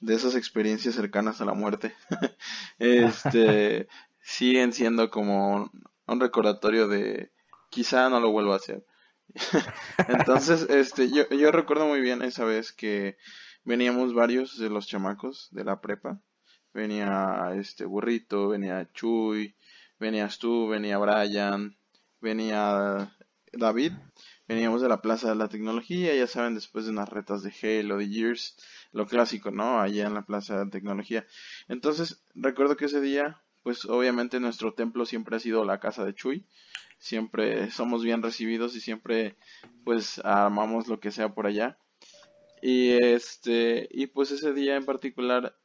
de 0.00 0.14
esas 0.14 0.34
experiencias 0.34 0.94
cercanas 0.94 1.40
a 1.40 1.44
la 1.44 1.54
muerte, 1.54 1.94
este, 2.78 3.88
siguen 4.22 4.72
siendo 4.72 5.10
como 5.10 5.70
un 6.06 6.20
recordatorio 6.20 6.88
de 6.88 7.30
quizá 7.70 8.08
no 8.08 8.20
lo 8.20 8.30
vuelva 8.30 8.54
a 8.54 8.58
hacer. 8.58 8.84
Entonces, 10.08 10.68
este, 10.70 11.10
yo, 11.10 11.28
yo 11.28 11.52
recuerdo 11.52 11.86
muy 11.86 12.00
bien 12.00 12.22
esa 12.22 12.44
vez 12.44 12.72
que 12.72 13.16
veníamos 13.64 14.14
varios 14.14 14.58
de 14.58 14.70
los 14.70 14.86
chamacos 14.86 15.48
de 15.52 15.64
la 15.64 15.80
prepa. 15.80 16.20
Venía 16.72 17.52
este 17.54 17.84
burrito, 17.84 18.48
venía 18.48 18.88
Chuy, 18.92 19.54
venías 19.98 20.38
tú, 20.38 20.68
venía 20.68 20.98
Brian, 20.98 21.76
venía 22.20 23.12
David. 23.52 23.92
Veníamos 24.48 24.82
de 24.82 24.88
la 24.88 25.00
Plaza 25.00 25.28
de 25.28 25.36
la 25.36 25.48
Tecnología, 25.48 26.14
ya 26.14 26.26
saben, 26.26 26.54
después 26.54 26.84
de 26.84 26.90
unas 26.90 27.08
retas 27.08 27.42
de 27.42 27.52
Halo, 27.62 27.98
de 27.98 28.08
Years, 28.08 28.56
lo 28.92 29.06
clásico, 29.06 29.50
¿no? 29.50 29.80
Allá 29.80 30.06
en 30.06 30.14
la 30.14 30.22
Plaza 30.22 30.58
de 30.58 30.64
la 30.64 30.70
Tecnología. 30.70 31.26
Entonces, 31.68 32.24
recuerdo 32.34 32.76
que 32.76 32.86
ese 32.86 33.00
día 33.00 33.40
pues 33.62 33.84
obviamente 33.84 34.40
nuestro 34.40 34.72
templo 34.72 35.04
siempre 35.06 35.36
ha 35.36 35.40
sido 35.40 35.64
la 35.64 35.80
casa 35.80 36.04
de 36.04 36.14
Chuy. 36.14 36.46
Siempre 36.98 37.70
somos 37.70 38.02
bien 38.02 38.22
recibidos 38.22 38.76
y 38.76 38.80
siempre 38.80 39.36
pues 39.84 40.20
amamos 40.24 40.88
lo 40.88 41.00
que 41.00 41.10
sea 41.10 41.34
por 41.34 41.46
allá. 41.46 41.78
Y 42.62 42.90
este, 42.90 43.88
y 43.90 44.06
pues 44.06 44.30
ese 44.30 44.52
día 44.52 44.76
en 44.76 44.84
particular 44.84 45.56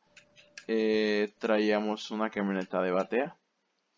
eh, 0.68 1.34
traíamos 1.40 2.12
una 2.12 2.30
camioneta 2.30 2.82
de 2.82 2.92
batea, 2.92 3.38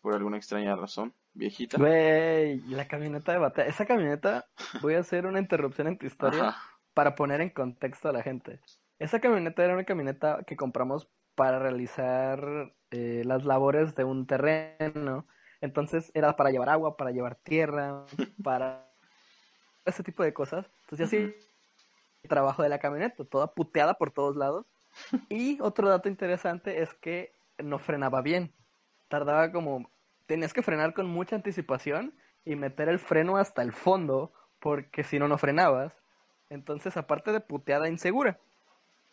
por 0.00 0.14
alguna 0.14 0.36
extraña 0.36 0.74
razón. 0.74 1.14
Viejita. 1.38 1.78
Güey, 1.78 2.60
la 2.68 2.86
camioneta 2.86 3.32
de 3.32 3.38
batalla. 3.38 3.68
Esa 3.68 3.86
camioneta, 3.86 4.46
voy 4.82 4.94
a 4.94 5.00
hacer 5.00 5.26
una 5.26 5.38
interrupción 5.38 5.86
en 5.86 5.98
tu 5.98 6.06
historia 6.06 6.48
Ajá. 6.48 6.62
para 6.94 7.14
poner 7.14 7.40
en 7.40 7.50
contexto 7.50 8.08
a 8.08 8.12
la 8.12 8.22
gente. 8.22 8.60
Esa 8.98 9.20
camioneta 9.20 9.64
era 9.64 9.74
una 9.74 9.84
camioneta 9.84 10.42
que 10.46 10.56
compramos 10.56 11.08
para 11.34 11.58
realizar 11.58 12.74
eh, 12.90 13.22
las 13.24 13.44
labores 13.44 13.94
de 13.94 14.04
un 14.04 14.26
terreno. 14.26 15.26
Entonces 15.60 16.10
era 16.14 16.36
para 16.36 16.50
llevar 16.50 16.68
agua, 16.68 16.96
para 16.96 17.12
llevar 17.12 17.36
tierra, 17.36 18.04
para 18.42 18.90
ese 19.84 20.02
tipo 20.02 20.22
de 20.22 20.34
cosas. 20.34 20.66
Entonces 20.82 21.06
así 21.06 21.34
el 22.22 22.28
trabajo 22.28 22.62
de 22.62 22.68
la 22.68 22.78
camioneta, 22.78 23.24
toda 23.24 23.54
puteada 23.54 23.94
por 23.94 24.10
todos 24.10 24.36
lados. 24.36 24.66
Y 25.28 25.60
otro 25.60 25.88
dato 25.88 26.08
interesante 26.08 26.82
es 26.82 26.92
que 26.94 27.32
no 27.58 27.78
frenaba 27.78 28.22
bien. 28.22 28.52
Tardaba 29.08 29.52
como... 29.52 29.90
Tenías 30.28 30.52
que 30.52 30.60
frenar 30.60 30.92
con 30.92 31.06
mucha 31.06 31.36
anticipación 31.36 32.12
y 32.44 32.54
meter 32.54 32.90
el 32.90 32.98
freno 32.98 33.38
hasta 33.38 33.62
el 33.62 33.72
fondo 33.72 34.30
porque 34.60 35.02
si 35.02 35.18
no, 35.18 35.26
no 35.26 35.38
frenabas. 35.38 35.94
Entonces, 36.50 36.98
aparte 36.98 37.32
de 37.32 37.40
puteada 37.40 37.88
insegura, 37.88 38.38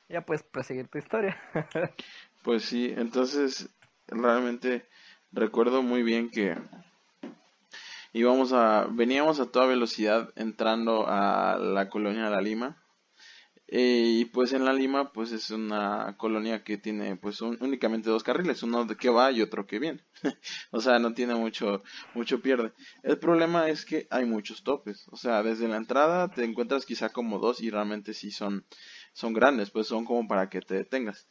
ya 0.10 0.26
puedes 0.26 0.44
proseguir 0.44 0.90
tu 0.90 0.98
historia. 0.98 1.42
Pues 2.44 2.64
sí, 2.64 2.94
entonces 2.96 3.76
realmente 4.06 4.86
recuerdo 5.32 5.82
muy 5.82 6.04
bien 6.04 6.30
que 6.30 6.56
íbamos 8.14 8.54
a, 8.54 8.86
veníamos 8.88 9.40
a 9.40 9.48
toda 9.48 9.66
velocidad 9.66 10.32
entrando 10.36 11.08
a 11.08 11.58
la 11.58 11.90
colonia 11.90 12.30
La 12.30 12.42
Lima. 12.42 12.78
Eh, 13.68 14.20
y 14.22 14.26
pues 14.26 14.54
en 14.54 14.64
La 14.64 14.74
Lima 14.74 15.12
pues 15.12 15.32
es 15.32 15.50
una 15.50 16.16
colonia 16.18 16.64
que 16.64 16.78
tiene 16.78 17.16
pues 17.18 17.42
un- 17.42 17.58
únicamente 17.62 18.10
dos 18.12 18.24
carriles, 18.24 18.62
uno 18.64 18.86
que 18.88 19.10
va 19.10 19.32
y 19.32 19.42
otro 19.42 19.66
que 19.66 19.80
viene. 19.80 20.02
o 20.72 20.82
sea, 20.82 21.00
no 21.00 21.14
tiene 21.14 21.36
mucho, 21.36 21.84
mucho 22.14 22.42
pierde. 22.42 22.74
El 23.04 23.18
problema 23.20 23.70
es 23.70 23.86
que 23.86 24.08
hay 24.12 24.26
muchos 24.26 24.64
topes. 24.64 25.08
O 25.12 25.18
sea, 25.18 25.42
desde 25.44 25.68
la 25.68 25.78
entrada 25.78 26.30
te 26.30 26.44
encuentras 26.44 26.86
quizá 26.86 27.10
como 27.10 27.40
dos 27.40 27.62
y 27.62 27.70
realmente 27.72 28.14
sí 28.14 28.32
son, 28.32 28.66
son 29.14 29.34
grandes, 29.34 29.72
pues 29.72 29.88
son 29.88 30.06
como 30.06 30.28
para 30.28 30.50
que 30.50 30.62
te 30.62 30.76
detengas. 30.76 31.28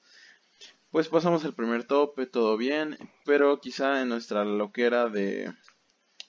Pues 0.90 1.08
pasamos 1.08 1.44
el 1.44 1.54
primer 1.54 1.84
tope, 1.84 2.26
todo 2.26 2.56
bien, 2.56 2.96
pero 3.24 3.60
quizá 3.60 4.00
en 4.02 4.08
nuestra 4.08 4.44
loquera 4.44 5.08
de 5.10 5.52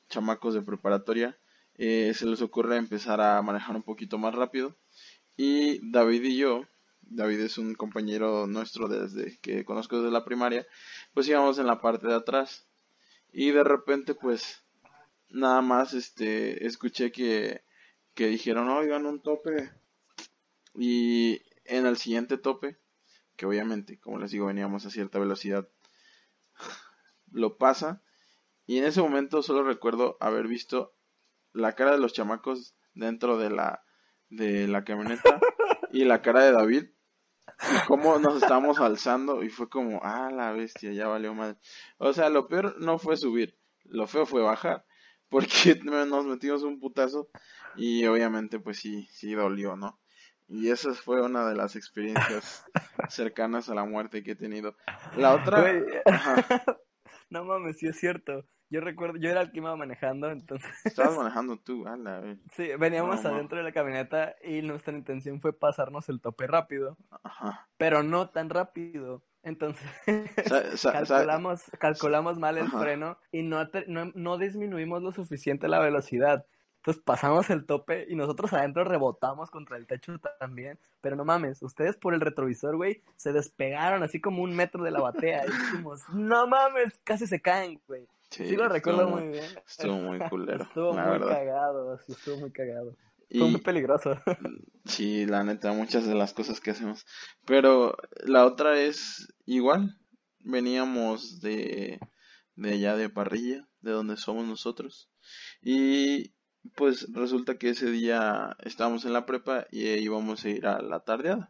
chamacos 0.09 0.53
de 0.55 0.61
preparatoria 0.63 1.37
eh, 1.75 2.13
se 2.15 2.25
les 2.27 2.41
ocurre 2.41 2.77
empezar 2.77 3.21
a 3.21 3.41
manejar 3.43 3.75
un 3.75 3.83
poquito 3.83 4.17
más 4.17 4.35
rápido. 4.35 4.77
Y 5.37 5.91
David 5.91 6.23
y 6.23 6.37
yo, 6.37 6.65
David 7.01 7.41
es 7.41 7.57
un 7.57 7.75
compañero 7.75 8.47
nuestro 8.47 8.87
desde 8.87 9.37
que 9.39 9.65
conozco 9.65 9.97
desde 9.97 10.11
la 10.11 10.25
primaria, 10.25 10.65
pues 11.13 11.27
íbamos 11.27 11.59
en 11.59 11.67
la 11.67 11.81
parte 11.81 12.07
de 12.07 12.15
atrás. 12.15 12.67
Y 13.31 13.51
de 13.51 13.63
repente 13.63 14.15
pues 14.15 14.63
nada 15.29 15.61
más 15.61 15.93
este 15.93 16.65
escuché 16.65 17.11
que, 17.11 17.63
que 18.13 18.27
dijeron, 18.27 18.69
oigan 18.69 19.05
un 19.05 19.21
tope. 19.21 19.71
Y 20.73 21.41
en 21.65 21.85
el 21.85 21.97
siguiente 21.97 22.37
tope, 22.37 22.77
que 23.35 23.45
obviamente, 23.45 23.99
como 23.99 24.19
les 24.19 24.31
digo, 24.31 24.47
veníamos 24.47 24.85
a 24.85 24.89
cierta 24.89 25.19
velocidad, 25.19 25.67
lo 27.31 27.57
pasa. 27.57 28.01
Y 28.65 28.77
en 28.79 28.85
ese 28.85 29.01
momento 29.01 29.43
solo 29.43 29.63
recuerdo 29.63 30.17
haber 30.19 30.47
visto 30.47 30.95
la 31.53 31.75
cara 31.75 31.91
de 31.91 31.99
los 31.99 32.13
chamacos 32.13 32.75
dentro 32.93 33.37
de 33.37 33.49
la, 33.49 33.84
de 34.29 34.67
la 34.67 34.83
camioneta 34.83 35.39
y 35.91 36.05
la 36.05 36.21
cara 36.21 36.43
de 36.43 36.51
David 36.51 36.85
y 37.61 37.87
cómo 37.87 38.19
nos 38.19 38.41
estábamos 38.41 38.79
alzando 38.79 39.43
y 39.43 39.49
fue 39.49 39.69
como, 39.69 40.01
ah, 40.03 40.29
la 40.31 40.51
bestia, 40.51 40.91
ya 40.91 41.07
valió 41.07 41.33
mal. 41.33 41.57
O 41.97 42.13
sea, 42.13 42.29
lo 42.29 42.47
peor 42.47 42.75
no 42.79 42.97
fue 42.97 43.17
subir, 43.17 43.57
lo 43.85 44.07
feo 44.07 44.25
fue 44.25 44.41
bajar, 44.41 44.85
porque 45.29 45.75
nos 45.83 46.25
metimos 46.25 46.63
un 46.63 46.79
putazo 46.79 47.29
y 47.75 48.05
obviamente 48.05 48.59
pues 48.59 48.79
sí, 48.79 49.07
sí 49.11 49.33
dolió, 49.33 49.75
¿no? 49.75 49.99
Y 50.47 50.69
esa 50.69 50.93
fue 50.93 51.21
una 51.23 51.47
de 51.47 51.55
las 51.55 51.75
experiencias 51.75 52.65
cercanas 53.09 53.69
a 53.69 53.75
la 53.75 53.83
muerte 53.83 54.21
que 54.21 54.31
he 54.31 54.35
tenido. 54.35 54.75
La 55.17 55.33
otra, 55.33 55.65
ajá, 56.05 56.65
no 57.29 57.43
mames, 57.45 57.77
sí 57.77 57.87
es 57.87 57.97
cierto. 57.99 58.45
Yo 58.69 58.81
recuerdo, 58.81 59.17
yo 59.19 59.29
era 59.29 59.41
el 59.41 59.51
que 59.51 59.59
iba 59.59 59.75
manejando, 59.75 60.31
entonces 60.31 60.69
estabas 60.85 61.15
manejando 61.17 61.57
tú, 61.59 61.87
a 61.87 61.95
la 61.97 62.19
vez. 62.19 62.39
sí, 62.51 62.69
veníamos 62.79 63.23
No, 63.23 63.29
adentro 63.29 63.57
de 63.57 63.63
la 63.63 63.71
camioneta 63.71 64.35
y 64.43 64.61
nuestra 64.61 64.97
intención 64.97 65.39
fue 65.39 65.57
pasarnos 65.57 66.09
el 66.09 66.19
tope 66.19 66.47
rápido, 66.47 66.97
Ajá. 67.23 67.67
pero 67.77 68.03
no 68.03 68.29
tan 68.29 68.49
rápido. 68.49 69.23
Entonces 69.43 69.87
Sa- 70.47 70.75
sa- 70.75 70.77
sa- 70.77 70.91
calculamos, 70.93 71.63
calculamos 71.79 72.39
mal 72.39 72.57
el 72.57 72.65
Ajá. 72.65 72.79
freno 72.79 73.19
y 73.31 73.43
no, 73.43 73.63
no, 73.87 74.11
no 74.15 74.37
disminuimos 74.39 75.03
lo 75.03 75.11
suficiente 75.11 75.67
la 75.67 75.79
velocidad. 75.79 76.47
Entonces 76.85 77.01
pasamos 77.03 77.49
el 77.49 77.65
tope 77.65 78.05
y 78.07 78.15
nosotros 78.15 78.53
adentro 78.53 78.83
rebotamos 78.83 79.49
contra 79.49 79.75
el 79.75 79.87
techo 79.87 80.19
también. 80.39 80.77
Pero 81.01 81.15
no 81.15 81.25
mames, 81.25 81.63
ustedes 81.63 81.97
por 81.97 82.13
el 82.13 82.21
retrovisor, 82.21 82.75
güey, 82.75 83.01
se 83.15 83.33
despegaron 83.33 84.03
así 84.03 84.21
como 84.21 84.43
un 84.43 84.55
metro 84.55 84.83
de 84.83 84.91
la 84.91 85.01
batea. 85.01 85.45
Y 85.47 85.51
dijimos, 85.51 86.01
no 86.13 86.45
mames, 86.45 86.99
casi 87.03 87.25
se 87.25 87.41
caen, 87.41 87.81
güey. 87.87 88.07
Sí, 88.29 88.45
Sí, 88.49 88.55
lo 88.55 88.69
recuerdo 88.69 89.09
muy 89.09 89.29
bien. 89.29 89.45
Estuvo 89.67 89.95
muy 89.97 90.19
culero, 90.29 90.63
Estuvo 90.63 90.93
muy 90.93 91.01
verdad. 91.01 91.27
cagado, 91.29 91.97
sí, 92.05 92.11
estuvo 92.11 92.37
muy 92.37 92.51
cagado. 92.51 92.95
Y 93.29 93.39
Fue 93.39 93.49
muy 93.49 93.61
peligroso. 93.61 94.21
sí, 94.85 95.25
la 95.25 95.43
neta, 95.43 95.73
muchas 95.73 96.05
de 96.05 96.13
las 96.13 96.33
cosas 96.33 96.59
que 96.59 96.69
hacemos. 96.69 97.07
Pero 97.47 97.97
la 98.25 98.45
otra 98.45 98.79
es 98.79 99.33
igual. 99.47 99.97
Veníamos 100.37 101.41
de, 101.41 101.99
de 102.53 102.73
allá 102.73 102.95
de 102.95 103.09
Parrilla, 103.09 103.67
de 103.81 103.89
donde 103.91 104.17
somos 104.17 104.45
nosotros. 104.45 105.09
Y 105.63 106.34
pues 106.75 107.07
resulta 107.13 107.57
que 107.57 107.69
ese 107.69 107.91
día 107.91 108.55
estábamos 108.63 109.05
en 109.05 109.13
la 109.13 109.25
prepa 109.25 109.65
y 109.71 109.87
íbamos 109.87 110.43
a 110.45 110.49
ir 110.49 110.67
a 110.67 110.81
la 110.81 111.01
tardeada 111.01 111.47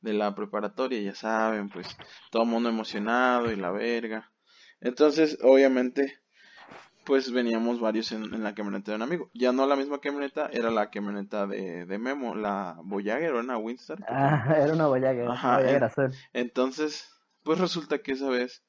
de 0.00 0.14
la 0.14 0.34
preparatoria, 0.34 1.00
ya 1.00 1.14
saben, 1.14 1.68
pues 1.68 1.96
todo 2.30 2.44
el 2.44 2.48
mundo 2.48 2.68
emocionado 2.68 3.52
y 3.52 3.56
la 3.56 3.70
verga. 3.70 4.30
Entonces, 4.80 5.38
obviamente, 5.42 6.20
pues 7.04 7.32
veníamos 7.32 7.80
varios 7.80 8.12
en, 8.12 8.34
en 8.34 8.42
la 8.42 8.54
camioneta 8.54 8.92
de 8.92 8.96
un 8.96 9.02
amigo. 9.02 9.30
Ya 9.34 9.52
no 9.52 9.66
la 9.66 9.76
misma 9.76 10.00
camioneta, 10.00 10.48
era 10.52 10.70
la 10.70 10.90
camioneta 10.90 11.46
de, 11.46 11.84
de 11.86 11.98
Memo, 11.98 12.34
la 12.34 12.78
Voyager 12.82 13.32
o 13.34 13.40
una 13.40 13.58
Windstar. 13.58 13.98
Ah, 14.08 14.54
era 14.56 14.72
una 14.72 14.86
Voyager, 14.86 15.28
Ajá, 15.28 15.48
una 15.48 15.56
Voyager 15.58 15.84
azul. 15.84 16.10
Entonces, 16.32 17.10
pues 17.42 17.58
resulta 17.58 17.98
que 17.98 18.12
esa 18.12 18.28
vez, 18.28 18.64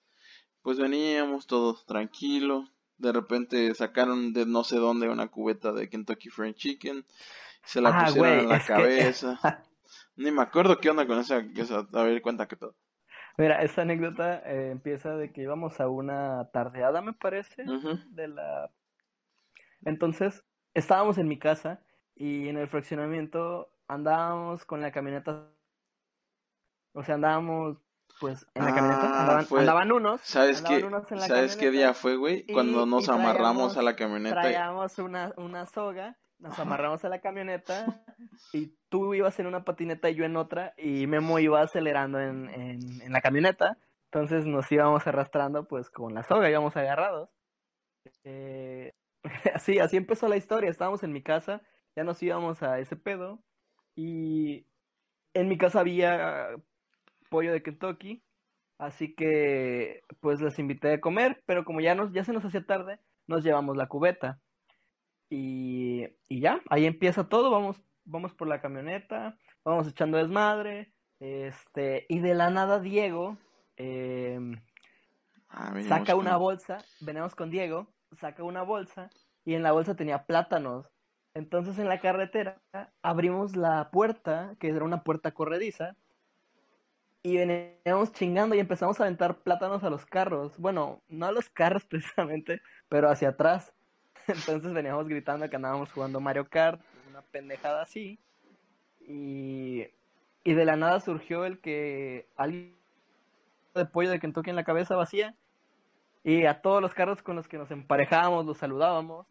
pues 0.61 0.77
veníamos 0.79 1.47
todos 1.47 1.85
tranquilos. 1.85 2.69
De 3.01 3.11
repente 3.11 3.73
sacaron 3.75 4.31
de 4.33 4.45
no 4.45 4.63
sé 4.63 4.77
dónde 4.77 5.09
una 5.09 5.27
cubeta 5.27 5.71
de 5.73 5.89
Kentucky 5.89 6.29
Fried 6.29 6.53
Chicken. 6.55 7.05
Se 7.63 7.81
la 7.81 7.89
Ah, 7.89 8.05
pusieron 8.05 8.39
en 8.39 8.49
la 8.49 8.59
que- 8.59 8.65
cabeza. 8.65 9.39
Ni 10.15 10.31
me 10.31 10.41
acuerdo 10.41 10.77
qué 10.79 10.89
onda 10.89 11.07
con 11.07 11.19
esa, 11.19 11.39
esa- 11.55 11.87
A 11.93 12.03
ver, 12.03 12.21
cuenta 12.21 12.47
que 12.47 12.55
todo. 12.55 12.75
Mira, 13.37 13.61
esta 13.63 13.81
anécdota 13.83 14.39
eh, 14.45 14.69
empieza 14.71 15.15
de 15.15 15.31
que 15.31 15.41
íbamos 15.41 15.79
a 15.79 15.87
una 15.87 16.49
tardeada, 16.51 17.01
me 17.01 17.13
parece, 17.13 17.63
de 18.09 18.27
la... 18.27 18.69
Entonces, 19.85 20.43
estábamos 20.73 21.17
en 21.17 21.27
mi 21.27 21.39
casa 21.39 21.81
y 22.15 22.49
en 22.49 22.57
el 22.57 22.67
fraccionamiento 22.67 23.71
andábamos 23.87 24.65
con 24.65 24.81
la 24.81 24.91
camioneta, 24.91 25.47
o 26.93 27.03
sea, 27.03 27.15
andábamos 27.15 27.77
pues 28.21 28.45
en 28.53 28.63
la 28.63 28.73
camioneta, 28.73 29.01
Ah, 29.03 29.21
andaban, 29.21 29.45
fue- 29.45 29.59
andaban 29.59 29.91
unos, 29.91 30.21
¿Sabes 30.21 30.59
andaban 30.59 30.79
qué? 30.79 30.87
unos 30.87 31.11
en 31.11 31.19
la 31.19 31.27
¿Sabes 31.27 31.57
qué 31.57 31.71
día 31.71 31.93
fue, 31.93 32.15
güey? 32.15 32.45
y- 32.47 32.53
Cuando 32.53 32.85
nos 32.85 33.07
y 33.07 33.11
amarramos 33.11 33.75
a 33.75 33.81
la 33.81 33.95
camioneta. 33.97 34.37
y- 34.39 34.41
traíamos 34.41 34.97
una, 34.99 35.33
una 35.35 35.65
soga, 35.65 36.17
nos 36.39 36.57
amarramos 36.59 37.03
a 37.03 37.09
la 37.09 37.19
camioneta 37.19 37.85
y 38.53 38.73
tú 38.89 39.13
ibas 39.13 39.37
en 39.39 39.47
una 39.47 39.63
patineta 39.65 40.09
y 40.09 40.15
yo 40.15 40.23
en 40.23 40.37
otra 40.37 40.73
y 40.77 41.05
Memo 41.07 41.39
iba 41.39 41.61
acelerando 41.61 42.19
en, 42.21 42.49
en, 42.49 43.01
en 43.01 43.11
la 43.11 43.21
camioneta. 43.21 43.77
Entonces 44.13 44.45
nos 44.45 44.71
íbamos 44.71 45.05
arrastrando 45.07 45.67
pues 45.67 45.89
con 45.89 46.13
la 46.13 46.23
soga, 46.23 46.49
íbamos 46.49 46.77
agarrados. 46.77 47.29
Eh, 48.23 48.93
así, 49.55 49.79
así 49.79 49.97
empezó 49.97 50.27
la 50.27 50.37
historia. 50.37 50.69
Estábamos 50.69 51.03
en 51.03 51.11
mi 51.13 51.21
casa, 51.23 51.61
ya 51.95 52.03
nos 52.03 52.21
íbamos 52.23 52.61
a 52.63 52.79
ese 52.79 52.95
pedo 52.95 53.43
y 53.95 54.65
en 55.33 55.47
mi 55.47 55.57
casa 55.57 55.79
había 55.79 56.49
pollo 57.31 57.51
de 57.53 57.63
Kentucky, 57.63 58.21
así 58.77 59.15
que 59.15 60.01
pues 60.19 60.41
les 60.41 60.59
invité 60.59 60.93
a 60.93 61.01
comer, 61.01 61.41
pero 61.47 61.63
como 61.65 61.79
ya 61.81 61.95
nos 61.95 62.11
ya 62.11 62.23
se 62.23 62.33
nos 62.33 62.45
hacía 62.45 62.65
tarde, 62.65 62.99
nos 63.25 63.43
llevamos 63.43 63.77
la 63.77 63.87
cubeta. 63.87 64.39
Y, 65.29 66.03
y 66.27 66.41
ya, 66.41 66.61
ahí 66.69 66.85
empieza 66.85 67.29
todo, 67.29 67.49
vamos 67.49 67.81
vamos 68.03 68.33
por 68.33 68.47
la 68.47 68.59
camioneta, 68.61 69.37
vamos 69.63 69.87
echando 69.87 70.17
desmadre, 70.17 70.91
este, 71.19 72.05
y 72.09 72.19
de 72.19 72.33
la 72.33 72.49
nada 72.49 72.79
Diego 72.79 73.37
em, 73.77 74.59
Ah, 75.53 75.73
saca 75.87 76.15
una 76.15 76.31
con- 76.31 76.39
bolsa, 76.39 76.77
venimos 77.01 77.35
con 77.35 77.49
Diego, 77.51 77.87
saca 78.19 78.43
una 78.43 78.63
bolsa 78.63 79.09
y 79.45 79.53
en 79.53 79.63
la 79.63 79.71
bolsa 79.71 79.95
tenía 79.95 80.25
plátanos. 80.25 80.87
Entonces 81.33 81.77
en 81.79 81.87
la 81.87 81.99
carretera 81.99 82.61
abrimos 83.01 83.55
la 83.55 83.89
puerta, 83.91 84.55
que 84.59 84.69
era 84.69 84.83
una 84.83 85.03
puerta 85.03 85.31
corrediza, 85.33 85.95
y 87.23 87.37
veníamos 87.37 88.11
chingando 88.13 88.55
y 88.55 88.59
empezamos 88.59 88.99
a 88.99 89.03
aventar 89.03 89.37
plátanos 89.39 89.83
a 89.83 89.89
los 89.89 90.05
carros. 90.05 90.57
Bueno, 90.57 91.01
no 91.09 91.25
a 91.25 91.31
los 91.31 91.49
carros 91.49 91.85
precisamente, 91.89 92.61
pero 92.89 93.09
hacia 93.09 93.29
atrás. 93.29 93.73
Entonces 94.27 94.73
veníamos 94.73 95.07
gritando 95.07 95.49
que 95.49 95.55
andábamos 95.55 95.91
jugando 95.91 96.19
Mario 96.19 96.47
Kart, 96.49 96.81
una 97.09 97.21
pendejada 97.21 97.83
así. 97.83 98.19
Y, 99.01 99.87
y 100.43 100.53
de 100.53 100.65
la 100.65 100.75
nada 100.75 100.99
surgió 100.99 101.45
el 101.45 101.59
que 101.59 102.27
alguien 102.35 102.75
de 103.75 103.85
pollo 103.85 104.09
de 104.09 104.19
Kentucky 104.19 104.49
en 104.49 104.55
la 104.55 104.63
cabeza 104.63 104.95
vacía. 104.95 105.35
Y 106.23 106.45
a 106.45 106.61
todos 106.61 106.81
los 106.81 106.93
carros 106.93 107.21
con 107.23 107.35
los 107.35 107.47
que 107.47 107.57
nos 107.57 107.71
emparejábamos 107.71 108.45
los 108.45 108.57
saludábamos. 108.57 109.27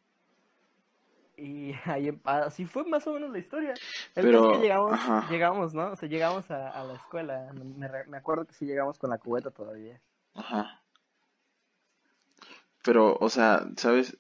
Y 1.41 1.73
ahí, 1.87 2.21
así 2.25 2.67
fue 2.67 2.85
más 2.85 3.07
o 3.07 3.15
menos 3.15 3.31
la 3.31 3.39
historia. 3.39 3.75
El 4.15 4.25
Pero, 4.25 4.53
que 4.53 4.59
llegamos, 4.59 5.31
llegamos, 5.31 5.75
¿no? 5.75 5.93
O 5.93 5.97
sea, 5.97 6.09
llegamos 6.09 6.51
a, 6.51 6.85
la 6.85 6.95
escuela. 6.95 7.53
Me, 7.55 7.89
me, 8.07 8.17
acuerdo 8.17 8.47
que 8.47 8.55
sí 8.55 8.67
llegamos 8.67 8.99
con 8.99 9.11
la 9.11 9.19
cubeta 9.19 9.51
todavía. 9.51 10.01
Ajá. 10.35 10.83
Pero, 12.83 13.17
o 13.21 13.29
sea, 13.29 13.67
¿sabes? 13.77 14.19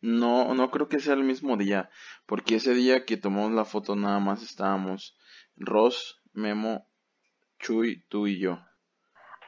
No, 0.00 0.54
no 0.54 0.70
creo 0.70 0.88
que 0.88 1.00
sea 1.00 1.14
el 1.14 1.24
mismo 1.24 1.56
día. 1.56 1.90
Porque 2.26 2.56
ese 2.56 2.74
día 2.74 3.04
que 3.04 3.16
tomamos 3.16 3.52
la 3.52 3.64
foto 3.64 3.96
nada 3.96 4.20
más 4.20 4.42
estábamos 4.42 5.16
Ross, 5.56 6.20
Memo, 6.32 6.86
Chuy, 7.58 8.04
tú 8.08 8.26
y 8.26 8.38
yo. 8.38 8.60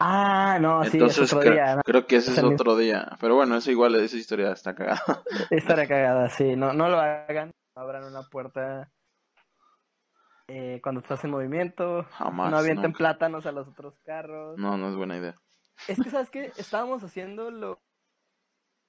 Ah, 0.01 0.59
no, 0.61 0.85
sí, 0.85 1.03
es 1.03 1.19
otro 1.19 1.51
día. 1.51 1.81
Creo 1.85 2.07
que 2.07 2.17
ese 2.17 2.33
es, 2.33 2.43
otro 2.43 2.77
día. 2.77 3.17
Pero 3.21 3.35
bueno, 3.35 3.57
eso 3.57 3.71
igual, 3.71 3.97
esa 3.97 4.17
historia 4.17 4.53
está 4.53 4.75
cagada. 4.75 5.03
Estará 5.51 5.87
cagada, 5.89 6.29
sí. 6.29 6.55
No, 6.57 6.73
no 6.73 6.89
lo 6.89 7.01
hagan. 7.01 7.51
Abran 7.75 8.05
una 8.05 8.23
puerta 8.23 8.91
eh, 10.49 10.81
cuando 10.83 11.01
estás 11.01 11.25
en 11.25 11.31
movimiento. 11.31 12.05
Jamás. 12.11 12.51
No 12.51 12.59
avienten 12.59 12.93
plátanos 12.93 13.47
a 13.47 13.53
los 13.53 13.69
otros 13.69 13.99
carros. 14.05 14.59
No, 14.59 14.77
no 14.77 14.89
es 14.89 14.97
buena 14.97 15.17
idea. 15.17 15.35
Es 15.87 16.01
que, 16.01 16.11
¿sabes 16.11 16.31
qué? 16.31 16.53
Estábamos 16.57 17.03
haciendo 17.03 17.51
lo 17.51 17.81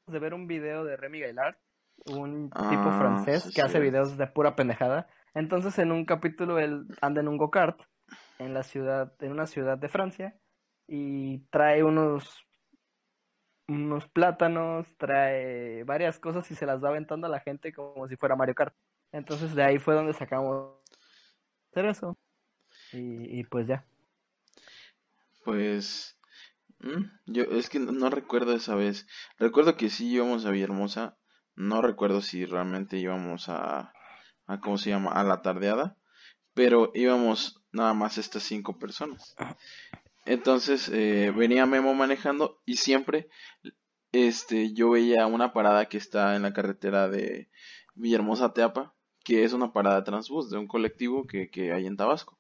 de 0.08 0.20
ver 0.20 0.34
un 0.34 0.48
video 0.48 0.84
de 0.84 0.98
Remy 0.98 1.20
Gaillard, 1.20 1.56
un 2.08 2.50
tipo 2.50 2.90
ah, 2.90 2.98
francés 2.98 3.52
que 3.54 3.62
hace 3.62 3.80
videos 3.80 4.18
de 4.18 4.26
pura 4.26 4.56
pendejada. 4.56 5.08
Entonces, 5.36 5.78
en 5.78 5.92
un 5.92 6.06
capítulo, 6.06 6.58
él 6.58 6.88
anda 7.02 7.22
en 7.22 7.28
un 7.28 7.38
go-kart 7.38 7.80
en 8.40 8.56
la 8.56 8.64
ciudad, 8.64 9.14
en 9.20 9.32
una 9.32 9.46
ciudad 9.46 9.78
de 9.78 9.90
Francia 9.90 10.36
y 10.90 11.40
trae 11.52 11.84
unos 11.84 12.46
unos 13.68 14.08
plátanos, 14.08 14.88
trae 14.98 15.84
varias 15.84 16.18
cosas 16.18 16.50
y 16.50 16.56
se 16.56 16.66
las 16.66 16.84
va 16.84 16.90
aventando 16.90 17.28
a 17.28 17.30
la 17.30 17.40
gente 17.40 17.72
como 17.72 18.08
si 18.08 18.16
fuera 18.16 18.36
Mario 18.36 18.56
Kart. 18.56 18.74
Entonces 19.12 19.54
de 19.54 19.64
ahí 19.64 19.78
fue 19.78 19.94
donde 19.94 20.14
sacamos 20.14 20.76
hacer 21.72 21.86
eso. 21.86 22.18
Y, 22.92 23.44
pues 23.44 23.68
ya. 23.68 23.86
Pues 25.44 26.18
mm, 26.80 27.04
yo 27.28 27.44
es 27.44 27.70
que 27.70 27.78
no, 27.78 28.10
recuerdo 28.10 28.54
esa 28.56 28.74
vez. 28.74 29.06
Recuerdo 29.38 29.78
que 29.78 29.92
sí 29.92 30.12
íbamos 30.12 30.46
a 30.46 30.52
Villahermosa. 30.52 31.18
No 31.56 31.84
recuerdo 31.84 32.22
si 32.22 32.46
realmente 32.46 32.98
íbamos 32.98 33.50
a, 33.50 33.94
a 34.48 34.60
¿cómo 34.60 34.80
se 34.80 34.90
llama? 34.90 35.12
A 35.12 35.24
la 35.24 35.44
tardeada. 35.44 35.96
Pero 36.56 36.92
íbamos 36.96 37.62
nada 37.72 37.94
más 37.94 38.18
estas 38.18 38.42
cinco 38.42 38.80
personas. 38.80 39.36
Entonces 40.26 40.90
eh, 40.90 41.34
venía 41.36 41.66
Memo 41.66 41.94
manejando 41.94 42.62
y 42.66 42.76
siempre 42.76 43.30
este, 44.12 44.74
yo 44.74 44.92
veía 44.92 45.28
una 45.28 45.54
parada 45.54 45.88
que 45.88 45.98
está 45.98 46.36
en 46.36 46.42
la 46.44 46.54
carretera 46.54 47.10
de 47.10 47.50
Villahermosa 47.96 48.54
Teapa, 48.54 48.96
que 49.24 49.44
es 49.44 49.54
una 49.54 49.74
parada 49.74 49.98
de 49.98 50.06
transbús 50.06 50.50
de 50.50 50.58
un 50.58 50.68
colectivo 50.68 51.26
que, 51.28 51.50
que 51.50 51.72
hay 51.72 51.86
en 51.86 51.98
Tabasco. 51.98 52.38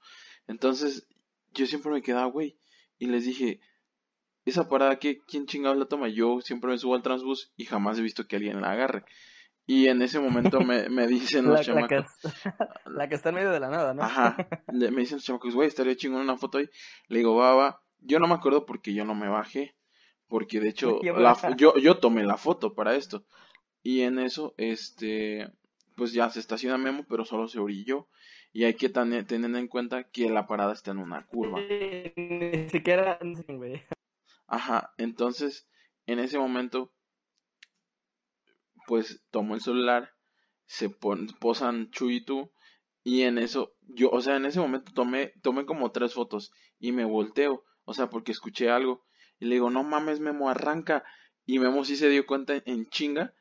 Entonces 0.47 1.07
yo 1.53 1.65
siempre 1.65 1.91
me 1.91 2.01
quedaba, 2.01 2.25
güey, 2.25 2.57
y 2.97 3.07
les 3.07 3.25
dije, 3.25 3.61
esa 4.45 4.67
parada, 4.67 4.99
que 4.99 5.19
¿quién 5.19 5.45
chingados 5.45 5.77
la 5.77 5.86
toma? 5.86 6.09
Yo 6.09 6.41
siempre 6.41 6.71
me 6.71 6.77
subo 6.77 6.95
al 6.95 7.03
transbús 7.03 7.51
y 7.55 7.65
jamás 7.65 7.99
he 7.99 8.01
visto 8.01 8.27
que 8.27 8.36
alguien 8.36 8.61
la 8.61 8.71
agarre. 8.71 9.05
Y 9.70 9.88
en 9.88 10.01
ese 10.01 10.20
momento 10.20 10.61
me, 10.61 10.89
me 10.89 11.05
dicen 11.05 11.45
los 11.45 11.61
chamacos. 11.61 12.07
La 12.88 13.07
que, 13.07 13.13
está 13.13 13.30
en 13.30 13.36
medio 13.36 13.51
de 13.51 13.59
la 13.59 13.70
nada, 13.70 13.93
¿no? 13.93 14.01
Ajá. 14.01 14.36
me 14.74 14.89
dicen 14.89 15.17
los 15.17 15.26
chamacos, 15.26 15.53
güey, 15.53 15.67
estaría 15.67 15.95
chingón 15.95 16.22
una 16.22 16.38
foto 16.38 16.57
ahí. 16.57 16.67
Le 17.07 17.20
digo, 17.20 17.36
va, 17.36 17.53
va. 17.53 17.84
Yo 17.99 18.17
no 18.17 18.28
me 18.28 18.34
acuerdo 18.34 18.65
porque 18.65 18.95
yo 18.95 19.05
no 19.05 19.13
me 19.13 19.30
bajé. 19.30 19.76
Porque 20.28 20.59
de 20.59 20.70
hecho, 20.70 20.99
yo, 21.57 21.78
yo 21.78 21.99
tomé 21.99 22.24
la 22.24 22.38
foto 22.38 22.74
para 22.74 22.95
esto. 22.95 23.26
Y 23.84 24.01
en 24.01 24.17
eso, 24.17 24.55
este, 24.57 25.53
pues 25.95 26.13
ya 26.13 26.32
se 26.32 26.39
estaciona 26.39 26.80
Memo, 26.80 27.05
pero 27.07 27.24
solo 27.24 27.47
se 27.47 27.59
orilló. 27.59 28.07
Y 28.51 28.63
hay 28.63 28.74
que 28.74 28.89
tener 28.89 29.32
en 29.32 29.67
cuenta 29.67 30.05
que 30.05 30.32
la 30.32 30.47
parada 30.47 30.74
está 30.74 30.89
en 30.89 30.97
una 30.97 31.28
curva. 31.28 31.59
Ni 31.61 32.67
siquiera, 32.70 33.20
güey. 33.47 33.84
Ajá, 34.47 34.95
entonces, 34.97 35.70
en 36.07 36.17
ese 36.17 36.39
momento, 36.39 36.91
pues 38.90 39.24
tomo 39.30 39.54
el 39.54 39.62
celular, 39.62 40.16
se 40.66 40.90
posan 40.90 41.92
Chuy 41.92 42.16
y 42.16 42.26
tú, 42.26 42.52
y 43.04 43.22
en 43.22 43.38
eso, 43.38 43.76
yo, 43.82 44.10
o 44.10 44.20
sea, 44.20 44.38
en 44.38 44.48
ese 44.48 44.60
momento 44.60 44.92
tomé, 44.96 45.32
tomé 45.44 45.68
como 45.68 45.92
tres 45.92 46.16
fotos 46.16 46.52
y 46.80 46.92
me 46.92 47.06
volteo, 47.06 47.64
o 47.84 47.94
sea, 47.94 48.10
porque 48.10 48.32
escuché 48.32 48.72
algo, 48.72 49.06
y 49.38 49.46
le 49.46 49.54
digo, 49.54 49.70
no 49.70 49.84
mames, 49.84 50.20
Memo, 50.22 50.50
arranca, 50.50 51.04
y 51.46 51.60
Memo 51.60 51.86
sí 51.86 51.98
se 51.98 52.10
dio 52.10 52.26
cuenta 52.26 52.64
en 52.66 52.88
chinga, 52.88 53.36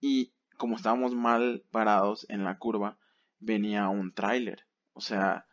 y 0.00 0.34
como 0.58 0.74
estábamos 0.74 1.14
mal 1.14 1.62
parados 1.70 2.26
en 2.28 2.42
la 2.42 2.58
curva, 2.58 2.98
venía 3.38 3.88
un 3.88 4.12
tráiler, 4.12 4.66
o 4.92 5.00
sea, 5.00 5.46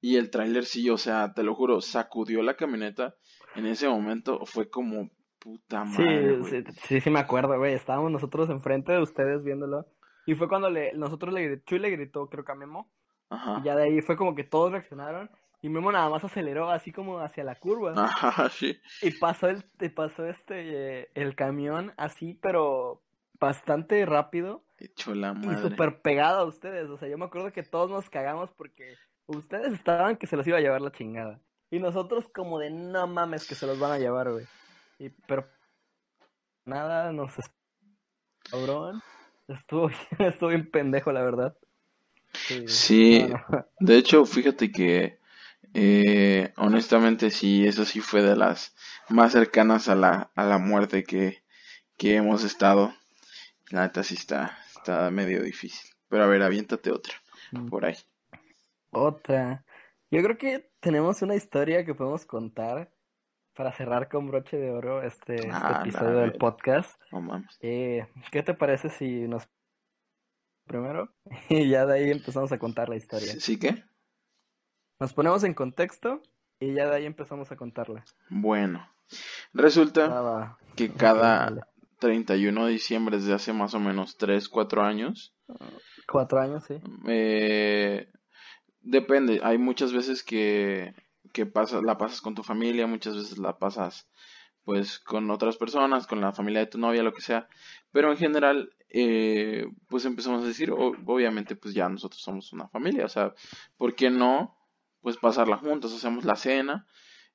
y 0.00 0.16
el 0.16 0.30
tráiler 0.30 0.64
sí, 0.64 0.90
o 0.90 0.98
sea, 0.98 1.32
te 1.32 1.44
lo 1.44 1.54
juro, 1.54 1.80
sacudió 1.80 2.42
la 2.42 2.56
camioneta, 2.56 3.14
en 3.54 3.66
ese 3.66 3.88
momento 3.88 4.44
fue 4.46 4.68
como, 4.68 5.12
Puta 5.44 5.84
madre. 5.84 6.42
Sí, 6.44 6.64
sí, 6.88 7.00
sí, 7.02 7.10
me 7.10 7.20
acuerdo, 7.20 7.58
güey. 7.58 7.74
Estábamos 7.74 8.10
nosotros 8.10 8.48
enfrente 8.48 8.92
de 8.92 9.02
ustedes 9.02 9.44
viéndolo. 9.44 9.84
Y 10.24 10.34
fue 10.34 10.48
cuando 10.48 10.70
le, 10.70 10.94
nosotros 10.94 11.34
le 11.34 11.62
Chuy 11.64 11.78
le 11.78 11.90
gritó, 11.90 12.30
creo 12.30 12.46
que 12.46 12.52
a 12.52 12.54
Memo. 12.54 12.90
Ajá. 13.28 13.58
Y 13.60 13.64
ya 13.64 13.76
de 13.76 13.84
ahí 13.84 14.00
fue 14.00 14.16
como 14.16 14.34
que 14.34 14.44
todos 14.44 14.72
reaccionaron. 14.72 15.30
Y 15.60 15.68
Memo 15.68 15.92
nada 15.92 16.08
más 16.08 16.24
aceleró 16.24 16.70
así 16.70 16.92
como 16.92 17.18
hacia 17.18 17.44
la 17.44 17.56
curva. 17.56 17.92
Ajá, 18.04 18.48
sí. 18.48 18.80
Y 19.02 19.10
pasó 19.18 19.48
el, 19.48 19.64
pasó 19.94 20.24
este 20.24 21.10
el 21.20 21.36
camión 21.36 21.92
así, 21.98 22.38
pero 22.40 23.02
bastante 23.38 24.06
rápido. 24.06 24.64
Hecho 24.78 25.14
la 25.14 25.34
madre. 25.34 25.58
Y 25.58 25.62
súper 25.62 26.00
pegado 26.00 26.40
a 26.40 26.44
ustedes. 26.46 26.88
O 26.88 26.96
sea, 26.96 27.06
yo 27.08 27.18
me 27.18 27.26
acuerdo 27.26 27.52
que 27.52 27.62
todos 27.62 27.90
nos 27.90 28.08
cagamos 28.08 28.50
porque 28.52 28.94
ustedes 29.26 29.74
estaban 29.74 30.16
que 30.16 30.26
se 30.26 30.36
los 30.36 30.46
iba 30.46 30.56
a 30.56 30.62
llevar 30.62 30.80
la 30.80 30.90
chingada. 30.90 31.38
Y 31.70 31.80
nosotros 31.80 32.28
como 32.34 32.58
de 32.58 32.70
no 32.70 33.06
mames 33.06 33.46
que 33.46 33.54
se 33.54 33.66
los 33.66 33.78
van 33.78 33.92
a 33.92 33.98
llevar, 33.98 34.30
güey. 34.30 34.46
Y, 34.98 35.10
pero 35.26 35.48
nada, 36.64 37.12
no 37.12 37.28
sé. 37.28 37.42
Cabrón. 38.50 39.02
Estuvo, 39.48 39.90
estuvo 40.18 40.48
bien 40.48 40.70
pendejo, 40.70 41.12
la 41.12 41.22
verdad. 41.22 41.56
Sí, 42.66 43.24
de 43.78 43.96
hecho, 43.96 44.24
fíjate 44.24 44.72
que 44.72 45.20
eh, 45.72 46.52
honestamente 46.56 47.30
sí, 47.30 47.66
eso 47.66 47.84
sí 47.84 48.00
fue 48.00 48.22
de 48.22 48.36
las 48.36 48.74
más 49.08 49.32
cercanas 49.32 49.88
a 49.88 49.94
la, 49.94 50.30
a 50.34 50.44
la 50.44 50.58
muerte 50.58 51.04
que, 51.04 51.42
que 51.96 52.16
hemos 52.16 52.44
estado. 52.44 52.92
La 53.70 53.82
neta 53.82 54.02
sí 54.02 54.14
está, 54.14 54.58
está 54.76 55.10
medio 55.10 55.42
difícil. 55.42 55.90
Pero 56.08 56.24
a 56.24 56.26
ver, 56.26 56.42
aviéntate 56.42 56.90
otra, 56.90 57.14
mm. 57.52 57.68
por 57.68 57.84
ahí. 57.84 57.96
Otra. 58.90 59.64
Yo 60.10 60.22
creo 60.22 60.38
que 60.38 60.70
tenemos 60.80 61.22
una 61.22 61.34
historia 61.34 61.84
que 61.84 61.94
podemos 61.94 62.24
contar 62.24 62.93
para 63.54 63.72
cerrar 63.72 64.08
con 64.08 64.26
broche 64.28 64.56
de 64.56 64.70
oro 64.70 65.02
este, 65.02 65.36
este 65.36 65.50
ah, 65.52 65.80
episodio 65.80 66.18
del 66.18 66.32
podcast. 66.32 67.00
Eh, 67.60 68.06
¿Qué 68.30 68.42
te 68.42 68.54
parece 68.54 68.88
si 68.90 69.28
nos 69.28 69.48
primero 70.66 71.12
y 71.48 71.68
ya 71.68 71.86
de 71.86 71.94
ahí 71.94 72.10
empezamos 72.10 72.52
a 72.52 72.58
contar 72.58 72.88
la 72.88 72.96
historia? 72.96 73.34
¿Sí 73.38 73.58
qué? 73.58 73.84
Nos 74.98 75.12
ponemos 75.12 75.44
en 75.44 75.54
contexto 75.54 76.22
y 76.60 76.74
ya 76.74 76.88
de 76.88 76.96
ahí 76.96 77.06
empezamos 77.06 77.50
a 77.52 77.56
contarla. 77.56 78.04
Bueno, 78.28 78.88
resulta 79.52 80.08
ah, 80.10 80.58
que 80.76 80.90
cada 80.92 81.68
31 82.00 82.66
de 82.66 82.72
diciembre 82.72 83.16
desde 83.16 83.34
hace 83.34 83.52
más 83.52 83.74
o 83.74 83.80
menos 83.80 84.16
3, 84.18 84.48
4 84.48 84.82
años. 84.82 85.34
Cuatro 86.06 86.40
años, 86.40 86.64
sí. 86.64 86.74
Eh, 87.06 88.08
depende, 88.82 89.40
hay 89.42 89.58
muchas 89.58 89.92
veces 89.92 90.22
que 90.22 90.94
que 91.34 91.46
pasas, 91.46 91.82
la 91.82 91.98
pasas 91.98 92.20
con 92.20 92.36
tu 92.36 92.44
familia, 92.44 92.86
muchas 92.86 93.16
veces 93.16 93.38
la 93.38 93.58
pasas 93.58 94.08
pues 94.62 95.00
con 95.00 95.30
otras 95.30 95.56
personas, 95.58 96.06
con 96.06 96.20
la 96.20 96.32
familia 96.32 96.60
de 96.60 96.68
tu 96.68 96.78
novia, 96.78 97.02
lo 97.02 97.12
que 97.12 97.20
sea, 97.20 97.48
pero 97.90 98.10
en 98.10 98.16
general 98.16 98.70
eh, 98.88 99.66
pues 99.88 100.04
empezamos 100.04 100.44
a 100.44 100.46
decir, 100.46 100.70
obviamente 100.70 101.56
pues 101.56 101.74
ya 101.74 101.88
nosotros 101.88 102.22
somos 102.22 102.52
una 102.52 102.68
familia, 102.68 103.04
o 103.04 103.08
sea, 103.08 103.34
¿por 103.76 103.96
qué 103.96 104.10
no 104.10 104.56
pues 105.00 105.16
pasarla 105.16 105.58
juntos? 105.58 105.92
Hacemos 105.92 106.24
la 106.24 106.36
cena 106.36 106.86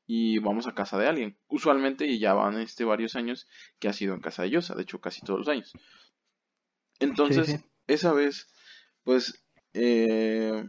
y 0.07 0.39
vamos 0.39 0.65
a 0.65 0.73
casa 0.73 0.97
de 0.97 1.07
alguien, 1.07 1.37
usualmente 1.49 2.07
y 2.07 2.19
ya 2.19 2.33
van 2.33 2.57
este 2.57 2.85
varios 2.85 3.17
años 3.17 3.47
que 3.79 3.89
ha 3.89 3.93
sido 3.93 4.13
en 4.13 4.21
casa 4.21 4.43
de 4.43 4.51
Yosa, 4.51 4.75
de 4.75 4.83
hecho 4.83 5.01
casi 5.01 5.21
todos 5.21 5.39
los 5.39 5.49
años. 5.49 5.73
Entonces, 6.99 7.65
esa 7.85 8.13
vez 8.13 8.47
pues 9.03 9.45
eh, 9.73 10.63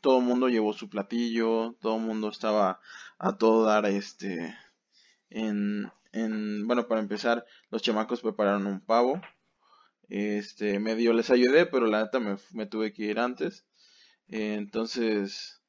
todo 0.00 0.18
el 0.18 0.24
mundo 0.24 0.48
llevó 0.48 0.72
su 0.72 0.88
platillo, 0.88 1.76
todo 1.80 1.96
el 1.96 2.02
mundo 2.02 2.28
estaba 2.28 2.80
a 3.18 3.36
todo 3.36 3.64
dar 3.64 3.86
este 3.86 4.56
en, 5.30 5.90
en 6.12 6.66
bueno 6.66 6.88
para 6.88 7.00
empezar 7.00 7.44
los 7.70 7.82
chamacos 7.82 8.20
prepararon 8.20 8.66
un 8.66 8.80
pavo. 8.80 9.20
Este 10.08 10.78
medio 10.78 11.12
les 11.12 11.30
ayudé 11.30 11.66
pero 11.66 11.86
la 11.86 12.02
neta 12.04 12.20
me, 12.20 12.66
tuve 12.66 12.92
que 12.92 13.04
ir 13.04 13.18
antes. 13.18 13.66
Entonces 14.28 15.62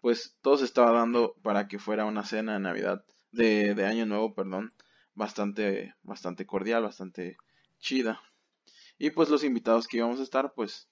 pues 0.00 0.36
todo 0.42 0.58
se 0.58 0.64
estaba 0.64 0.92
dando 0.92 1.34
para 1.42 1.68
que 1.68 1.78
fuera 1.78 2.04
una 2.04 2.24
cena 2.24 2.54
de 2.54 2.60
navidad 2.60 3.04
de, 3.32 3.74
de 3.74 3.86
año 3.86 4.06
nuevo 4.06 4.34
perdón 4.34 4.72
bastante 5.14 5.94
bastante 6.02 6.46
cordial 6.46 6.82
bastante 6.82 7.36
chida. 7.78 8.20
Y 8.98 9.10
pues 9.10 9.28
los 9.28 9.44
invitados 9.44 9.88
que 9.88 9.98
íbamos 9.98 10.20
a 10.20 10.24
estar 10.24 10.54
pues 10.54 10.88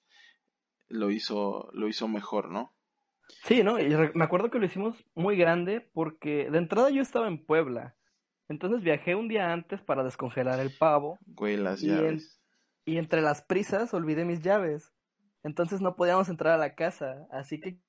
lo 0.87 1.11
hizo 1.11 1.69
lo 1.73 1.87
hizo 1.87 2.07
mejor 2.07 2.49
no 2.49 2.74
Sí, 3.43 3.63
¿no? 3.63 3.79
Y 3.79 3.95
me 4.13 4.23
acuerdo 4.23 4.49
que 4.49 4.59
lo 4.59 4.65
hicimos 4.65 5.05
muy 5.13 5.37
grande 5.37 5.81
porque 5.93 6.49
de 6.49 6.57
entrada 6.57 6.89
yo 6.89 7.01
estaba 7.01 7.27
en 7.27 7.43
Puebla. 7.43 7.95
Entonces 8.47 8.83
viajé 8.83 9.15
un 9.15 9.27
día 9.27 9.51
antes 9.51 9.81
para 9.81 10.03
descongelar 10.03 10.59
el 10.59 10.71
pavo. 10.71 11.17
Güey, 11.25 11.57
las 11.57 11.81
y, 11.81 11.87
llaves. 11.87 12.41
y 12.85 12.97
entre 12.97 13.21
las 13.21 13.41
prisas 13.41 13.93
olvidé 13.93 14.25
mis 14.25 14.41
llaves. 14.41 14.93
Entonces 15.43 15.81
no 15.81 15.95
podíamos 15.95 16.29
entrar 16.29 16.53
a 16.53 16.57
la 16.57 16.75
casa. 16.75 17.27
Así 17.31 17.59
que 17.59 17.79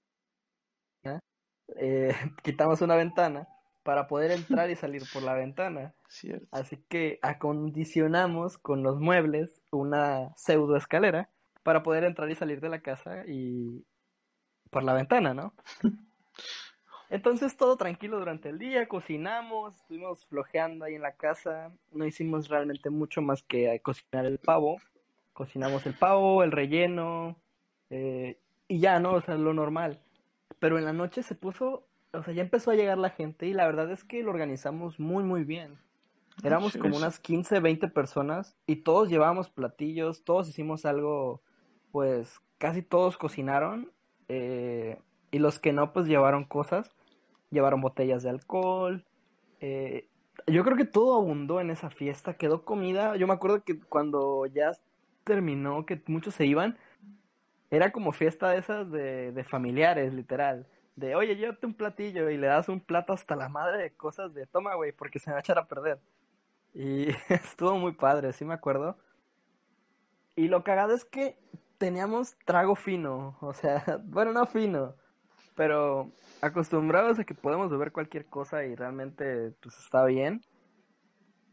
eh, 1.76 2.14
quitamos 2.42 2.80
una 2.80 2.96
ventana 2.96 3.48
para 3.82 4.08
poder 4.08 4.30
entrar 4.32 4.70
y 4.70 4.76
salir 4.76 5.02
por 5.12 5.22
la 5.22 5.34
ventana. 5.34 5.94
Cierto. 6.08 6.46
Así 6.50 6.76
que 6.88 7.18
acondicionamos 7.22 8.58
con 8.58 8.82
los 8.82 9.00
muebles 9.00 9.62
una 9.70 10.32
pseudo 10.36 10.76
escalera 10.76 11.30
para 11.62 11.82
poder 11.82 12.04
entrar 12.04 12.30
y 12.30 12.34
salir 12.34 12.60
de 12.60 12.68
la 12.68 12.80
casa 12.80 13.24
y, 13.26 13.84
por 14.76 14.84
la 14.84 14.92
ventana, 14.92 15.32
¿no? 15.32 15.54
Entonces 17.08 17.56
todo 17.56 17.78
tranquilo 17.78 18.18
durante 18.18 18.50
el 18.50 18.58
día, 18.58 18.86
cocinamos, 18.88 19.74
estuvimos 19.74 20.26
flojeando 20.26 20.84
ahí 20.84 20.96
en 20.96 21.00
la 21.00 21.12
casa, 21.12 21.72
no 21.92 22.04
hicimos 22.04 22.50
realmente 22.50 22.90
mucho 22.90 23.22
más 23.22 23.42
que 23.42 23.80
cocinar 23.80 24.26
el 24.26 24.36
pavo, 24.36 24.76
cocinamos 25.32 25.86
el 25.86 25.94
pavo, 25.94 26.42
el 26.42 26.52
relleno, 26.52 27.36
eh, 27.88 28.36
y 28.68 28.78
ya, 28.78 29.00
¿no? 29.00 29.14
O 29.14 29.20
sea, 29.22 29.36
lo 29.36 29.54
normal. 29.54 29.98
Pero 30.58 30.76
en 30.76 30.84
la 30.84 30.92
noche 30.92 31.22
se 31.22 31.34
puso, 31.34 31.86
o 32.12 32.22
sea, 32.22 32.34
ya 32.34 32.42
empezó 32.42 32.70
a 32.70 32.74
llegar 32.74 32.98
la 32.98 33.08
gente 33.08 33.46
y 33.46 33.54
la 33.54 33.64
verdad 33.64 33.90
es 33.90 34.04
que 34.04 34.22
lo 34.22 34.30
organizamos 34.30 35.00
muy, 35.00 35.24
muy 35.24 35.44
bien. 35.44 35.78
Éramos 36.44 36.74
Sí, 36.74 36.78
como 36.80 36.96
sí. 36.96 36.98
unas 36.98 37.18
15, 37.18 37.60
20 37.60 37.88
personas 37.88 38.58
y 38.66 38.76
todos 38.76 39.08
llevábamos 39.08 39.48
platillos, 39.48 40.22
todos 40.22 40.50
hicimos 40.50 40.84
algo, 40.84 41.40
pues 41.92 42.42
casi 42.58 42.82
todos 42.82 43.16
cocinaron 43.16 43.90
eh, 44.28 44.98
y 45.30 45.38
los 45.38 45.58
que 45.58 45.72
no, 45.72 45.92
pues 45.92 46.06
llevaron 46.06 46.44
cosas, 46.44 46.90
llevaron 47.50 47.80
botellas 47.80 48.22
de 48.22 48.30
alcohol. 48.30 49.04
eh, 49.60 50.08
yo 50.46 50.64
creo 50.64 50.76
que 50.76 50.84
todo 50.84 51.16
abundó 51.16 51.60
en 51.60 51.70
esa 51.70 51.90
fiesta, 51.90 52.34
quedó 52.34 52.64
comida. 52.64 53.16
Yo 53.16 53.26
me 53.26 53.32
acuerdo 53.34 53.64
que 53.64 53.80
cuando 53.80 54.46
ya 54.46 54.72
terminó, 55.24 55.86
que 55.86 56.00
muchos 56.06 56.34
se 56.34 56.46
iban, 56.46 56.78
era 57.70 57.90
como 57.92 58.12
fiesta 58.12 58.50
de 58.50 58.58
esas 58.58 58.90
de, 58.90 59.32
de 59.32 59.44
familiares, 59.44 60.14
literal. 60.14 60.66
De, 60.94 61.14
oye, 61.14 61.36
llévate 61.36 61.66
un 61.66 61.74
platillo 61.74 62.30
y 62.30 62.36
le 62.38 62.46
das 62.46 62.68
un 62.68 62.80
plato 62.80 63.12
hasta 63.12 63.36
la 63.36 63.48
madre 63.48 63.78
de 63.78 63.90
cosas 63.92 64.34
de, 64.34 64.46
toma, 64.46 64.74
güey, 64.76 64.92
porque 64.92 65.18
se 65.18 65.30
me 65.30 65.34
va 65.34 65.38
a 65.38 65.40
echar 65.40 65.58
a 65.58 65.66
perder. 65.66 65.98
Y 66.74 67.08
estuvo 67.28 67.76
muy 67.78 67.92
padre, 67.92 68.32
sí 68.32 68.44
me 68.44 68.54
acuerdo. 68.54 68.96
Y 70.36 70.48
lo 70.48 70.62
cagado 70.62 70.94
es 70.94 71.04
que 71.04 71.36
teníamos 71.78 72.36
trago 72.44 72.74
fino, 72.76 73.36
o 73.40 73.52
sea, 73.52 73.84
bueno, 74.04 74.32
no 74.32 74.46
fino, 74.46 74.94
pero 75.54 76.10
acostumbrados 76.40 77.18
a 77.18 77.24
que 77.24 77.34
podemos 77.34 77.70
beber 77.70 77.92
cualquier 77.92 78.26
cosa 78.26 78.64
y 78.64 78.74
realmente 78.74 79.52
pues 79.62 79.78
está 79.78 80.04
bien. 80.04 80.42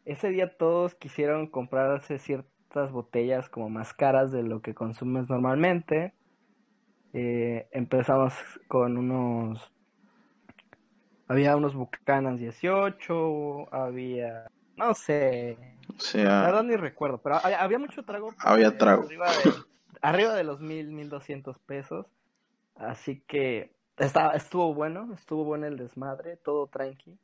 Ese 0.06 0.30
día 0.30 0.58
todos 0.58 0.96
quisieron 0.96 1.48
comprarse 1.48 2.20
ciertas 2.20 2.92
botellas 2.92 3.50
como 3.50 3.70
más 3.70 3.94
caras 3.94 4.32
de 4.32 4.44
lo 4.44 4.62
que 4.62 4.74
consumes 4.74 5.30
normalmente. 5.30 6.14
Eh, 7.14 7.68
empezamos 7.72 8.34
con 8.68 8.98
unos... 8.98 9.72
Había 11.28 11.56
unos 11.56 11.74
Bucanas 11.74 12.40
18, 12.40 13.74
había... 13.74 14.48
No 14.76 14.94
sé, 14.94 15.58
O 16.18 16.18
la 16.24 16.42
verdad 16.48 16.64
ni 16.64 16.76
recuerdo, 16.76 17.20
pero 17.20 17.36
ha- 17.36 17.62
había 17.64 17.78
mucho 17.80 18.04
trago. 18.04 18.34
Había 18.40 18.78
trago. 18.78 19.04
Arriba 19.04 19.28
de, 19.30 19.52
arriba 20.04 20.36
de 20.36 20.44
los 20.44 20.62
mil, 20.62 20.92
mil 20.92 21.10
doscientos 21.10 21.58
pesos. 21.60 22.06
Así 22.76 23.22
que 23.22 23.76
estaba, 23.98 24.34
estuvo 24.36 24.74
bueno, 24.74 25.14
estuvo 25.14 25.44
bueno 25.46 25.68
el 25.68 25.78
desmadre, 25.78 26.38
todo 26.38 26.68
tranqui. 26.68 27.18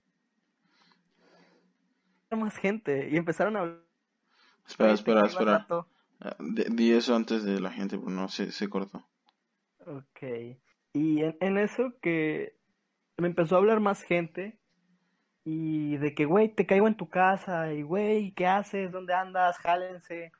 Más 2.31 2.57
gente 2.57 3.09
y 3.11 3.17
empezaron 3.17 3.55
a 3.57 3.59
hablar. 3.61 3.79
espera, 4.67 4.93
"Oye, 4.93 4.95
te 4.95 4.99
espera, 4.99 5.25
espera. 5.25 5.57
rato". 5.59 5.87
Ah, 6.21 6.35
Di, 6.39 6.91
eso 6.93 7.15
antes 7.15 7.43
de 7.43 7.59
la 7.59 7.71
gente, 7.71 7.97
no 7.97 8.27
se, 8.27 8.51
se 8.51 8.69
cortó. 8.69 9.05
Ok. 9.85 10.21
Y 10.93 11.23
en, 11.23 11.37
en 11.39 11.57
eso 11.57 11.93
que 12.01 12.55
me 13.17 13.27
empezó 13.27 13.55
a 13.55 13.59
hablar 13.59 13.79
más 13.79 14.03
gente 14.03 14.59
y 15.45 15.97
de 15.97 16.15
que, 16.15 16.25
güey, 16.25 16.49
te 16.53 16.65
caigo 16.67 16.87
en 16.87 16.97
tu 16.97 17.09
casa 17.09 17.73
y, 17.73 17.83
güey, 17.83 18.33
¿qué 18.33 18.47
haces? 18.47 18.91
¿Dónde 18.91 19.13
andas? 19.13 19.57
Jálense. 19.59 20.31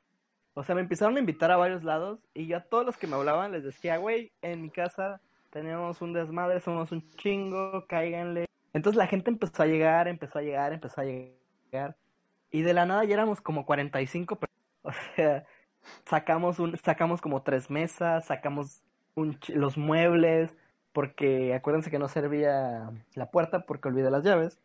O 0.54 0.64
sea, 0.64 0.74
me 0.74 0.80
empezaron 0.80 1.16
a 1.16 1.20
invitar 1.20 1.50
a 1.50 1.56
varios 1.56 1.84
lados 1.84 2.20
y 2.34 2.46
yo 2.46 2.56
a 2.56 2.64
todos 2.64 2.84
los 2.84 2.96
que 2.96 3.06
me 3.06 3.16
hablaban 3.16 3.52
les 3.52 3.64
decía, 3.64 3.98
güey, 3.98 4.32
en 4.42 4.62
mi 4.62 4.70
casa 4.70 5.20
tenemos 5.50 6.00
un 6.02 6.12
desmadre, 6.12 6.60
somos 6.60 6.92
un 6.92 7.08
chingo, 7.12 7.86
cáiganle. 7.86 8.46
Entonces 8.72 8.96
la 8.96 9.06
gente 9.06 9.30
empezó 9.30 9.62
a 9.62 9.66
llegar, 9.66 10.08
empezó 10.08 10.38
a 10.38 10.42
llegar, 10.42 10.72
empezó 10.72 11.00
a 11.00 11.04
llegar. 11.04 11.96
Y 12.50 12.62
de 12.62 12.74
la 12.74 12.86
nada 12.86 13.04
ya 13.04 13.14
éramos 13.14 13.40
como 13.40 13.64
45 13.66 14.36
personas. 14.36 14.50
O 14.82 14.92
sea, 15.14 15.44
sacamos 16.06 16.58
un, 16.58 16.74
sacamos 16.78 17.20
como 17.20 17.42
tres 17.42 17.68
mesas, 17.68 18.24
sacamos 18.24 18.82
los 19.14 19.76
muebles, 19.76 20.56
porque 20.92 21.54
acuérdense 21.54 21.90
que 21.90 21.98
no 21.98 22.08
servía 22.08 22.90
la 23.14 23.30
puerta 23.30 23.66
porque 23.66 23.88
olvidé 23.88 24.10
las 24.10 24.24
llaves. 24.24 24.58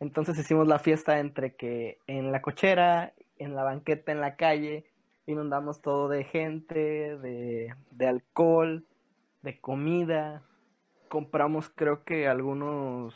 Entonces 0.00 0.36
hicimos 0.38 0.66
la 0.66 0.80
fiesta 0.80 1.20
entre 1.20 1.54
que 1.54 1.98
en 2.08 2.32
la 2.32 2.42
cochera, 2.42 3.12
en 3.38 3.54
la 3.54 3.62
banqueta, 3.62 4.10
en 4.10 4.20
la 4.20 4.34
calle, 4.34 4.84
inundamos 5.32 5.82
todo 5.82 6.08
de 6.08 6.24
gente, 6.24 7.18
de, 7.18 7.74
de 7.90 8.06
alcohol, 8.06 8.86
de 9.42 9.60
comida. 9.60 10.42
Compramos 11.08 11.70
creo 11.70 12.04
que 12.04 12.28
algunos 12.28 13.14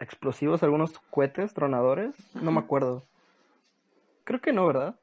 explosivos, 0.00 0.62
algunos 0.62 0.98
cohetes 1.10 1.54
tronadores, 1.54 2.14
no 2.34 2.52
me 2.52 2.60
acuerdo. 2.60 3.04
Creo 4.24 4.40
que 4.40 4.52
no, 4.52 4.66
¿verdad? 4.66 4.96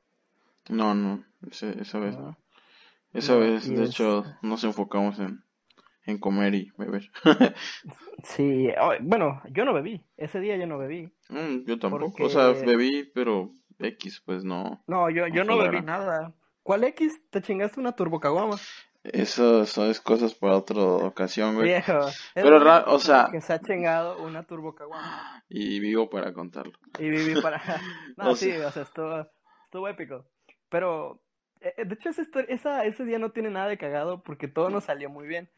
No, 0.70 0.94
no, 0.96 1.26
ese- 1.50 1.82
esa 1.82 2.00
vez 2.00 2.18
no. 2.18 2.28
Ah, 2.28 2.38
Esa 3.14 3.36
no, 3.36 3.38
vez, 3.38 3.74
de 3.74 3.86
es- 3.86 3.86
hecho, 3.86 4.26
nos 4.44 4.64
enfocamos 4.66 5.20
en, 5.20 5.44
en 6.06 6.20
comer 6.20 6.56
y 6.56 6.72
beber. 6.78 7.12
Sí, 8.24 8.70
bueno, 9.02 9.42
yo 9.52 9.66
no 9.66 9.74
bebí, 9.74 10.04
ese 10.18 10.40
día 10.40 10.58
yo 10.58 10.68
no 10.68 10.78
bebí. 10.78 11.12
Mm, 11.30 11.66
yo 11.66 11.80
tampoco, 11.80 12.24
o 12.26 12.30
sea, 12.30 12.50
bebí, 12.52 13.10
pero 13.14 13.54
X, 13.80 14.22
pues 14.26 14.44
no. 14.44 14.84
No, 14.88 15.10
yo, 15.10 15.28
yo 15.28 15.44
No 15.46 15.58
bebí 15.58 15.82
nada. 15.82 16.34
¿Cuál 16.70 16.84
X? 16.84 17.20
¿Te 17.32 17.42
chingaste 17.42 17.80
una 17.80 17.94
turbocaguama? 17.94 18.56
Eso 19.04 19.66
son 19.66 19.90
es 19.90 20.00
cosas 20.00 20.36
para 20.36 20.56
otra 20.58 20.80
ocasión, 20.80 21.56
güey. 21.56 21.66
Viejo. 21.70 22.00
Pero 22.36 22.60
ra- 22.60 22.84
o 22.86 23.00
sea- 23.00 23.30
Que 23.32 23.42
se 23.42 23.54
ha 23.54 23.60
chingado 23.60 24.22
una 24.24 24.44
turbocaguama. 24.44 25.44
Y 25.50 25.80
vivo 25.80 26.12
para 26.12 26.32
contarlo. 26.32 26.74
Y 27.00 27.10
viví 27.10 27.42
para... 27.42 27.60
No, 28.18 28.30
O 28.30 28.36
sí, 28.36 28.52
sea- 28.52 28.68
o 28.68 28.72
sea, 28.72 28.84
estuvo, 28.84 29.28
estuvo 29.66 29.88
épico. 29.88 30.28
Pero, 30.70 31.24
eh, 31.60 31.74
de 31.86 31.96
hecho, 31.96 32.12
esa 32.48 32.86
ese 32.86 33.04
día 33.04 33.18
no 33.18 33.32
tiene 33.32 33.50
nada 33.50 33.68
de 33.68 33.80
cagado 33.80 34.22
porque 34.22 34.48
todo 34.48 34.70
nos 34.70 34.84
salió 34.84 35.10
muy 35.10 35.26
bien. 35.28 35.50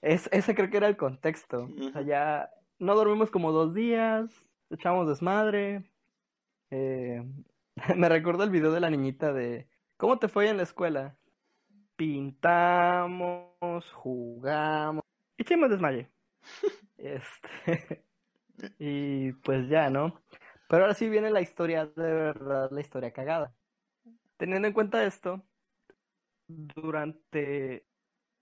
Es, 0.00 0.28
ese 0.30 0.54
creo 0.54 0.70
que 0.70 0.76
era 0.76 0.86
el 0.86 0.96
contexto. 0.96 1.68
O 1.88 1.90
sea, 1.90 2.02
ya 2.02 2.50
no 2.78 2.94
dormimos 2.94 3.32
como 3.32 3.50
dos 3.50 3.74
días, 3.74 4.30
echamos 4.70 5.08
desmadre. 5.08 5.90
Eh, 6.70 7.20
me 7.96 8.08
recuerdo 8.08 8.44
el 8.44 8.50
video 8.50 8.70
de 8.70 8.78
la 8.78 8.90
niñita 8.90 9.32
de 9.32 9.66
¿Cómo 9.96 10.18
te 10.18 10.28
fue 10.28 10.50
en 10.50 10.58
la 10.58 10.62
escuela? 10.64 11.16
Pintamos, 11.96 13.90
jugamos, 13.94 15.02
echemos 15.38 15.70
desmaye. 15.70 16.10
Este, 16.98 18.04
y 18.78 19.32
pues 19.32 19.68
ya, 19.68 19.90
¿no? 19.90 20.22
Pero 20.68 20.84
ahora 20.84 20.94
sí 20.94 21.10
viene 21.10 21.30
la 21.30 21.42
historia 21.42 21.84
de 21.86 22.12
verdad, 22.12 22.70
la 22.70 22.80
historia 22.80 23.12
cagada. 23.12 23.54
Teniendo 24.38 24.66
en 24.66 24.74
cuenta 24.74 25.04
esto, 25.04 25.44
durante 26.48 27.86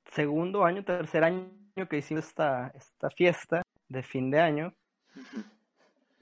segundo 0.05 0.65
año, 0.65 0.85
tercer 0.85 1.25
año 1.25 1.89
que 1.91 1.99
hicimos 1.99 2.29
esta, 2.29 2.69
esta 2.69 3.11
fiesta 3.11 3.63
de 3.89 4.03
fin 4.05 4.31
de 4.31 4.41
año, 4.41 4.75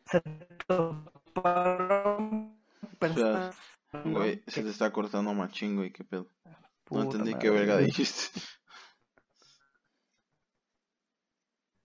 se 0.07 0.21
toparon 0.67 2.59
personas 2.99 3.57
Güey, 3.93 4.43
se 4.47 4.63
te 4.63 4.71
está 4.71 4.91
cortando 4.91 5.35
machín, 5.35 5.77
güey, 5.77 5.93
qué 5.93 6.03
pedo. 6.05 6.27
No 6.47 6.55
puta 6.85 7.03
entendí 7.03 7.35
qué 7.39 7.51
verga 7.51 7.79
dijiste. 7.79 8.41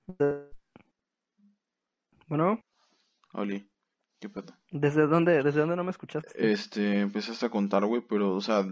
Bueno, 2.27 2.61
Oli, 3.33 3.69
¿qué 4.19 4.29
pedo? 4.29 4.53
¿desde 4.71 5.07
dónde, 5.07 5.43
desde 5.43 5.61
dónde 5.61 5.75
no 5.77 5.83
me 5.83 5.91
escuchaste? 5.91 6.29
Este, 6.51 6.99
empezaste 6.99 7.45
a 7.45 7.49
contar, 7.49 7.85
güey, 7.85 8.01
pero, 8.07 8.35
o 8.35 8.41
sea, 8.41 8.65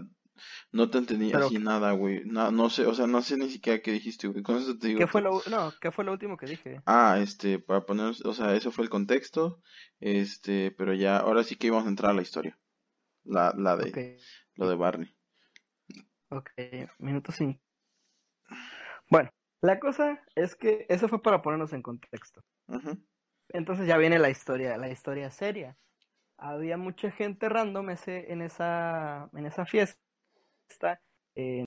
no 0.72 0.90
te 0.90 0.98
entendí 0.98 1.30
Pero, 1.30 1.46
así 1.46 1.58
nada, 1.58 1.92
güey. 1.92 2.22
Na- 2.26 2.50
no 2.50 2.68
sé, 2.68 2.86
o 2.86 2.94
sea, 2.94 3.06
no 3.06 3.22
sé 3.22 3.36
ni 3.38 3.48
siquiera 3.48 3.80
qué 3.80 3.92
dijiste, 3.92 4.28
güey. 4.28 4.42
Con 4.42 4.56
eso 4.56 4.76
te 4.78 4.88
digo 4.88 4.98
¿qué 4.98 5.06
fue 5.06 5.22
lo, 5.22 5.40
no, 5.50 5.72
qué 5.80 5.90
fue 5.90 6.04
lo 6.04 6.12
último 6.12 6.36
que 6.36 6.46
dije? 6.46 6.80
Ah, 6.84 7.18
este, 7.20 7.58
para 7.58 7.86
poner, 7.86 8.14
o 8.24 8.34
sea, 8.34 8.54
eso 8.54 8.70
fue 8.70 8.84
el 8.84 8.90
contexto, 8.90 9.60
este, 10.00 10.70
pero 10.72 10.92
ya, 10.94 11.18
ahora 11.18 11.44
sí 11.44 11.56
que 11.56 11.68
íbamos 11.68 11.86
a 11.86 11.90
entrar 11.90 12.10
a 12.10 12.14
la 12.14 12.22
historia, 12.22 12.58
la, 13.26 13.54
la 13.56 13.76
de, 13.76 14.18
lo 14.54 14.68
de 14.68 14.76
Barney. 14.76 15.16
ok, 16.30 16.50
minuto 16.98 17.32
cinco. 17.32 17.60
Bueno, 19.10 19.30
la 19.60 19.78
cosa 19.78 20.22
es 20.34 20.56
que 20.56 20.86
eso 20.88 21.08
fue 21.08 21.22
para 21.22 21.42
ponernos 21.42 21.72
en 21.72 21.82
contexto. 21.82 22.42
Entonces 23.50 23.86
ya 23.86 23.96
viene 23.96 24.18
la 24.18 24.30
historia, 24.30 24.76
la 24.76 24.90
historia 24.90 25.30
seria. 25.30 25.76
Había 26.38 26.76
mucha 26.76 27.10
gente 27.10 27.48
random 27.48 27.90
ese, 27.90 28.32
en 28.32 28.42
esa, 28.42 29.30
en 29.32 29.46
esa 29.46 29.64
fiesta 29.64 29.98
eh, 31.34 31.64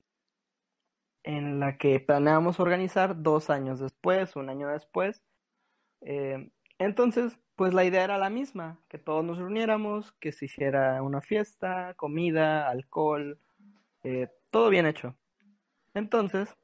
en 1.24 1.60
la 1.60 1.78
que 1.78 2.00
planeamos 2.00 2.60
organizar 2.60 3.22
dos 3.22 3.50
años 3.50 3.80
después, 3.80 4.36
un 4.36 4.50
año 4.50 4.68
después. 4.68 5.22
Eh, 6.02 6.52
entonces, 6.80 7.38
pues 7.56 7.74
la 7.74 7.84
idea 7.84 8.04
era 8.06 8.18
la 8.18 8.30
misma, 8.30 8.80
que 8.88 8.98
todos 8.98 9.24
nos 9.24 9.38
reuniéramos, 9.38 10.14
que 10.14 10.32
se 10.32 10.46
hiciera 10.46 11.02
una 11.04 11.22
fiesta, 11.22 11.94
comida, 11.96 12.70
alcohol, 12.70 13.38
eh, 14.04 14.30
todo 14.50 14.70
bien 14.70 14.86
hecho. 14.86 15.16
Entonces, 15.94 16.56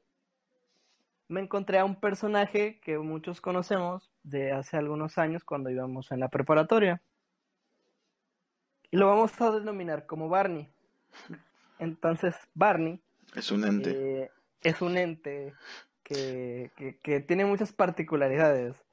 me 1.28 1.40
encontré 1.40 1.78
a 1.78 1.84
un 1.84 1.96
personaje 2.00 2.80
que 2.80 2.98
muchos 2.98 3.40
conocemos 3.40 4.10
de 4.22 4.52
hace 4.52 4.76
algunos 4.76 5.18
años 5.18 5.44
cuando 5.44 5.70
íbamos 5.70 6.10
en 6.12 6.20
la 6.20 6.28
preparatoria. 6.28 7.02
Y 8.90 8.96
lo 8.96 9.08
vamos 9.08 9.38
a 9.40 9.50
denominar 9.50 10.06
como 10.06 10.28
Barney. 10.28 10.68
Entonces, 11.78 12.36
Barney 12.54 13.02
Es 13.34 13.50
un 13.50 13.64
ente. 13.64 14.22
eh, 14.22 14.30
es 14.62 14.80
un 14.80 14.96
ente 14.96 15.52
que, 16.02 16.70
que, 16.76 16.98
que 17.00 17.20
tiene 17.20 17.44
muchas 17.44 17.72
particularidades. 17.72 18.85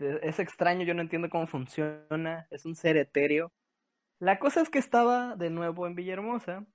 De- 0.00 0.20
Es 0.22 0.38
extraño, 0.38 0.84
yo 0.84 0.94
no 0.94 1.02
entiendo 1.02 1.28
cómo 1.30 1.46
funciona. 1.46 2.46
Es 2.50 2.64
un 2.66 2.74
ser 2.74 2.96
etéreo. 2.96 3.52
La 4.20 4.38
cosa 4.38 4.62
es 4.62 4.70
que 4.70 4.78
estaba 4.78 5.36
de 5.36 5.50
nuevo 5.50 5.86
en 5.86 5.94
Villahermosa, 5.96 6.66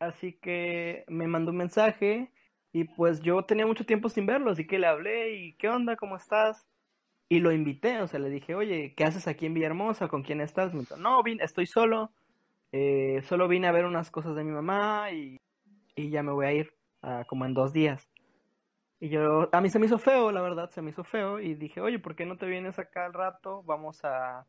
así 0.00 0.34
que 0.40 1.04
me 1.08 1.28
mandó 1.28 1.52
un 1.52 1.58
mensaje 1.58 2.32
y 2.72 2.84
pues 2.84 3.20
yo 3.22 3.44
tenía 3.46 3.66
mucho 3.66 3.86
tiempo 3.86 4.08
sin 4.10 4.26
verlo, 4.26 4.50
así 4.52 4.66
que 4.66 4.78
le 4.80 4.86
hablé 4.88 5.34
y 5.36 5.56
¿qué 5.56 5.68
onda? 5.70 5.96
¿Cómo 5.96 6.16
estás? 6.16 6.66
Y 7.28 7.40
lo 7.40 7.52
invité, 7.52 8.00
o 8.02 8.08
sea, 8.08 8.20
le 8.20 8.30
dije, 8.30 8.54
oye, 8.56 8.94
¿qué 8.96 9.04
haces 9.04 9.28
aquí 9.28 9.46
en 9.46 9.54
Villahermosa? 9.54 10.08
¿Con 10.08 10.22
quién 10.24 10.40
estás? 10.42 10.74
Me 10.74 10.80
dijo, 10.82 10.96
no, 10.98 11.22
vine, 11.24 11.44
estoy 11.44 11.66
solo, 11.66 12.12
eh, 12.72 13.22
solo 13.24 13.48
vine 13.48 13.68
a 13.68 13.72
ver 13.72 13.86
unas 13.86 14.10
cosas 14.10 14.36
de 14.36 14.44
mi 14.44 14.52
mamá 14.52 15.12
y, 15.12 15.38
y 15.96 16.10
ya 16.10 16.22
me 16.24 16.32
voy 16.32 16.46
a 16.46 16.52
ir 16.54 16.74
ah, 17.02 17.24
como 17.28 17.46
en 17.46 17.54
dos 17.54 17.72
días. 17.74 18.08
Y 19.00 19.08
yo, 19.08 19.48
a 19.52 19.60
mí 19.60 19.68
se 19.68 19.78
me 19.78 19.86
hizo 19.86 19.98
feo, 19.98 20.32
la 20.32 20.40
verdad, 20.40 20.70
se 20.70 20.80
me 20.80 20.90
hizo 20.90 21.04
feo 21.04 21.40
y 21.40 21.54
dije, 21.54 21.80
oye, 21.80 21.98
¿por 21.98 22.14
qué 22.16 22.26
no 22.26 22.36
te 22.36 22.46
vienes 22.46 22.78
acá 22.78 23.06
al 23.06 23.12
rato? 23.12 23.62
Vamos 23.64 24.04
a, 24.04 24.46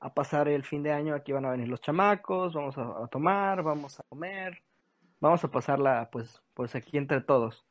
a 0.00 0.14
pasar 0.14 0.48
el 0.48 0.64
fin 0.64 0.82
de 0.82 0.92
año, 0.92 1.14
aquí 1.14 1.32
van 1.32 1.44
a 1.44 1.50
venir 1.50 1.68
los 1.68 1.80
chamacos, 1.80 2.54
vamos 2.54 2.76
a, 2.78 3.06
tomar, 3.08 3.62
vamos 3.62 3.98
a 3.98 4.04
comer, 4.04 4.62
vamos 5.20 5.42
a 5.44 5.50
pasarla 5.50 6.08
pues, 6.10 6.42
pues 6.54 6.74
aquí 6.74 6.96
entre 6.96 7.20
todos. 7.20 7.64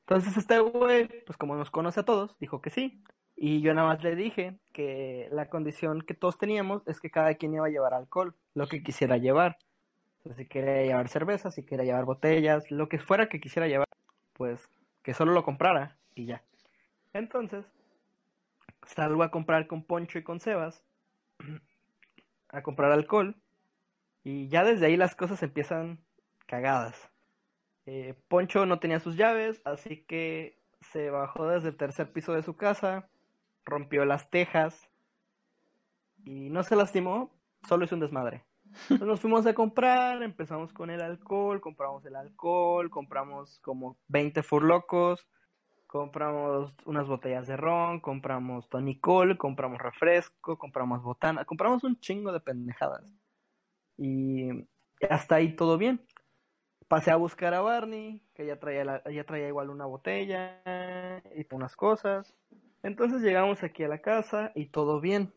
Entonces 0.00 0.36
este 0.36 0.58
güey, 0.60 1.08
pues 1.26 1.36
como 1.36 1.56
nos 1.56 1.70
conoce 1.70 2.00
a 2.00 2.04
todos, 2.04 2.38
dijo 2.38 2.60
que 2.60 2.70
sí. 2.70 3.02
Y 3.36 3.60
yo 3.60 3.72
nada 3.74 3.88
más 3.88 4.02
le 4.02 4.16
dije 4.16 4.58
que 4.72 5.28
la 5.30 5.48
condición 5.48 6.02
que 6.02 6.14
todos 6.14 6.38
teníamos 6.38 6.82
es 6.86 7.00
que 7.00 7.10
cada 7.10 7.34
quien 7.34 7.54
iba 7.54 7.66
a 7.66 7.70
llevar 7.70 7.94
alcohol, 7.94 8.34
lo 8.54 8.66
que 8.66 8.82
quisiera 8.82 9.16
llevar. 9.16 9.58
Si 10.36 10.46
quería 10.46 10.82
llevar 10.82 11.08
cerveza, 11.08 11.50
si 11.50 11.64
quería 11.64 11.84
llevar 11.84 12.04
botellas, 12.04 12.70
lo 12.70 12.88
que 12.88 12.98
fuera 12.98 13.28
que 13.28 13.40
quisiera 13.40 13.68
llevar, 13.68 13.86
pues 14.32 14.68
que 15.08 15.14
solo 15.14 15.32
lo 15.32 15.42
comprara 15.42 15.96
y 16.14 16.26
ya. 16.26 16.42
Entonces, 17.14 17.64
salgo 18.84 19.22
a 19.22 19.30
comprar 19.30 19.66
con 19.66 19.82
Poncho 19.82 20.18
y 20.18 20.22
con 20.22 20.38
Sebas, 20.38 20.84
a 22.50 22.62
comprar 22.62 22.92
alcohol, 22.92 23.34
y 24.22 24.48
ya 24.48 24.64
desde 24.64 24.84
ahí 24.84 24.98
las 24.98 25.14
cosas 25.14 25.42
empiezan 25.42 25.98
cagadas. 26.44 27.08
Eh, 27.86 28.16
Poncho 28.28 28.66
no 28.66 28.80
tenía 28.80 29.00
sus 29.00 29.16
llaves, 29.16 29.62
así 29.64 30.04
que 30.06 30.58
se 30.92 31.08
bajó 31.08 31.46
desde 31.46 31.70
el 31.70 31.78
tercer 31.78 32.12
piso 32.12 32.34
de 32.34 32.42
su 32.42 32.56
casa, 32.56 33.08
rompió 33.64 34.04
las 34.04 34.28
tejas 34.28 34.90
y 36.22 36.50
no 36.50 36.64
se 36.64 36.76
lastimó, 36.76 37.34
solo 37.66 37.86
hizo 37.86 37.94
un 37.94 38.02
desmadre. 38.02 38.44
Nos 39.00 39.20
fuimos 39.20 39.46
a 39.46 39.54
comprar, 39.54 40.22
empezamos 40.22 40.72
con 40.72 40.90
el 40.90 41.00
alcohol, 41.00 41.60
compramos 41.60 42.04
el 42.04 42.16
alcohol, 42.16 42.90
compramos 42.90 43.60
como 43.60 43.96
20 44.08 44.42
furlocos, 44.42 45.26
compramos 45.86 46.74
unas 46.84 47.08
botellas 47.08 47.46
de 47.46 47.56
ron, 47.56 48.00
compramos 48.00 48.68
tonicol, 48.68 49.38
compramos 49.38 49.80
refresco, 49.80 50.58
compramos 50.58 51.02
botana, 51.02 51.44
compramos 51.44 51.82
un 51.84 51.98
chingo 51.98 52.32
de 52.32 52.40
pendejadas. 52.40 53.04
Y 53.96 54.48
hasta 55.08 55.36
ahí 55.36 55.56
todo 55.56 55.78
bien. 55.78 56.00
Pasé 56.88 57.10
a 57.10 57.16
buscar 57.16 57.52
a 57.54 57.60
Barney, 57.60 58.22
que 58.34 58.46
ya 58.46 58.58
traía, 58.58 59.02
ya 59.10 59.24
traía 59.24 59.48
igual 59.48 59.70
una 59.70 59.86
botella 59.86 60.62
y 61.36 61.46
unas 61.54 61.76
cosas. 61.76 62.34
Entonces 62.82 63.20
llegamos 63.22 63.62
aquí 63.62 63.84
a 63.84 63.88
la 63.88 64.00
casa 64.00 64.52
y 64.54 64.66
todo 64.66 65.00
bien. 65.00 65.32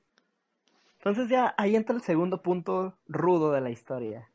Entonces 1.01 1.29
ya 1.29 1.55
ahí 1.57 1.75
entra 1.75 1.95
el 1.95 2.03
segundo 2.03 2.43
punto 2.43 2.95
rudo 3.07 3.51
de 3.51 3.59
la 3.59 3.71
historia. 3.71 4.29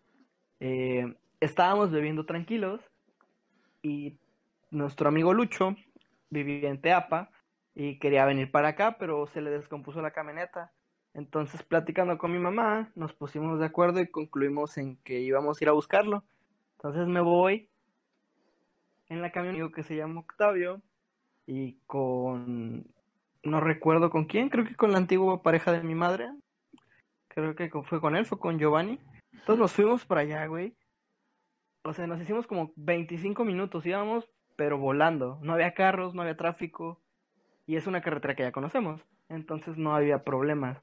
Eh, 0.59 1.15
estábamos 1.39 1.93
bebiendo 1.93 2.27
tranquilos 2.27 2.81
y 3.83 4.19
nuestro 4.73 5.09
amigo 5.09 5.33
Lucho 5.33 5.77
vivía 6.29 6.69
en 6.69 6.81
Teapa 6.81 7.31
y 7.73 8.01
quería 8.01 8.25
venir 8.25 8.51
para 8.51 8.71
acá, 8.71 8.97
pero 8.99 9.29
se 9.29 9.43
le 9.43 9.51
descompuso 9.51 10.03
la 10.03 10.11
camioneta. 10.11 10.73
Entonces, 11.15 11.63
platicando 11.63 12.19
con 12.19 12.33
mi 12.33 12.41
mamá, 12.41 12.91
nos 12.97 13.13
pusimos 13.13 13.61
de 13.61 13.67
acuerdo 13.67 14.01
y 14.01 14.09
concluimos 14.09 14.77
en 14.77 14.97
que 15.05 15.21
íbamos 15.21 15.61
a 15.61 15.65
ir 15.65 15.69
a 15.69 15.73
buscarlo. 15.73 16.25
Entonces 16.79 17.07
me 17.07 17.21
voy 17.21 17.69
en 19.09 19.23
la 19.23 19.31
camioneta 19.31 19.73
que 19.73 19.85
se 19.85 19.95
llama 19.95 20.19
Octavio 20.19 20.83
y 21.47 21.75
con 21.87 22.93
no 23.45 23.61
recuerdo 23.61 24.11
con 24.11 24.25
quién, 24.25 24.49
creo 24.49 24.65
que 24.65 24.75
con 24.75 24.91
la 24.91 24.99
antigua 24.99 25.45
pareja 25.45 25.71
de 25.71 25.85
mi 25.85 25.95
madre. 25.95 26.29
Creo 27.37 27.55
que 27.55 27.71
fue 27.83 28.01
con 28.01 28.17
él, 28.17 28.25
fue 28.25 28.39
con 28.39 28.59
Giovanni. 28.59 28.99
Entonces 29.31 29.59
nos 29.59 29.73
fuimos 29.73 30.07
para 30.07 30.23
allá, 30.23 30.47
güey. 30.47 30.75
O 31.85 31.93
sea, 31.93 32.07
nos 32.07 32.19
hicimos 32.19 32.47
como 32.47 32.73
25 32.77 33.45
minutos, 33.45 33.85
íbamos, 33.85 34.27
pero 34.57 34.79
volando. 34.79 35.39
No 35.43 35.53
había 35.53 35.75
carros, 35.75 36.15
no 36.15 36.23
había 36.23 36.39
tráfico. 36.39 36.99
Y 37.67 37.77
es 37.77 37.87
una 37.87 38.01
carretera 38.01 38.35
que 38.35 38.43
ya 38.43 38.53
conocemos. 38.53 39.05
Entonces 39.29 39.77
no 39.77 39.95
había 39.95 40.25
problemas. 40.25 40.83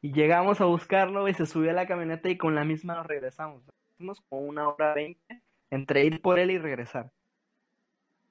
Y 0.00 0.12
llegamos 0.12 0.60
a 0.60 0.66
buscarlo 0.66 1.26
y 1.28 1.34
se 1.34 1.46
subió 1.46 1.70
a 1.70 1.74
la 1.74 1.88
camioneta 1.88 2.28
y 2.28 2.38
con 2.38 2.54
la 2.54 2.62
misma 2.62 2.94
nos 2.94 3.06
regresamos. 3.08 3.64
Hicimos 3.94 4.20
como 4.20 4.42
una 4.42 4.68
hora 4.68 4.94
veinte 4.94 5.42
entre 5.68 6.04
ir 6.04 6.22
por 6.22 6.38
él 6.38 6.52
y 6.52 6.58
regresar. 6.58 7.10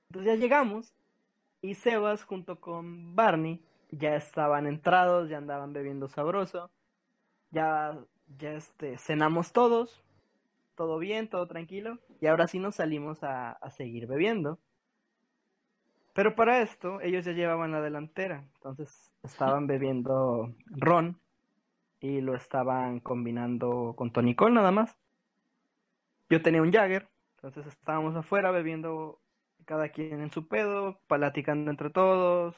Entonces 0.09 0.33
ya 0.33 0.39
llegamos 0.39 0.93
y 1.61 1.75
Sebas 1.75 2.23
junto 2.23 2.61
con 2.61 3.13
Barney 3.13 3.61
ya 3.91 4.15
estaban 4.15 4.67
entrados, 4.67 5.27
ya 5.27 5.37
andaban 5.37 5.73
bebiendo 5.73 6.07
sabroso. 6.07 6.71
Ya, 7.51 7.97
ya 8.37 8.53
este, 8.53 8.97
cenamos 8.97 9.53
todos, 9.53 10.03
todo 10.75 10.99
bien, 10.99 11.29
todo 11.29 11.47
tranquilo. 11.47 11.99
Y 12.21 12.27
ahora 12.27 12.47
sí 12.47 12.59
nos 12.59 12.75
salimos 12.75 13.23
a, 13.23 13.51
a 13.51 13.69
seguir 13.71 14.07
bebiendo. 14.07 14.59
Pero 16.13 16.35
para 16.35 16.61
esto, 16.61 16.99
ellos 17.01 17.25
ya 17.25 17.33
llevaban 17.33 17.71
la 17.71 17.81
delantera. 17.81 18.47
Entonces 18.55 19.13
estaban 19.23 19.67
bebiendo 19.67 20.53
ron 20.65 21.19
y 21.99 22.21
lo 22.21 22.35
estaban 22.35 22.99
combinando 22.99 23.93
con 23.95 24.11
tonicol 24.11 24.53
nada 24.53 24.71
más. 24.71 24.97
Yo 26.29 26.41
tenía 26.41 26.61
un 26.61 26.71
Jagger, 26.71 27.07
entonces 27.35 27.67
estábamos 27.67 28.15
afuera 28.15 28.51
bebiendo 28.51 29.21
cada 29.65 29.89
quien 29.89 30.21
en 30.21 30.31
su 30.31 30.47
pedo, 30.47 30.99
platicando 31.07 31.71
entre 31.71 31.89
todos, 31.89 32.55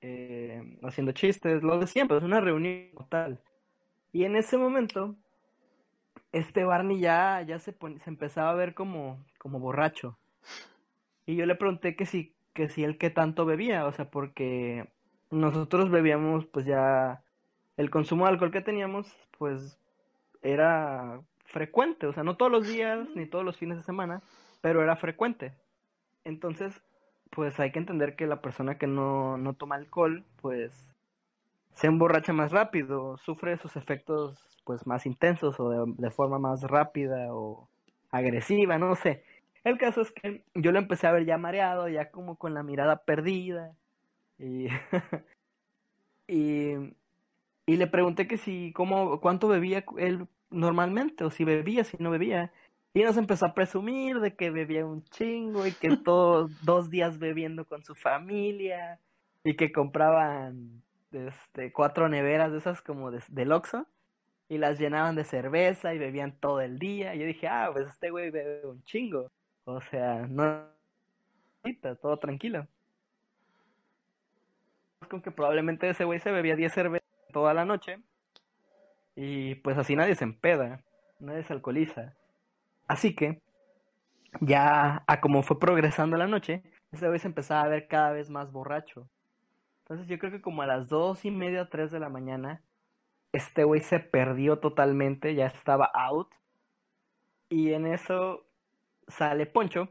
eh, 0.00 0.78
haciendo 0.82 1.12
chistes, 1.12 1.62
lo 1.62 1.78
de 1.78 1.86
siempre, 1.86 2.16
es 2.18 2.22
una 2.22 2.40
reunión 2.40 2.90
total. 2.96 3.40
Y 4.14 4.24
en 4.24 4.36
ese 4.36 4.56
momento, 4.56 5.16
este 6.30 6.64
Barney 6.64 7.00
ya, 7.00 7.42
ya 7.42 7.58
se, 7.58 7.72
se 7.72 8.08
empezaba 8.10 8.50
a 8.50 8.54
ver 8.54 8.72
como, 8.72 9.18
como 9.38 9.58
borracho. 9.58 10.16
Y 11.26 11.34
yo 11.34 11.46
le 11.46 11.56
pregunté 11.56 11.96
que 11.96 12.06
si, 12.06 12.32
que 12.52 12.68
si 12.68 12.84
él 12.84 12.96
qué 12.96 13.10
tanto 13.10 13.44
bebía, 13.44 13.84
o 13.86 13.90
sea, 13.90 14.10
porque 14.10 14.88
nosotros 15.32 15.90
bebíamos 15.90 16.46
pues 16.46 16.64
ya 16.64 17.24
el 17.76 17.90
consumo 17.90 18.26
de 18.26 18.30
alcohol 18.30 18.52
que 18.52 18.60
teníamos 18.60 19.12
pues 19.36 19.80
era 20.42 21.20
frecuente, 21.46 22.06
o 22.06 22.12
sea, 22.12 22.22
no 22.22 22.36
todos 22.36 22.52
los 22.52 22.68
días 22.68 23.08
ni 23.16 23.26
todos 23.26 23.44
los 23.44 23.56
fines 23.56 23.78
de 23.78 23.82
semana, 23.82 24.22
pero 24.60 24.80
era 24.80 24.94
frecuente. 24.94 25.54
Entonces, 26.22 26.80
pues 27.30 27.58
hay 27.58 27.72
que 27.72 27.80
entender 27.80 28.14
que 28.14 28.28
la 28.28 28.40
persona 28.40 28.78
que 28.78 28.86
no, 28.86 29.38
no 29.38 29.54
toma 29.54 29.74
alcohol, 29.74 30.24
pues 30.40 30.93
se 31.74 31.86
emborracha 31.86 32.32
más 32.32 32.52
rápido, 32.52 33.16
sufre 33.18 33.56
sus 33.58 33.76
efectos 33.76 34.38
pues 34.64 34.86
más 34.86 35.06
intensos 35.06 35.60
o 35.60 35.68
de, 35.68 35.94
de, 35.98 36.10
forma 36.10 36.38
más 36.38 36.62
rápida 36.62 37.34
o 37.34 37.68
agresiva, 38.10 38.78
no 38.78 38.94
sé. 38.94 39.22
El 39.62 39.78
caso 39.78 40.02
es 40.02 40.12
que 40.12 40.44
yo 40.54 40.72
lo 40.72 40.78
empecé 40.78 41.06
a 41.06 41.12
ver 41.12 41.26
ya 41.26 41.38
mareado, 41.38 41.88
ya 41.88 42.10
como 42.10 42.36
con 42.36 42.54
la 42.54 42.62
mirada 42.62 43.04
perdida 43.04 43.74
y 44.38 44.68
y, 46.28 46.74
y 47.66 47.76
le 47.76 47.86
pregunté 47.86 48.26
que 48.26 48.38
si 48.38 48.72
cómo 48.72 49.20
cuánto 49.20 49.48
bebía 49.48 49.84
él 49.98 50.26
normalmente 50.50 51.24
o 51.24 51.30
si 51.30 51.44
bebía, 51.44 51.84
si 51.84 51.96
no 51.98 52.10
bebía. 52.10 52.52
Y 52.94 53.02
nos 53.02 53.16
empezó 53.16 53.46
a 53.46 53.54
presumir 53.54 54.20
de 54.20 54.36
que 54.36 54.50
bebía 54.50 54.86
un 54.86 55.02
chingo 55.04 55.66
y 55.66 55.72
que 55.72 55.96
todos 56.04 56.64
dos 56.64 56.90
días 56.90 57.18
bebiendo 57.18 57.66
con 57.66 57.82
su 57.84 57.94
familia 57.94 59.00
y 59.42 59.56
que 59.56 59.72
compraban 59.72 60.83
este, 61.14 61.72
cuatro 61.72 62.08
neveras 62.08 62.52
de 62.52 62.58
esas 62.58 62.82
como 62.82 63.10
de, 63.10 63.22
del 63.28 63.52
Oxxo 63.52 63.86
y 64.48 64.58
las 64.58 64.78
llenaban 64.78 65.16
de 65.16 65.24
cerveza 65.24 65.94
y 65.94 65.98
bebían 65.98 66.38
todo 66.38 66.60
el 66.60 66.78
día. 66.78 67.14
Y 67.14 67.20
yo 67.20 67.26
dije, 67.26 67.48
ah, 67.48 67.70
pues 67.72 67.88
este 67.88 68.10
güey 68.10 68.30
bebe 68.30 68.66
un 68.66 68.82
chingo. 68.84 69.30
O 69.64 69.80
sea, 69.80 70.26
no... 70.28 70.68
Todo 72.02 72.18
tranquilo. 72.18 72.66
Con 75.08 75.22
que 75.22 75.30
probablemente 75.30 75.88
ese 75.88 76.04
güey 76.04 76.20
se 76.20 76.30
bebía 76.30 76.56
10 76.56 76.72
cervezas 76.72 77.08
toda 77.32 77.54
la 77.54 77.64
noche. 77.64 77.98
Y 79.16 79.54
pues 79.56 79.78
así 79.78 79.96
nadie 79.96 80.14
se 80.14 80.24
empeda, 80.24 80.82
nadie 81.20 81.44
se 81.44 81.52
alcoholiza. 81.52 82.14
Así 82.86 83.14
que, 83.14 83.40
ya 84.40 85.04
a 85.06 85.20
como 85.20 85.42
fue 85.42 85.58
progresando 85.58 86.16
la 86.16 86.26
noche, 86.26 86.62
ese 86.92 87.06
güey 87.08 87.18
se 87.18 87.28
empezaba 87.28 87.62
a 87.62 87.68
ver 87.68 87.88
cada 87.88 88.12
vez 88.12 88.28
más 88.28 88.52
borracho. 88.52 89.08
Entonces 89.84 90.08
yo 90.08 90.18
creo 90.18 90.32
que 90.32 90.40
como 90.40 90.62
a 90.62 90.66
las 90.66 90.88
dos 90.88 91.26
y 91.26 91.30
media, 91.30 91.68
tres 91.68 91.90
de 91.90 92.00
la 92.00 92.08
mañana, 92.08 92.62
este 93.32 93.64
güey 93.64 93.82
se 93.82 94.00
perdió 94.00 94.58
totalmente, 94.58 95.34
ya 95.34 95.46
estaba 95.46 95.84
out. 95.92 96.28
Y 97.50 97.74
en 97.74 97.86
eso 97.86 98.46
sale 99.08 99.44
Poncho 99.44 99.90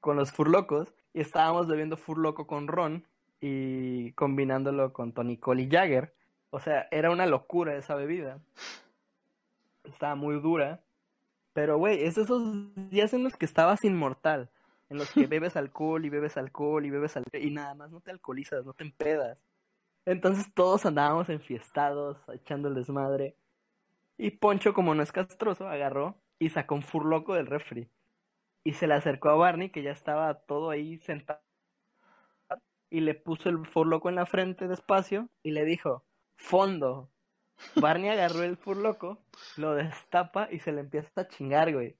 con 0.00 0.16
los 0.16 0.30
furlocos 0.30 0.92
y 1.14 1.20
estábamos 1.20 1.66
bebiendo 1.66 1.96
furloco 1.96 2.46
con 2.46 2.68
Ron 2.68 3.06
y 3.40 4.12
combinándolo 4.12 4.92
con 4.92 5.12
Tony 5.12 5.38
Cole 5.38 5.62
y 5.62 5.70
Jagger. 5.70 6.14
O 6.50 6.60
sea, 6.60 6.86
era 6.90 7.10
una 7.10 7.24
locura 7.26 7.76
esa 7.76 7.94
bebida. 7.94 8.40
Estaba 9.84 10.16
muy 10.16 10.38
dura. 10.40 10.82
Pero, 11.54 11.78
güey, 11.78 12.04
es 12.04 12.18
esos 12.18 12.74
días 12.90 13.14
en 13.14 13.24
los 13.24 13.36
que 13.36 13.46
estabas 13.46 13.84
inmortal. 13.84 14.50
En 14.88 14.98
los 14.98 15.10
que 15.10 15.26
bebes 15.26 15.56
alcohol 15.56 16.04
y 16.04 16.10
bebes 16.10 16.36
alcohol 16.36 16.86
y 16.86 16.90
bebes 16.90 17.16
alcohol 17.16 17.42
y 17.42 17.50
nada 17.50 17.74
más 17.74 17.90
no 17.90 18.00
te 18.00 18.10
alcoholizas, 18.10 18.64
no 18.64 18.72
te 18.72 18.84
empedas. 18.84 19.38
Entonces 20.04 20.52
todos 20.54 20.86
andábamos 20.86 21.28
enfiestados, 21.28 22.16
echando 22.32 22.68
el 22.68 22.74
desmadre. 22.74 23.36
Y 24.16 24.30
Poncho, 24.30 24.72
como 24.72 24.94
no 24.94 25.02
es 25.02 25.12
castroso, 25.12 25.68
agarró 25.68 26.16
y 26.38 26.50
sacó 26.50 26.76
un 26.76 26.82
furloco 26.82 27.34
del 27.34 27.46
refri. 27.46 27.88
Y 28.64 28.74
se 28.74 28.86
le 28.86 28.94
acercó 28.94 29.30
a 29.30 29.34
Barney, 29.34 29.70
que 29.70 29.82
ya 29.82 29.90
estaba 29.90 30.34
todo 30.34 30.70
ahí 30.70 30.98
sentado. 30.98 31.40
Y 32.88 33.00
le 33.00 33.14
puso 33.14 33.48
el 33.48 33.66
furloco 33.66 34.08
en 34.08 34.14
la 34.14 34.26
frente 34.26 34.68
despacio 34.68 35.28
y 35.42 35.50
le 35.50 35.64
dijo, 35.64 36.04
fondo. 36.36 37.10
Barney 37.74 38.10
agarró 38.10 38.42
el 38.42 38.56
furloco, 38.56 39.18
lo 39.56 39.74
destapa 39.74 40.48
y 40.50 40.60
se 40.60 40.72
le 40.72 40.80
empieza 40.82 41.10
a 41.16 41.28
chingar, 41.28 41.72
güey. 41.72 41.96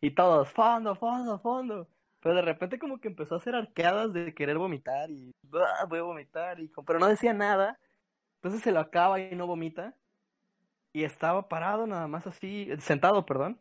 Y 0.00 0.12
todos, 0.12 0.48
fondo, 0.50 0.94
fondo, 0.94 1.38
fondo. 1.40 1.88
Pero 2.20 2.34
de 2.34 2.42
repente 2.42 2.78
como 2.78 3.00
que 3.00 3.08
empezó 3.08 3.34
a 3.34 3.38
hacer 3.38 3.54
arqueadas 3.54 4.12
de 4.12 4.34
querer 4.34 4.58
vomitar 4.58 5.10
y 5.10 5.32
voy 5.42 5.98
a 5.98 6.02
vomitar 6.02 6.60
y 6.60 6.70
pero 6.86 6.98
no 6.98 7.08
decía 7.08 7.32
nada. 7.32 7.78
Entonces 8.36 8.62
se 8.62 8.72
lo 8.72 8.80
acaba 8.80 9.20
y 9.20 9.34
no 9.34 9.46
vomita. 9.46 9.94
Y 10.92 11.04
estaba 11.04 11.48
parado 11.48 11.86
nada 11.86 12.08
más 12.08 12.26
así, 12.26 12.68
sentado, 12.80 13.24
perdón. 13.24 13.60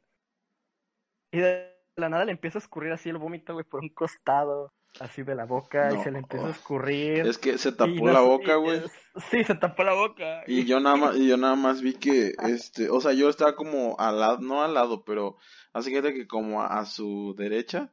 Y 1.32 1.40
de 1.40 1.76
la 1.96 2.10
nada 2.10 2.26
le 2.26 2.32
empieza 2.32 2.58
a 2.58 2.62
escurrir 2.62 2.92
así 2.92 3.10
el 3.10 3.18
vómito, 3.18 3.54
güey, 3.54 3.66
por 3.66 3.82
un 3.82 3.90
costado, 3.90 4.74
así 5.00 5.22
de 5.22 5.36
la 5.36 5.46
boca, 5.46 5.94
y 5.94 6.04
se 6.04 6.12
le 6.12 6.20
empieza 6.20 6.48
a 6.48 6.52
escurrir. 6.52 7.28
Es 7.28 7.38
que 7.38 7.58
se 7.58 7.72
tapó 7.72 8.08
la 8.08 8.22
boca, 8.22 8.56
güey. 8.56 8.82
Sí, 9.30 9.44
se 9.44 9.56
tapó 9.56 9.84
la 9.84 9.94
boca. 9.94 10.44
Y 10.48 10.66
yo 10.66 10.80
nada 10.80 10.96
más, 10.96 11.16
y 11.18 11.28
yo 11.28 11.38
nada 11.38 11.56
más 11.56 11.82
vi 11.82 11.94
que, 11.94 12.34
este, 12.48 12.90
o 12.90 13.00
sea, 13.00 13.14
yo 13.14 13.30
estaba 13.30 13.56
como 13.56 13.96
al 14.00 14.20
lado, 14.20 14.40
no 14.40 14.64
al 14.64 14.74
lado, 14.74 15.04
pero 15.04 15.38
así 15.74 15.92
que 15.92 16.28
como 16.28 16.64
a, 16.64 16.86
su 16.86 17.36
derecha. 17.38 17.92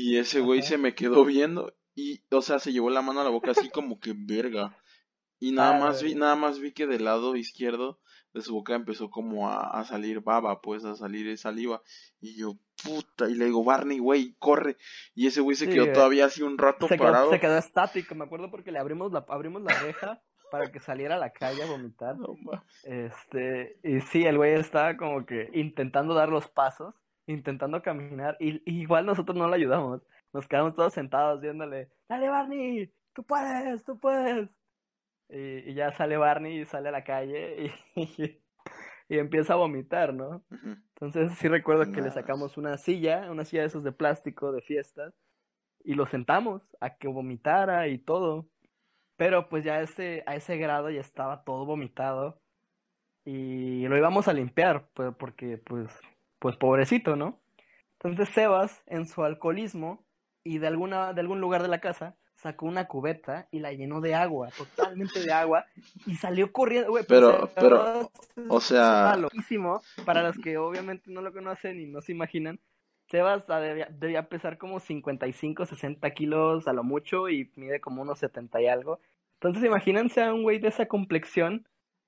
Y 0.00 0.16
ese 0.16 0.38
güey 0.38 0.62
se 0.62 0.78
me 0.78 0.94
quedó 0.94 1.24
viendo 1.24 1.74
y, 1.96 2.22
o 2.30 2.40
sea, 2.40 2.60
se 2.60 2.72
llevó 2.72 2.88
la 2.88 3.02
mano 3.02 3.20
a 3.20 3.24
la 3.24 3.30
boca 3.30 3.50
así 3.50 3.68
como 3.68 3.98
que 3.98 4.14
verga. 4.16 4.78
Y 5.40 5.50
nada 5.50 5.76
ah, 5.76 5.80
más 5.80 6.04
vi, 6.04 6.14
nada 6.14 6.36
más 6.36 6.60
vi 6.60 6.70
que 6.70 6.86
del 6.86 7.04
lado 7.04 7.34
izquierdo 7.34 7.98
de 8.32 8.42
su 8.42 8.54
boca 8.54 8.76
empezó 8.76 9.10
como 9.10 9.50
a, 9.50 9.80
a 9.80 9.84
salir 9.84 10.20
baba, 10.20 10.60
pues 10.60 10.84
a 10.84 10.94
salir 10.94 11.36
saliva. 11.36 11.82
Y 12.20 12.36
yo, 12.36 12.58
puta, 12.84 13.28
y 13.28 13.34
le 13.34 13.46
digo, 13.46 13.64
Barney, 13.64 13.98
güey, 13.98 14.36
corre. 14.38 14.76
Y 15.16 15.26
ese 15.26 15.40
güey 15.40 15.56
se 15.56 15.68
quedó 15.68 15.92
todavía 15.92 16.26
así 16.26 16.42
un 16.42 16.58
rato 16.58 16.86
parado. 16.86 17.32
se 17.32 17.40
quedó 17.40 17.58
estático, 17.58 18.14
me 18.14 18.24
acuerdo 18.24 18.52
porque 18.52 18.70
le 18.70 18.78
abrimos 18.78 19.10
la, 19.10 19.26
abrimos 19.28 19.62
la 19.62 19.74
reja 19.80 20.22
para 20.52 20.70
que 20.70 20.78
saliera 20.78 21.16
a 21.16 21.18
la 21.18 21.32
calle 21.32 21.64
a 21.64 21.66
vomitar. 21.66 22.14
este, 22.84 23.80
y 23.82 24.00
sí, 24.02 24.24
el 24.24 24.36
güey 24.36 24.54
estaba 24.54 24.96
como 24.96 25.26
que 25.26 25.50
intentando 25.54 26.14
dar 26.14 26.28
los 26.28 26.48
pasos, 26.48 26.94
intentando 27.32 27.82
caminar, 27.82 28.36
y, 28.40 28.62
igual 28.66 29.06
nosotros 29.06 29.36
no 29.36 29.48
lo 29.48 29.54
ayudamos. 29.54 30.02
Nos 30.32 30.48
quedamos 30.48 30.74
todos 30.74 30.92
sentados 30.92 31.40
viéndole, 31.40 31.88
dale 32.08 32.28
Barney, 32.28 32.92
tú 33.12 33.24
puedes, 33.24 33.84
tú 33.84 33.98
puedes. 33.98 34.48
Y, 35.28 35.74
ya 35.74 35.92
sale 35.92 36.16
Barney 36.16 36.60
y 36.60 36.64
sale 36.64 36.88
a 36.88 36.92
la 36.92 37.04
calle 37.04 37.72
y, 37.94 38.40
y 39.08 39.18
empieza 39.18 39.54
a 39.54 39.56
vomitar, 39.56 40.14
¿no? 40.14 40.42
Entonces 40.94 41.32
sí 41.38 41.48
recuerdo 41.48 41.90
que 41.92 42.02
le 42.02 42.10
sacamos 42.10 42.56
una 42.56 42.76
silla, 42.76 43.30
una 43.30 43.44
silla 43.44 43.62
de 43.62 43.68
esos 43.68 43.84
de 43.84 43.92
plástico 43.92 44.52
de 44.52 44.62
fiestas, 44.62 45.14
y 45.84 45.94
lo 45.94 46.06
sentamos 46.06 46.62
a 46.80 46.96
que 46.96 47.08
vomitara 47.08 47.88
y 47.88 47.98
todo. 47.98 48.48
Pero 49.16 49.48
pues 49.48 49.64
ya 49.64 49.80
ese, 49.80 50.22
a 50.26 50.36
ese 50.36 50.56
grado 50.58 50.90
ya 50.90 51.00
estaba 51.00 51.42
todo 51.44 51.66
vomitado 51.66 52.40
y 53.24 53.86
lo 53.88 53.96
íbamos 53.98 54.28
a 54.28 54.32
limpiar, 54.32 54.88
pues, 54.94 55.14
porque 55.18 55.58
pues, 55.58 55.90
pues 56.38 56.56
pobrecito, 56.56 57.16
¿no? 57.16 57.40
Entonces 57.94 58.28
Sebas, 58.28 58.82
en 58.86 59.06
su 59.06 59.24
alcoholismo 59.24 60.04
y 60.44 60.58
de, 60.58 60.68
alguna, 60.68 61.12
de 61.12 61.20
algún 61.20 61.40
lugar 61.40 61.62
de 61.62 61.68
la 61.68 61.80
casa, 61.80 62.16
sacó 62.36 62.66
una 62.66 62.86
cubeta 62.86 63.48
y 63.50 63.58
la 63.58 63.72
llenó 63.72 64.00
de 64.00 64.14
agua, 64.14 64.50
totalmente 64.56 65.20
de 65.20 65.32
agua, 65.32 65.66
y 66.06 66.14
salió 66.14 66.52
corriendo, 66.52 66.90
güey. 66.90 67.04
Pues, 67.04 67.20
pero, 67.20 67.50
pero, 67.54 68.10
o 68.48 68.60
sea... 68.60 69.16
Loquísimo, 69.16 69.82
para 70.04 70.22
los 70.22 70.38
que 70.38 70.56
obviamente 70.56 71.10
no 71.10 71.20
lo 71.20 71.32
conocen 71.32 71.80
y 71.80 71.86
no 71.86 72.00
se 72.00 72.12
imaginan, 72.12 72.60
Sebas 73.10 73.46
debía, 73.98 74.28
pesar 74.28 74.58
como 74.58 74.80
55, 74.80 75.64
60 75.64 76.10
kilos 76.10 76.68
a 76.68 76.74
lo 76.74 76.84
mucho 76.84 77.28
y 77.30 77.50
mide 77.56 77.80
como 77.80 78.02
unos 78.02 78.18
70 78.18 78.60
y 78.60 78.66
algo. 78.66 79.00
Entonces 79.34 79.64
imagínense 79.64 80.22
a 80.22 80.34
un 80.34 80.42
güey 80.42 80.58
de 80.58 80.68
esa 80.68 80.86
complexión 80.86 81.66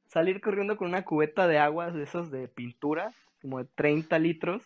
salir 0.08 0.42
corriendo 0.42 0.76
con 0.76 0.88
una 0.88 1.04
cubeta 1.04 1.46
de 1.46 1.58
agua 1.58 1.90
de 1.90 2.02
esos 2.02 2.30
de 2.30 2.48
pintura, 2.48 3.14
como 3.40 3.58
de 3.58 3.64
30 3.74 4.18
litros, 4.18 4.62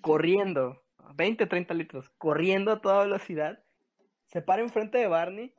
corriendo, 0.00 0.82
20, 1.14 1.46
30 1.46 1.74
litros, 1.74 2.10
corriendo 2.18 2.72
a 2.72 2.80
toda 2.80 3.04
velocidad 3.04 3.62
se 4.28 4.42
para 4.42 4.62
enfrente 4.62 4.98
de 4.98 5.08
Barney 5.08 5.54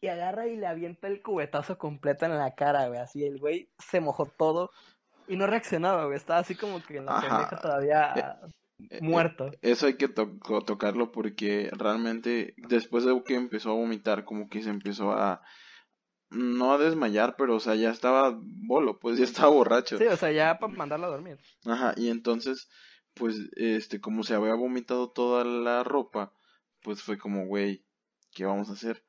y 0.00 0.08
agarra 0.08 0.46
y 0.46 0.56
le 0.56 0.66
avienta 0.66 1.08
el 1.08 1.22
cubetazo 1.22 1.78
completo 1.78 2.24
en 2.24 2.36
la 2.36 2.54
cara, 2.54 2.88
güey. 2.88 3.00
Así 3.00 3.24
el 3.24 3.38
güey 3.38 3.70
se 3.78 4.00
mojó 4.00 4.26
todo 4.26 4.70
y 5.26 5.36
no 5.36 5.46
reaccionaba, 5.46 6.06
güey. 6.06 6.16
Estaba 6.16 6.40
así 6.40 6.54
como 6.54 6.82
que 6.82 6.98
en 6.98 7.06
la 7.06 7.20
pendeja 7.20 7.60
todavía 7.60 8.14
eh, 8.16 8.86
eh, 8.90 8.98
muerto. 9.02 9.50
Eso 9.60 9.86
hay 9.86 9.94
que 9.94 10.08
tocarlo 10.08 11.12
porque 11.12 11.70
realmente 11.72 12.54
después 12.56 13.04
de 13.04 13.22
que 13.24 13.34
empezó 13.34 13.70
a 13.70 13.74
vomitar, 13.74 14.24
como 14.24 14.48
que 14.48 14.62
se 14.62 14.70
empezó 14.70 15.12
a 15.12 15.42
no 16.30 16.72
a 16.72 16.78
desmayar, 16.78 17.36
pero 17.36 17.56
o 17.56 17.60
sea, 17.60 17.74
ya 17.74 17.90
estaba 17.90 18.38
bolo, 18.40 18.98
pues 18.98 19.18
ya 19.18 19.24
estaba 19.24 19.48
borracho. 19.48 19.98
Sí, 19.98 20.04
o 20.04 20.16
sea, 20.16 20.30
ya 20.32 20.58
para 20.58 20.72
mandarlo 20.72 21.06
a 21.06 21.10
dormir. 21.10 21.38
Ajá, 21.64 21.94
y 21.96 22.10
entonces, 22.10 22.68
pues, 23.14 23.36
este, 23.56 24.00
como 24.00 24.22
se 24.22 24.34
había 24.34 24.54
vomitado 24.54 25.10
toda 25.10 25.44
la 25.44 25.84
ropa, 25.84 26.32
pues 26.82 27.02
fue 27.02 27.18
como, 27.18 27.46
güey, 27.46 27.84
¿qué 28.32 28.44
vamos 28.44 28.68
a 28.70 28.74
hacer? 28.74 29.04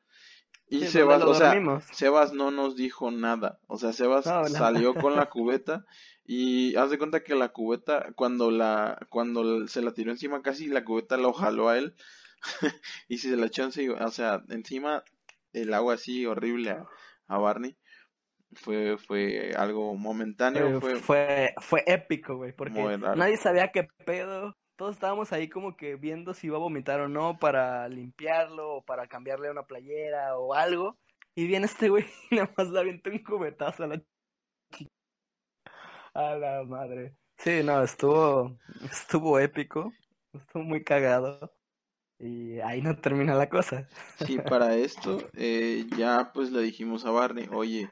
Y 0.72 0.86
Sebas, 0.86 1.24
o 1.24 1.34
sea, 1.34 1.60
Sebas 1.92 2.32
no 2.32 2.52
nos 2.52 2.76
dijo 2.76 3.10
nada. 3.10 3.60
O 3.68 3.78
sea, 3.80 3.92
Sebas 3.92 4.26
salió 4.26 4.94
con 5.10 5.16
la 5.16 5.28
cubeta 5.28 5.86
y 6.24 6.76
haz 6.76 6.92
de 6.92 7.00
cuenta 7.00 7.24
que 7.24 7.34
la 7.34 7.50
cubeta, 7.50 8.14
cuando 8.16 8.52
la, 8.52 9.08
cuando 9.10 9.68
se 9.68 9.82
la 9.82 9.94
tiró 9.94 10.12
encima 10.12 10.44
casi, 10.44 10.68
la 10.68 10.86
cubeta 10.86 11.18
lo 11.18 11.34
jaló 11.34 11.70
a 11.70 11.78
él. 11.80 11.96
y 13.08 13.18
se 13.18 13.36
la 13.36 13.48
echó 13.48 13.64
encima, 13.64 14.06
o 14.06 14.12
sea, 14.12 14.44
encima 14.50 15.04
el 15.52 15.74
agua 15.74 15.96
así 15.96 16.26
horrible 16.26 16.70
a, 16.72 16.88
Barney. 17.38 17.78
Fue, 18.54 18.98
fue 18.98 19.52
algo 19.56 19.96
momentáneo. 19.96 20.82
Fue, 20.82 20.96
fue, 20.96 21.54
fue 21.62 21.84
épico, 21.86 22.36
güey, 22.36 22.52
porque 22.52 22.98
nadie 22.98 23.38
sabía 23.38 23.72
qué 23.72 23.88
pedo 24.06 24.56
todos 24.80 24.96
estábamos 24.96 25.34
ahí 25.34 25.50
como 25.50 25.76
que 25.76 25.98
viendo 25.98 26.34
si 26.34 26.48
iba 26.48 26.56
a 26.56 26.62
vomitar 26.62 27.02
o 27.02 27.10
no 27.10 27.38
para 27.38 27.90
limpiarlo 27.90 28.76
o 28.76 28.82
para 28.82 29.08
cambiarle 29.08 29.52
una 29.52 29.64
playera 29.64 30.38
o 30.38 30.54
algo. 30.54 30.98
Y 31.36 31.48
viene 31.48 31.66
este 31.66 31.90
güey 31.90 32.06
y 32.32 32.38
nada 32.38 32.50
más 32.56 32.70
le 32.70 32.80
avienta 32.80 33.10
un 33.10 33.20
cubetazo 33.20 33.84
a 33.84 33.88
la. 33.88 34.02
A 36.14 36.36
la 36.36 36.64
madre. 36.64 37.14
Sí, 37.40 37.62
no, 37.62 37.84
estuvo, 37.84 38.58
estuvo 38.90 39.38
épico. 39.38 39.92
Estuvo 40.32 40.64
muy 40.64 40.82
cagado. 40.82 41.54
Y 42.20 42.60
ahí 42.60 42.82
no 42.82 42.98
termina 42.98 43.34
la 43.36 43.48
cosa. 43.50 43.88
Sí, 44.26 44.38
para 44.40 44.76
esto 44.76 45.20
eh, 45.34 45.86
ya 45.98 46.32
pues 46.34 46.52
le 46.52 46.62
dijimos 46.62 47.06
a 47.06 47.12
Barney, 47.12 47.48
oye, 47.52 47.90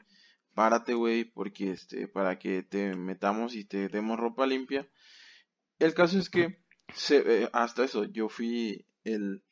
párate, 0.54 0.94
güey, 0.96 1.24
porque 1.24 1.72
este, 1.72 2.08
para 2.08 2.38
que 2.38 2.62
te 2.64 2.94
metamos 2.96 3.56
y 3.56 3.64
te 3.64 3.88
demos 3.88 4.20
ropa 4.20 4.46
limpia. 4.46 4.88
El 5.80 5.94
caso 5.94 6.20
es 6.20 6.30
que 6.30 6.58
se, 6.94 7.44
eh, 7.44 7.50
hasta 7.54 7.86
eso, 7.86 8.04
yo 8.06 8.28
fui 8.28 8.86
el 9.04 9.44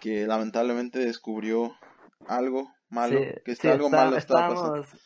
que 0.00 0.26
lamentablemente 0.26 0.98
descubrió 1.00 1.74
algo 2.28 2.72
malo, 2.88 3.18
Sí, 3.18 3.24
que 3.44 3.52
sí, 3.56 3.66
está, 3.66 3.72
algo 3.72 3.86
está- 3.86 4.04
malo 4.04 4.16
estaba 4.16 4.48
pasando. 4.48 4.76
estábamos, 4.82 5.02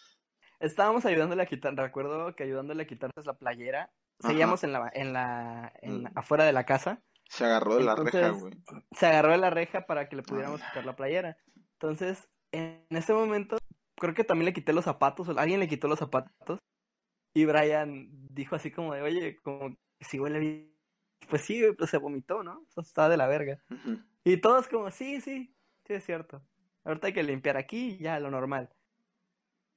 estábamos 0.60 1.06
ayudándole 1.06 1.42
a 1.42 1.46
quitar, 1.46 1.74
recuerdo 1.74 2.34
que 2.34 2.44
ayudándole 2.44 2.82
a 2.82 2.86
quitarse 2.86 3.20
la 3.24 3.34
playera. 3.38 3.90
Seguíamos 4.20 4.64
en 4.64 4.72
la, 4.72 4.90
en 4.94 5.12
la, 5.12 5.72
en 5.82 6.02
Mm. 6.02 6.06
afuera 6.14 6.44
de 6.44 6.52
la 6.52 6.64
casa. 6.64 7.02
Se 7.29 7.45
agarró 7.45 7.77
de 7.77 7.85
la 7.85 7.97
reja, 7.97 8.31
güey. 8.31 8.55
se 8.93 9.07
agarró 9.07 9.33
de 9.33 9.39
la 9.39 9.51
reja 9.51 9.87
para 9.87 10.09
que 10.09 10.16
le 10.16 10.22
pudiéramos 10.22 10.61
Ah. 10.62 10.66
quitar 10.68 10.85
la 10.87 10.97
playera. 10.97 11.37
Entonces, 11.72 12.29
en 12.53 12.87
ese 12.91 13.12
momento, 13.12 13.59
creo 13.97 14.14
que 14.14 14.24
también 14.24 14.47
le 14.47 14.53
quité 14.53 14.72
los 14.72 14.85
zapatos, 14.85 15.29
o 15.29 15.39
alguien 15.39 15.61
le 15.61 15.68
quitó 15.68 15.89
los 15.89 15.99
zapatos, 15.99 16.59
y 17.35 17.45
Brian 17.45 18.09
dijo 18.31 18.55
así 18.57 18.70
como 18.70 18.95
de, 18.95 19.03
oye, 19.03 19.37
como 19.43 19.70
que 19.70 20.05
si 20.05 20.18
huele 20.18 20.39
bien. 20.39 20.72
Pues 21.29 21.43
sí, 21.43 21.61
güey, 21.61 21.74
pues 21.74 21.91
se 21.91 21.99
vomitó, 21.99 22.43
¿no? 22.43 22.62
Eso 22.68 22.81
está 22.81 23.09
de 23.09 23.16
la 23.16 23.27
verga. 23.27 23.61
Y 24.24 24.37
todos 24.39 24.68
como, 24.68 24.91
sí, 24.91 25.20
sí, 25.20 25.57
sí 25.87 25.93
es 25.95 26.05
cierto. 26.05 26.43
Ahorita 26.85 27.09
hay 27.09 27.12
que 27.12 27.22
limpiar 27.24 27.57
aquí 27.57 27.97
y 27.99 27.99
ya, 27.99 28.20
lo 28.20 28.31
normal. 28.31 28.70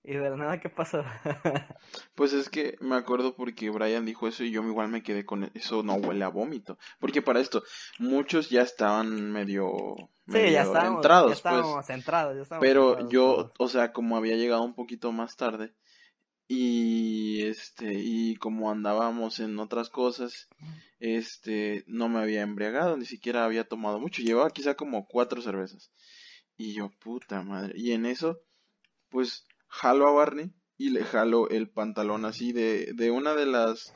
Y 0.09 0.13
de 0.13 0.27
la 0.27 0.35
nada, 0.35 0.59
¿qué 0.59 0.69
pasó? 0.69 1.03
Pues 2.15 2.33
es 2.33 2.49
que 2.49 2.77
me 2.81 2.95
acuerdo 2.95 3.35
porque 3.35 3.69
Brian 3.69 4.05
dijo 4.05 4.27
eso 4.27 4.43
y 4.43 4.49
yo 4.49 4.63
igual 4.63 4.89
me 4.89 5.03
quedé 5.03 5.23
con 5.23 5.51
eso, 5.53 5.83
no 5.83 5.93
huele 5.93 6.25
a 6.25 6.29
vómito. 6.29 6.79
Porque 6.99 7.21
para 7.21 7.39
esto, 7.39 7.61
muchos 7.99 8.49
ya 8.49 8.63
estaban 8.63 9.31
medio, 9.31 9.69
Sí, 10.25 10.33
medio 10.33 10.49
ya 10.51 10.63
estábamos, 10.63 10.95
entrados, 10.95 11.29
ya 11.29 11.35
estábamos 11.35 11.73
pues. 11.85 11.89
entrados, 11.91 12.35
ya 12.35 12.41
estábamos 12.41 12.67
Pero 12.67 13.07
yo, 13.09 13.35
todos. 13.35 13.53
o 13.59 13.67
sea, 13.67 13.93
como 13.93 14.17
había 14.17 14.35
llegado 14.35 14.63
un 14.63 14.73
poquito 14.73 15.11
más 15.11 15.35
tarde 15.35 15.75
y 16.47 17.43
este, 17.43 17.93
y 17.93 18.35
como 18.37 18.71
andábamos 18.71 19.39
en 19.39 19.59
otras 19.59 19.91
cosas, 19.91 20.49
este, 20.99 21.83
no 21.85 22.09
me 22.09 22.19
había 22.19 22.41
embriagado, 22.41 22.97
ni 22.97 23.05
siquiera 23.05 23.45
había 23.45 23.67
tomado 23.67 23.99
mucho, 23.99 24.23
llevaba 24.23 24.49
quizá 24.49 24.73
como 24.73 25.05
cuatro 25.07 25.39
cervezas. 25.43 25.91
Y 26.57 26.73
yo, 26.73 26.89
puta 26.99 27.43
madre. 27.43 27.73
Y 27.77 27.91
en 27.91 28.07
eso, 28.07 28.41
pues, 29.09 29.45
jalo 29.69 30.07
a 30.07 30.11
Barney 30.11 30.51
y 30.77 30.89
le 30.91 31.03
jalo 31.03 31.49
el 31.49 31.69
pantalón 31.69 32.25
así 32.25 32.51
de, 32.53 32.91
de 32.93 33.11
una 33.11 33.35
de 33.35 33.45
las, 33.45 33.93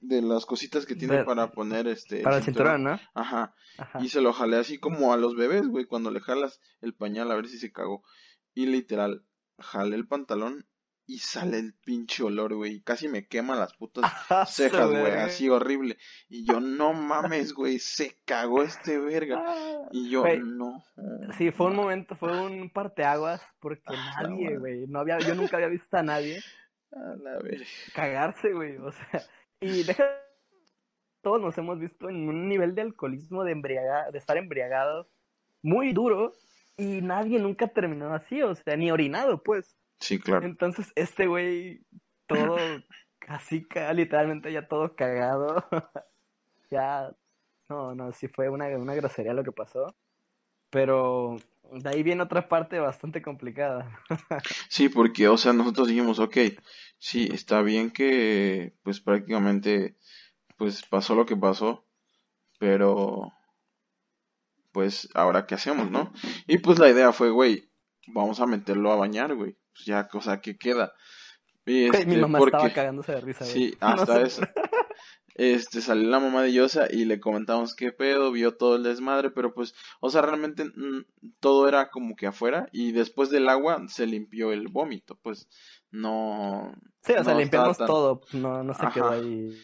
de 0.00 0.22
las 0.22 0.46
cositas 0.46 0.86
que 0.86 0.94
tiene 0.96 1.18
De- 1.18 1.24
para 1.24 1.50
poner 1.52 1.86
este, 1.86 2.22
Para 2.22 2.38
el 2.38 2.42
cinturón, 2.42 2.84
¿no? 2.84 2.98
Ajá. 3.14 3.54
Ajá. 3.78 4.00
Y 4.02 4.08
se 4.08 4.20
lo 4.20 4.32
jalé 4.32 4.56
así 4.56 4.78
como 4.78 5.12
a 5.12 5.16
los 5.16 5.36
bebés, 5.36 5.66
güey, 5.68 5.84
cuando 5.86 6.10
le 6.10 6.20
jalas 6.20 6.60
el 6.80 6.94
pañal 6.94 7.30
a 7.30 7.34
ver 7.36 7.48
si 7.48 7.58
se 7.58 7.72
cagó. 7.72 8.02
Y 8.54 8.66
literal, 8.66 9.24
jalé 9.58 9.96
el 9.96 10.06
pantalón 10.06 10.66
y 11.12 11.18
sale 11.18 11.58
el 11.58 11.74
pinche 11.74 12.22
olor, 12.22 12.54
güey. 12.54 12.80
Casi 12.80 13.06
me 13.06 13.26
quema 13.26 13.54
las 13.54 13.74
putas 13.74 14.04
Ah, 14.30 14.46
cejas, 14.46 14.88
güey, 14.88 15.12
así 15.12 15.48
horrible. 15.50 15.98
Y 16.30 16.46
yo, 16.46 16.58
no 16.58 16.94
mames, 16.94 17.52
güey, 17.52 17.78
se 17.78 18.16
cagó 18.24 18.62
este 18.62 18.98
verga. 18.98 19.44
Ah. 19.46 19.88
Y 19.90 20.08
yo, 20.08 20.24
no. 20.38 20.82
Sí, 21.36 21.50
fue 21.50 21.66
un 21.66 21.76
momento, 21.76 22.16
fue 22.16 22.32
un 22.40 22.70
parteaguas 22.70 23.42
porque 23.60 23.82
Ah, 23.88 24.22
nadie, 24.22 24.56
güey, 24.56 24.86
no 24.86 25.00
había, 25.00 25.18
yo 25.18 25.34
nunca 25.34 25.56
había 25.58 25.68
visto 25.68 25.96
a 25.98 26.02
nadie 26.02 26.40
A 26.92 27.14
la 27.16 27.38
verga. 27.42 27.66
cagarse, 27.94 28.52
güey, 28.52 28.78
o 28.78 28.90
sea, 28.90 29.22
y 29.60 29.82
deja, 29.82 30.04
todos 31.22 31.40
nos 31.40 31.56
hemos 31.58 31.78
visto 31.78 32.08
en 32.08 32.28
un 32.28 32.48
nivel 32.48 32.74
de 32.74 32.82
alcoholismo, 32.82 33.44
de 33.44 33.52
embriaga, 33.52 34.10
de 34.10 34.18
estar 34.18 34.36
embriagados, 34.38 35.08
muy 35.62 35.92
duro, 35.92 36.32
y 36.76 37.02
nadie 37.02 37.38
nunca 37.38 37.68
terminó 37.68 38.14
así, 38.14 38.42
o 38.42 38.54
sea, 38.54 38.76
ni 38.76 38.90
orinado, 38.90 39.42
pues. 39.42 39.76
Sí, 40.02 40.18
claro. 40.18 40.44
Entonces, 40.44 40.92
este 40.96 41.28
güey, 41.28 41.80
todo, 42.26 42.56
así, 43.28 43.64
literalmente 43.94 44.52
ya 44.52 44.66
todo 44.66 44.96
cagado, 44.96 45.64
ya, 46.70 47.12
no, 47.68 47.94
no, 47.94 48.12
sí 48.12 48.26
fue 48.26 48.48
una, 48.48 48.66
una 48.76 48.96
grosería 48.96 49.32
lo 49.32 49.44
que 49.44 49.52
pasó, 49.52 49.94
pero 50.70 51.36
de 51.70 51.88
ahí 51.88 52.02
viene 52.02 52.24
otra 52.24 52.48
parte 52.48 52.80
bastante 52.80 53.22
complicada. 53.22 53.96
Sí, 54.68 54.88
porque, 54.88 55.28
o 55.28 55.36
sea, 55.36 55.52
nosotros 55.52 55.86
dijimos, 55.86 56.18
ok, 56.18 56.36
sí, 56.98 57.28
está 57.32 57.62
bien 57.62 57.92
que, 57.92 58.74
pues 58.82 59.00
prácticamente, 59.00 59.96
pues 60.56 60.82
pasó 60.82 61.14
lo 61.14 61.26
que 61.26 61.36
pasó, 61.36 61.86
pero, 62.58 63.32
pues, 64.72 65.08
ahora 65.14 65.46
qué 65.46 65.54
hacemos, 65.54 65.90
¿no? 65.92 66.12
Y 66.48 66.58
pues 66.58 66.80
la 66.80 66.88
idea 66.88 67.12
fue, 67.12 67.30
güey, 67.30 67.70
vamos 68.08 68.40
a 68.40 68.46
meterlo 68.46 68.90
a 68.90 68.96
bañar, 68.96 69.34
güey, 69.34 69.56
pues 69.82 69.86
ya, 69.86 70.08
o 70.12 70.20
sea, 70.22 70.40
¿qué 70.40 70.56
queda? 70.56 70.92
Güey, 71.66 71.90
mi 71.90 71.96
este, 71.96 72.16
mamá 72.16 72.38
porque, 72.38 72.56
estaba 72.56 72.72
cagándose 72.72 73.12
de 73.12 73.20
risa, 73.20 73.44
güey. 73.44 73.54
sí, 73.56 73.76
No 73.80 73.88
hasta 73.88 74.16
sé 74.16 74.22
eso. 74.26 74.42
Este, 75.34 75.80
salió 75.80 76.10
la 76.10 76.20
mamá 76.20 76.42
de 76.42 76.52
Yosa 76.52 76.88
y 76.90 77.06
le 77.06 77.18
comentamos 77.18 77.74
qué 77.74 77.90
pedo, 77.90 78.32
vio 78.32 78.54
todo 78.56 78.76
el 78.76 78.82
desmadre, 78.82 79.30
pero 79.30 79.54
pues, 79.54 79.74
o 80.00 80.10
sea, 80.10 80.20
realmente 80.20 80.64
mm, 80.66 81.06
todo 81.40 81.68
era 81.68 81.88
como 81.88 82.14
que 82.16 82.26
afuera 82.26 82.68
y 82.70 82.92
después 82.92 83.30
del 83.30 83.48
agua 83.48 83.82
se 83.88 84.06
limpió 84.06 84.52
el 84.52 84.68
vómito, 84.68 85.18
pues 85.22 85.48
no, 85.90 86.74
Sí, 87.02 87.14
o 87.14 87.24
sea, 87.24 87.34
limpiamos 87.34 87.78
tan- 87.78 87.86
todo, 87.86 88.20
no, 88.34 88.62
no 88.62 88.74
se 88.74 88.86
quedó 88.92 89.06
Ajá. 89.06 89.14
ahí 89.14 89.58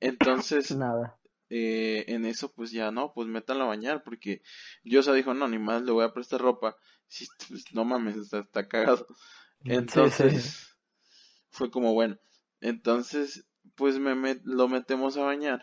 Entonces, 0.00 0.70
nada. 0.76 1.18
eh, 1.50 2.04
en 2.08 2.24
eso 2.24 2.52
pues 2.52 2.70
ya 2.70 2.92
no, 2.92 3.12
pues 3.14 3.26
métanlo 3.26 3.64
a 3.64 3.68
bañar 3.68 4.02
porque 4.04 4.42
Yosa 4.84 5.12
dijo, 5.12 5.34
no, 5.34 5.48
ni 5.48 5.58
más 5.58 5.82
le 5.82 5.90
voy 5.92 6.04
a 6.04 6.12
prestar 6.12 6.40
ropa, 6.40 6.76
sí, 7.14 7.26
pues, 7.48 7.64
no 7.74 7.84
mames, 7.84 8.16
está, 8.16 8.40
está 8.40 8.68
cagado. 8.68 9.06
Sí, 9.06 9.14
sí. 9.64 9.72
Entonces, 9.72 10.76
fue 11.50 11.70
como 11.70 11.94
bueno. 11.94 12.18
Entonces, 12.60 13.46
pues 13.76 13.98
me 13.98 14.14
met- 14.14 14.42
lo 14.44 14.68
metemos 14.68 15.16
a 15.16 15.22
bañar. 15.22 15.62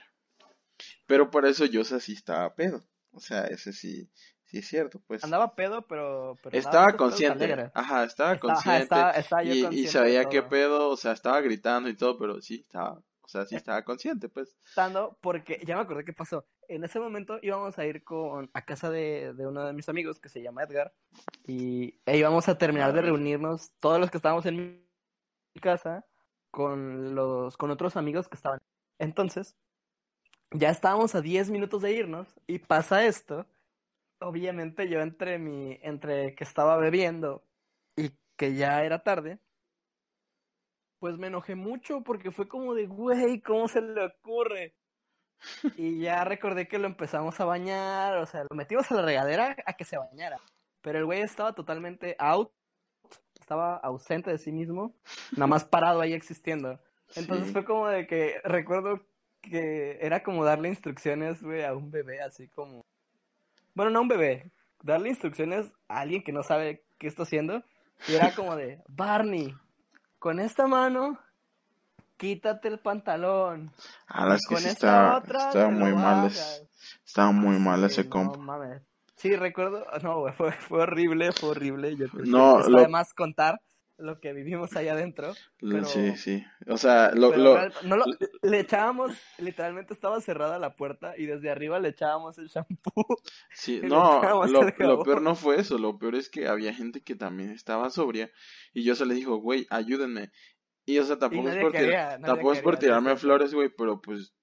Pero 1.05 1.29
para 1.29 1.49
eso 1.49 1.65
Yosa 1.65 1.99
sí 1.99 2.13
estaba 2.13 2.53
pedo. 2.55 2.83
O 3.11 3.19
sea, 3.19 3.43
ese 3.45 3.73
sí, 3.73 4.09
sí 4.45 4.59
es 4.59 4.67
cierto, 4.67 5.01
pues. 5.05 5.23
Andaba 5.23 5.53
pedo, 5.55 5.85
pero... 5.87 6.37
pero 6.41 6.57
Estaba 6.57 6.95
consciente. 6.95 7.69
Ajá, 7.73 8.03
estaba 8.05 8.31
ajá, 8.31 8.39
consciente. 8.39 8.83
estaba- 8.83 9.11
estaba 9.11 9.43
yo 9.43 9.53
y, 9.53 9.57
y 9.57 9.61
consciente 9.63 9.81
de 9.87 9.91
sabía 9.91 10.29
qué 10.29 10.41
pedo, 10.43 10.89
o 10.89 10.97
sea, 10.97 11.11
estaba 11.11 11.41
gritando 11.41 11.89
y 11.89 11.95
todo, 11.95 12.17
pero 12.17 12.41
sí, 12.41 12.61
estaba, 12.65 12.93
o 12.93 13.03
sea, 13.31 13.45
sí 13.45 13.55
estaba 13.55 13.83
consciente, 13.83 14.29
pues. 14.29 14.57
Estando 14.65 15.17
porque 15.21 15.61
ya 15.65 15.75
me 15.75 15.81
acordé 15.81 16.03
qué 16.03 16.13
pasó. 16.13 16.45
En 16.67 16.83
ese 16.83 16.99
momento 16.99 17.39
íbamos 17.41 17.77
a 17.79 17.85
ir 17.85 18.03
con 18.03 18.49
a 18.53 18.65
casa 18.65 18.89
de, 18.89 19.33
de 19.33 19.47
uno 19.47 19.65
de 19.65 19.73
mis 19.73 19.89
amigos 19.89 20.19
que 20.19 20.29
se 20.29 20.41
llama 20.41 20.63
Edgar 20.63 20.93
y 21.47 21.99
e 22.05 22.17
íbamos 22.17 22.49
a 22.49 22.57
terminar 22.57 22.93
de 22.93 23.01
reunirnos 23.01 23.71
todos 23.79 23.99
los 23.99 24.11
que 24.11 24.17
estábamos 24.17 24.45
en 24.45 24.57
mi 25.53 25.61
casa 25.61 26.05
con 26.51 27.15
los 27.15 27.57
con 27.57 27.71
otros 27.71 27.95
amigos 27.95 28.27
que 28.27 28.35
estaban. 28.35 28.59
Entonces, 28.99 29.55
ya 30.51 30.69
estábamos 30.69 31.15
a 31.15 31.21
10 31.21 31.49
minutos 31.49 31.81
de 31.81 31.93
irnos 31.93 32.27
y 32.47 32.59
pasa 32.59 33.05
esto. 33.05 33.47
Obviamente 34.19 34.89
yo 34.89 35.01
entre 35.01 35.39
mi 35.39 35.79
entre 35.81 36.35
que 36.35 36.43
estaba 36.43 36.77
bebiendo 36.77 37.43
y 37.95 38.11
que 38.35 38.55
ya 38.55 38.83
era 38.83 39.03
tarde, 39.03 39.39
pues 41.01 41.17
me 41.17 41.27
enojé 41.27 41.55
mucho 41.55 42.01
porque 42.01 42.29
fue 42.31 42.47
como 42.47 42.75
de, 42.75 42.85
güey, 42.85 43.41
¿cómo 43.41 43.67
se 43.67 43.81
le 43.81 44.05
ocurre? 44.05 44.75
Y 45.75 45.99
ya 45.99 46.23
recordé 46.23 46.67
que 46.67 46.77
lo 46.77 46.85
empezamos 46.85 47.39
a 47.39 47.45
bañar, 47.45 48.17
o 48.17 48.27
sea, 48.27 48.43
lo 48.47 48.55
metimos 48.55 48.89
a 48.91 48.95
la 48.95 49.01
regadera 49.01 49.55
a 49.65 49.73
que 49.73 49.83
se 49.83 49.97
bañara. 49.97 50.37
Pero 50.81 50.99
el 50.99 51.05
güey 51.05 51.21
estaba 51.21 51.53
totalmente 51.53 52.15
out, 52.19 52.51
estaba 53.39 53.77
ausente 53.77 54.29
de 54.29 54.37
sí 54.37 54.51
mismo, 54.51 54.93
nada 55.31 55.47
más 55.47 55.65
parado 55.65 56.01
ahí 56.01 56.13
existiendo. 56.13 56.79
Entonces 57.15 57.47
Sí. 57.47 57.53
fue 57.53 57.65
como 57.65 57.87
de 57.87 58.05
que 58.05 58.39
recuerdo 58.43 59.01
que 59.41 59.97
era 60.01 60.21
como 60.21 60.45
darle 60.45 60.69
instrucciones, 60.69 61.41
güey, 61.41 61.63
a 61.63 61.73
un 61.73 61.89
bebé, 61.89 62.21
así 62.21 62.47
como... 62.47 62.85
Bueno, 63.73 63.89
no 63.89 63.97
a 63.97 64.01
un 64.03 64.07
bebé, 64.07 64.51
darle 64.83 65.09
instrucciones 65.09 65.73
a 65.87 66.01
alguien 66.01 66.21
que 66.21 66.31
no 66.31 66.43
sabe 66.43 66.83
qué 66.99 67.07
está 67.07 67.23
haciendo. 67.23 67.63
Y 68.07 68.13
era 68.13 68.35
como 68.35 68.55
de, 68.55 68.83
Barney, 68.87 69.55
con 70.21 70.39
esta 70.39 70.67
mano, 70.67 71.17
quítate 72.15 72.67
el 72.67 72.77
pantalón. 72.77 73.73
Ah, 74.07 74.25
que 74.47 74.53
con 74.53 74.57
sí 74.59 74.69
esta 74.69 74.87
estaba, 74.87 75.17
otra 75.17 75.51
lo 75.51 75.71
muy 75.71 75.93
mal, 75.93 76.31
estaba 77.03 77.31
muy 77.31 77.57
mal 77.57 77.79
Sí, 77.79 77.85
ese 77.87 78.03
no 78.03 78.09
compa. 78.11 78.37
mames. 78.37 78.83
Sí, 79.15 79.35
recuerdo, 79.35 79.83
no, 80.03 80.19
güey, 80.19 80.33
fue, 80.35 80.51
fue 80.51 80.83
horrible, 80.83 81.31
fue 81.31 81.49
horrible. 81.49 81.95
Yo 81.97 82.07
creo 82.07 82.25
No, 82.27 82.59
está 82.59 82.69
lo- 82.69 82.81
de 82.81 82.87
más 82.87 83.15
contar 83.15 83.59
lo 84.01 84.19
que 84.19 84.33
vivimos 84.33 84.75
ahí 84.75 84.87
adentro. 84.87 85.33
Pero, 85.59 85.85
Sí, 85.85 86.15
sí. 86.17 86.43
O 86.67 86.77
sea, 86.77 87.11
lo, 87.13 87.29
pero 87.31 87.43
lo- 87.43 87.55
real- 87.55 87.73
no 87.83 87.97
lo- 87.97 88.05
le 88.41 88.59
echábamos, 88.59 89.13
literalmente 89.37 89.93
estaba 89.93 90.19
cerrada 90.21 90.59
la 90.59 90.75
puerta 90.75 91.13
y 91.17 91.25
desde 91.25 91.49
arriba 91.49 91.79
le 91.79 91.89
echábamos 91.89 92.37
el 92.37 92.47
shampoo. 92.47 93.05
sí, 93.53 93.79
no, 93.83 94.45
lo, 94.47 95.03
peor 95.03 95.21
no 95.21 95.35
fue 95.35 95.59
eso, 95.59 95.77
lo 95.77 95.97
peor 95.97 96.15
es 96.15 96.29
que 96.29 96.47
había 96.47 96.73
gente 96.73 97.01
que 97.01 97.15
también 97.15 97.51
estaba 97.51 97.89
sobria 97.89 98.31
y 98.73 98.83
yo 98.83 98.95
se 98.95 99.05
le 99.05 99.13
dijo, 99.13 99.37
güey, 99.37 99.67
ayúdenme. 99.69 100.31
Y 100.85 100.97
o 100.97 101.03
sea, 101.05 101.17
tampoco 101.19 101.47
es 101.49 101.57
por, 101.57 101.71
quería, 101.71 102.17
nadie 102.17 102.25
tampoco 102.25 102.53
es 102.53 102.61
por 102.61 102.73
quería, 102.75 102.89
tirarme 102.97 103.15
flores, 103.15 103.53
güey, 103.53 103.69
pero 103.69 104.01
pues 104.01 104.33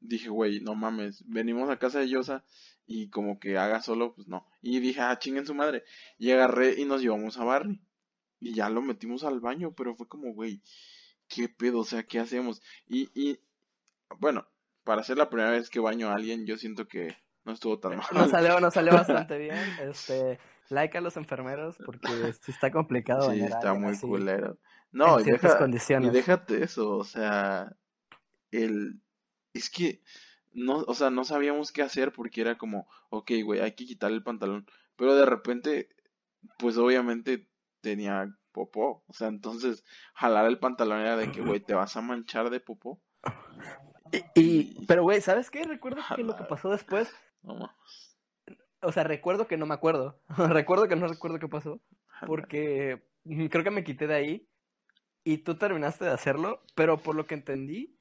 dije, 0.00 0.28
güey, 0.28 0.60
no 0.60 0.74
mames, 0.76 1.24
venimos 1.26 1.68
a 1.70 1.78
casa 1.78 1.98
de 1.98 2.08
Yosa 2.08 2.44
y 2.86 3.10
como 3.10 3.38
que 3.40 3.58
haga 3.58 3.82
solo, 3.82 4.14
pues 4.14 4.28
no. 4.28 4.46
Y 4.62 4.78
dije, 4.78 5.00
ah, 5.00 5.18
chinguen 5.18 5.44
su 5.44 5.54
madre. 5.54 5.82
Y 6.16 6.30
agarré 6.30 6.80
y 6.80 6.84
nos 6.84 7.02
llevamos 7.02 7.36
a 7.36 7.44
Barney. 7.44 7.82
Y 8.40 8.54
ya 8.54 8.68
lo 8.70 8.82
metimos 8.82 9.24
al 9.24 9.40
baño, 9.40 9.72
pero 9.74 9.96
fue 9.96 10.06
como, 10.06 10.32
güey, 10.32 10.62
¿qué 11.28 11.48
pedo? 11.48 11.80
O 11.80 11.84
sea, 11.84 12.04
¿qué 12.04 12.18
hacemos? 12.18 12.62
Y, 12.86 13.10
y, 13.14 13.40
bueno, 14.18 14.46
para 14.84 15.02
ser 15.02 15.18
la 15.18 15.28
primera 15.28 15.50
vez 15.50 15.70
que 15.70 15.80
baño 15.80 16.08
a 16.08 16.14
alguien, 16.14 16.46
yo 16.46 16.56
siento 16.56 16.86
que 16.86 17.16
no 17.44 17.52
estuvo 17.52 17.78
tan 17.78 17.96
mal. 17.96 18.06
Nos 18.12 18.30
salió, 18.30 18.60
nos 18.60 18.74
salió 18.74 18.92
bastante 18.94 19.38
bien. 19.38 19.58
Este, 19.80 20.38
like 20.68 20.96
a 20.96 21.00
los 21.00 21.16
enfermeros 21.16 21.76
porque 21.84 22.08
sí 22.40 22.52
está 22.52 22.70
complicado 22.70 23.30
Sí, 23.30 23.40
está 23.40 23.74
muy 23.74 23.92
así, 23.92 24.06
culero. 24.06 24.58
No, 24.90 25.18
en 25.18 25.28
y, 25.28 25.32
deja, 25.32 25.58
y 26.00 26.10
déjate 26.10 26.62
eso, 26.64 26.96
o 26.96 27.04
sea, 27.04 27.76
el, 28.50 29.02
es 29.52 29.68
que, 29.68 30.00
no, 30.54 30.78
o 30.78 30.94
sea, 30.94 31.10
no 31.10 31.24
sabíamos 31.24 31.72
qué 31.72 31.82
hacer 31.82 32.12
porque 32.12 32.40
era 32.40 32.56
como, 32.56 32.88
ok, 33.10 33.32
güey, 33.44 33.60
hay 33.60 33.72
que 33.72 33.84
quitarle 33.84 34.16
el 34.16 34.22
pantalón, 34.22 34.66
pero 34.96 35.14
de 35.14 35.26
repente, 35.26 35.90
pues 36.58 36.78
obviamente 36.78 37.47
tenía 37.80 38.28
popó, 38.52 39.04
o 39.06 39.12
sea, 39.12 39.28
entonces, 39.28 39.84
jalar 40.14 40.46
el 40.46 40.58
pantalón 40.58 41.00
era 41.00 41.16
de 41.16 41.30
que, 41.30 41.40
güey, 41.42 41.60
te 41.60 41.74
vas 41.74 41.96
a 41.96 42.00
manchar 42.00 42.50
de 42.50 42.60
popó. 42.60 43.00
Y, 44.12 44.40
y- 44.40 44.86
pero 44.86 45.02
güey, 45.02 45.20
¿sabes 45.20 45.50
qué? 45.50 45.62
Recuerdo 45.64 46.00
que 46.16 46.22
lo 46.24 46.34
que 46.36 46.44
pasó 46.44 46.70
después, 46.70 47.14
No 47.42 47.54
mames, 47.54 48.16
o 48.80 48.92
sea, 48.92 49.04
recuerdo 49.04 49.46
que 49.46 49.56
no 49.56 49.66
me 49.66 49.74
acuerdo. 49.74 50.20
recuerdo 50.36 50.88
que 50.88 50.96
no 50.96 51.06
recuerdo 51.08 51.38
qué 51.38 51.48
pasó 51.48 51.80
porque 52.26 53.02
creo 53.50 53.62
que 53.64 53.70
me 53.70 53.84
quité 53.84 54.06
de 54.06 54.14
ahí 54.14 54.48
y 55.24 55.38
tú 55.38 55.56
terminaste 55.56 56.04
de 56.06 56.10
hacerlo, 56.12 56.62
pero 56.74 56.98
por 56.98 57.14
lo 57.14 57.26
que 57.26 57.34
entendí, 57.34 57.97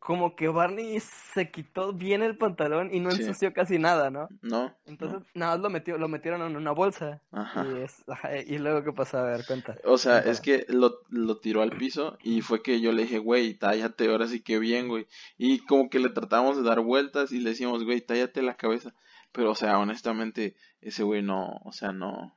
como 0.00 0.36
que 0.36 0.48
Barney 0.48 0.98
se 1.00 1.50
quitó 1.50 1.92
bien 1.92 2.22
el 2.22 2.36
pantalón 2.36 2.94
y 2.94 3.00
no 3.00 3.10
Sí. 3.10 3.22
ensució 3.22 3.52
casi 3.52 3.78
nada, 3.78 4.10
¿no? 4.10 4.28
No, 4.42 4.74
Entonces, 4.86 5.20
nada 5.34 5.52
más 5.52 5.60
lo 5.60 5.70
metió, 5.70 5.98
lo 5.98 6.08
metieron 6.08 6.42
en 6.42 6.56
una 6.56 6.72
bolsa. 6.72 7.20
ajá. 7.30 7.66
Y, 7.66 7.82
es, 7.82 8.04
ajá, 8.08 8.36
y 8.38 8.58
luego, 8.58 8.82
¿qué 8.84 8.92
pasó? 8.92 9.18
A 9.18 9.22
ver, 9.24 9.44
cuenta. 9.46 9.76
O 9.84 9.98
sea, 9.98 10.18
es 10.20 10.40
que 10.40 10.64
lo, 10.68 11.00
lo 11.10 11.38
tiró 11.38 11.62
al 11.62 11.70
piso 11.76 12.16
y 12.22 12.40
fue 12.40 12.62
que 12.62 12.80
yo 12.80 12.92
le 12.92 13.02
dije, 13.02 13.18
güey, 13.18 13.54
tállate, 13.54 14.10
ahora 14.10 14.26
sí 14.26 14.40
que 14.40 14.58
bien, 14.58 14.88
güey. 14.88 15.06
Y 15.36 15.58
como 15.66 15.90
que 15.90 15.98
le 15.98 16.08
tratamos 16.10 16.56
de 16.56 16.62
dar 16.62 16.80
vueltas 16.80 17.32
y 17.32 17.40
le 17.40 17.50
decíamos, 17.50 17.84
güey, 17.84 18.00
tállate 18.00 18.42
la 18.42 18.56
cabeza. 18.56 18.94
Pero, 19.32 19.50
o 19.50 19.54
sea, 19.54 19.78
honestamente, 19.78 20.56
ese 20.80 21.02
güey 21.02 21.22
no, 21.22 21.60
o 21.64 21.72
sea, 21.72 21.92
no, 21.92 22.36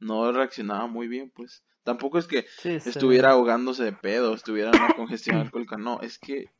no 0.00 0.30
reaccionaba 0.32 0.86
muy 0.86 1.08
bien, 1.08 1.30
pues. 1.34 1.62
Tampoco 1.84 2.18
es 2.18 2.26
que 2.26 2.42
Sí, 2.58 2.80
sí. 2.80 2.90
estuviera 2.90 3.30
ahogándose 3.30 3.82
de 3.84 3.92
pedo, 3.92 4.34
estuviera 4.34 4.70
en 4.70 4.82
una 4.82 4.94
congestión 4.94 5.36
alcohólica, 5.52 5.76
no, 5.78 6.00
es 6.02 6.18
que 6.18 6.50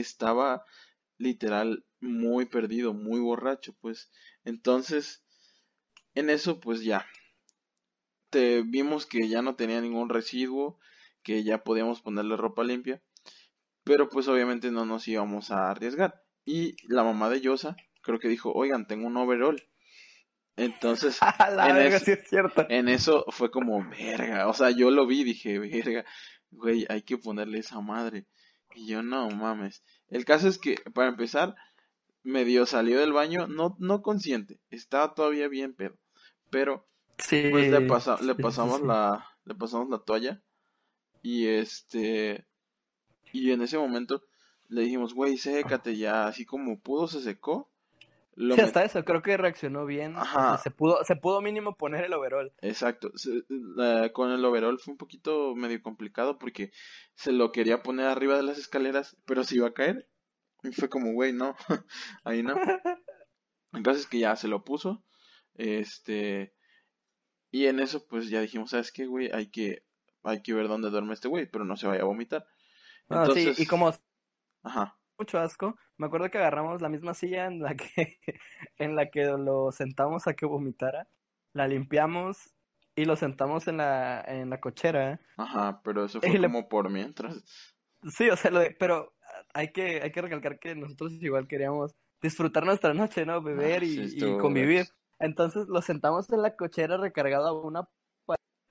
estaba 0.00 0.64
literal 1.18 1.84
muy 2.00 2.46
perdido, 2.46 2.94
muy 2.94 3.20
borracho, 3.20 3.74
pues. 3.80 4.10
Entonces, 4.44 5.24
en 6.14 6.30
eso, 6.30 6.58
pues 6.60 6.82
ya, 6.82 7.06
te 8.30 8.62
vimos 8.62 9.06
que 9.06 9.28
ya 9.28 9.42
no 9.42 9.54
tenía 9.56 9.80
ningún 9.80 10.08
residuo, 10.08 10.78
que 11.22 11.44
ya 11.44 11.62
podíamos 11.62 12.00
ponerle 12.00 12.36
ropa 12.36 12.64
limpia, 12.64 13.02
pero 13.84 14.08
pues 14.08 14.26
obviamente 14.28 14.70
no 14.70 14.84
nos 14.86 15.06
íbamos 15.08 15.50
a 15.50 15.70
arriesgar. 15.70 16.22
Y 16.44 16.74
la 16.88 17.04
mamá 17.04 17.28
de 17.30 17.40
Yosa 17.40 17.76
creo 18.02 18.18
que 18.18 18.28
dijo, 18.28 18.52
oigan, 18.52 18.86
tengo 18.86 19.06
un 19.06 19.16
overall. 19.16 19.62
Entonces, 20.56 21.18
la 21.56 21.68
en 21.68 21.76
verga, 21.76 21.96
eso- 21.96 22.04
sí 22.06 22.10
es 22.12 22.28
cierto. 22.28 22.66
en 22.68 22.88
eso 22.88 23.24
fue 23.28 23.50
como, 23.50 23.86
verga, 23.88 24.48
o 24.48 24.54
sea, 24.54 24.70
yo 24.70 24.90
lo 24.90 25.06
vi, 25.06 25.24
dije, 25.24 25.58
verga, 25.58 26.04
güey, 26.50 26.86
hay 26.88 27.02
que 27.02 27.18
ponerle 27.18 27.58
esa 27.58 27.80
madre. 27.80 28.26
Y 28.74 28.86
yo, 28.86 29.02
no 29.02 29.28
mames. 29.30 29.82
El 30.08 30.24
caso 30.24 30.48
es 30.48 30.58
que, 30.58 30.76
para 30.94 31.08
empezar, 31.08 31.54
medio 32.22 32.66
salió 32.66 33.00
del 33.00 33.12
baño, 33.12 33.46
no, 33.46 33.76
no 33.78 34.02
consciente, 34.02 34.60
estaba 34.70 35.14
todavía 35.14 35.48
bien 35.48 35.74
pedo. 35.74 35.98
Pero, 36.50 36.88
Sí. 37.18 37.48
pues 37.50 37.70
le, 37.70 37.80
pasa, 37.82 38.18
le 38.22 38.34
sí, 38.34 38.42
pasamos 38.42 38.80
sí. 38.80 38.86
la, 38.86 39.26
le 39.44 39.54
pasamos 39.54 39.88
la 39.90 39.98
toalla. 39.98 40.42
Y 41.22 41.46
este, 41.46 42.46
y 43.32 43.50
en 43.52 43.62
ese 43.62 43.78
momento 43.78 44.22
le 44.68 44.82
dijimos, 44.82 45.14
güey, 45.14 45.36
sécate 45.38 45.96
ya, 45.96 46.26
así 46.26 46.44
como 46.44 46.80
pudo, 46.80 47.06
se 47.08 47.20
secó. 47.22 47.71
Lo 48.34 48.54
Sí, 48.54 48.62
hasta 48.62 48.82
eso, 48.84 49.04
creo 49.04 49.20
que 49.20 49.36
reaccionó 49.36 49.84
bien. 49.84 50.16
o 50.16 50.24
sea, 50.24 50.32
Ajá. 50.52 50.58
se 50.58 50.70
pudo, 50.70 51.04
se 51.04 51.16
pudo 51.16 51.40
mínimo 51.42 51.76
poner 51.76 52.04
el 52.04 52.14
overall. 52.14 52.52
Exacto. 52.62 53.10
Se- 53.14 53.42
la- 53.48 54.10
con 54.12 54.30
el 54.30 54.42
overall 54.44 54.78
fue 54.78 54.92
un 54.92 54.98
poquito 54.98 55.54
medio 55.54 55.82
complicado 55.82 56.38
porque 56.38 56.72
se 57.14 57.30
lo 57.32 57.52
quería 57.52 57.82
poner 57.82 58.06
arriba 58.06 58.36
de 58.36 58.42
las 58.42 58.56
escaleras, 58.58 59.16
pero 59.26 59.44
se 59.44 59.56
iba 59.56 59.68
a 59.68 59.74
caer. 59.74 60.08
Y 60.62 60.72
fue 60.72 60.88
como, 60.88 61.12
güey, 61.12 61.32
no, 61.32 61.54
ahí 62.24 62.42
no. 62.42 62.56
El 63.72 63.82
caso 63.82 63.98
es 63.98 64.06
que 64.06 64.18
ya 64.20 64.34
se 64.36 64.48
lo 64.48 64.64
puso. 64.64 65.04
Este. 65.54 66.54
Y 67.50 67.66
en 67.66 67.80
eso, 67.80 68.06
pues 68.06 68.30
ya 68.30 68.40
dijimos, 68.40 68.70
¿sabes 68.70 68.92
qué, 68.92 69.06
güey? 69.06 69.30
Hay 69.32 69.50
que, 69.50 69.84
hay 70.22 70.42
que 70.42 70.54
ver 70.54 70.68
dónde 70.68 70.88
duerme 70.90 71.12
este 71.14 71.28
güey, 71.28 71.50
pero 71.50 71.64
no 71.66 71.76
se 71.76 71.86
vaya 71.86 72.02
a 72.02 72.06
vomitar. 72.06 72.46
No, 73.08 73.26
sí, 73.26 73.40
Entonces, 73.40 73.60
y 73.60 73.66
como 73.66 73.92
ajá, 74.62 74.98
mucho 75.18 75.38
asco, 75.38 75.76
me 76.02 76.08
acuerdo 76.08 76.30
que 76.30 76.38
agarramos 76.38 76.82
la 76.82 76.88
misma 76.90 77.14
silla 77.14 77.46
en 77.46 77.60
la 77.60 77.74
que, 77.76 78.18
en 78.78 78.96
la 78.96 79.10
que 79.10 79.24
lo 79.24 79.72
sentamos 79.72 80.26
a 80.26 80.34
que 80.34 80.46
vomitara, 80.46 81.08
la 81.54 81.68
limpiamos 81.68 82.54
y 82.96 83.04
lo 83.06 83.16
sentamos 83.16 83.68
en 83.68 83.78
la, 83.78 84.20
en 84.26 84.50
la 84.50 84.60
cochera. 84.60 85.20
ajá, 85.36 85.80
pero 85.84 86.04
eso 86.04 86.20
fue 86.20 86.38
le- 86.38 86.48
como 86.48 86.68
por 86.68 86.90
mientras. 86.90 87.42
Sí, 88.16 88.28
o 88.30 88.36
sea, 88.36 88.50
lo 88.50 88.60
de- 88.60 88.76
pero 88.78 89.14
hay 89.54 89.72
que, 89.72 90.02
hay 90.02 90.10
que 90.12 90.22
recalcar 90.22 90.58
que 90.58 90.74
nosotros 90.74 91.12
igual 91.20 91.46
queríamos 91.48 91.92
disfrutar 92.20 92.64
nuestra 92.64 92.94
noche, 92.94 93.24
¿no? 93.24 93.40
Beber 93.42 93.82
Ah, 93.82 93.86
y, 93.86 93.88
sí, 93.88 94.00
y 94.02 94.04
estuvo 94.04 94.38
convivir. 94.38 94.86
Entonces 95.20 95.66
lo 95.68 95.80
sentamos 95.82 96.30
en 96.30 96.42
la 96.42 96.56
cochera 96.56 96.96
recargado 96.96 97.48
a 97.48 97.60
una 97.66 97.88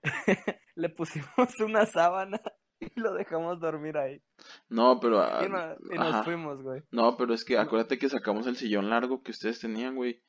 le 0.75 0.89
pusimos 0.89 1.59
una 1.59 1.85
sábana 1.85 2.41
y 2.81 2.87
lo 2.99 3.13
dejamos 3.13 3.59
dormir 3.59 3.97
ahí. 3.97 4.21
No, 4.69 4.99
pero, 4.99 5.21
ah, 5.21 5.43
Y, 5.45 5.49
no- 5.49 5.75
y 5.93 5.97
nos 5.97 6.25
fuimos, 6.25 6.61
güey. 6.61 6.81
No, 6.91 7.15
pero 7.15 7.33
es 7.33 7.45
que 7.45 7.57
acuérdate 7.57 7.97
que 7.97 8.09
sacamos 8.09 8.47
el 8.47 8.57
sillón 8.57 8.89
largo 8.89 9.21
que 9.23 9.31
ustedes 9.31 9.59
tenían, 9.59 9.95
güey. 9.95 10.21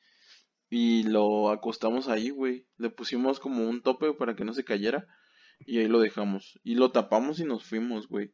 Y 0.69 1.03
lo 1.03 1.49
acostamos 1.51 2.07
ahí, 2.07 2.29
güey. 2.29 2.67
Le 2.77 2.89
pusimos 2.89 3.39
como 3.39 3.67
un 3.67 3.81
tope 3.81 4.13
para 4.13 4.35
que 4.35 4.45
no 4.45 4.53
se 4.53 4.63
cayera. 4.63 5.05
Y 5.59 5.79
ahí 5.79 5.87
lo 5.87 5.99
dejamos. 5.99 6.59
Y 6.63 6.75
lo 6.75 6.91
tapamos 6.91 7.39
y 7.39 7.45
nos 7.45 7.63
fuimos, 7.65 8.07
güey. 8.07 8.33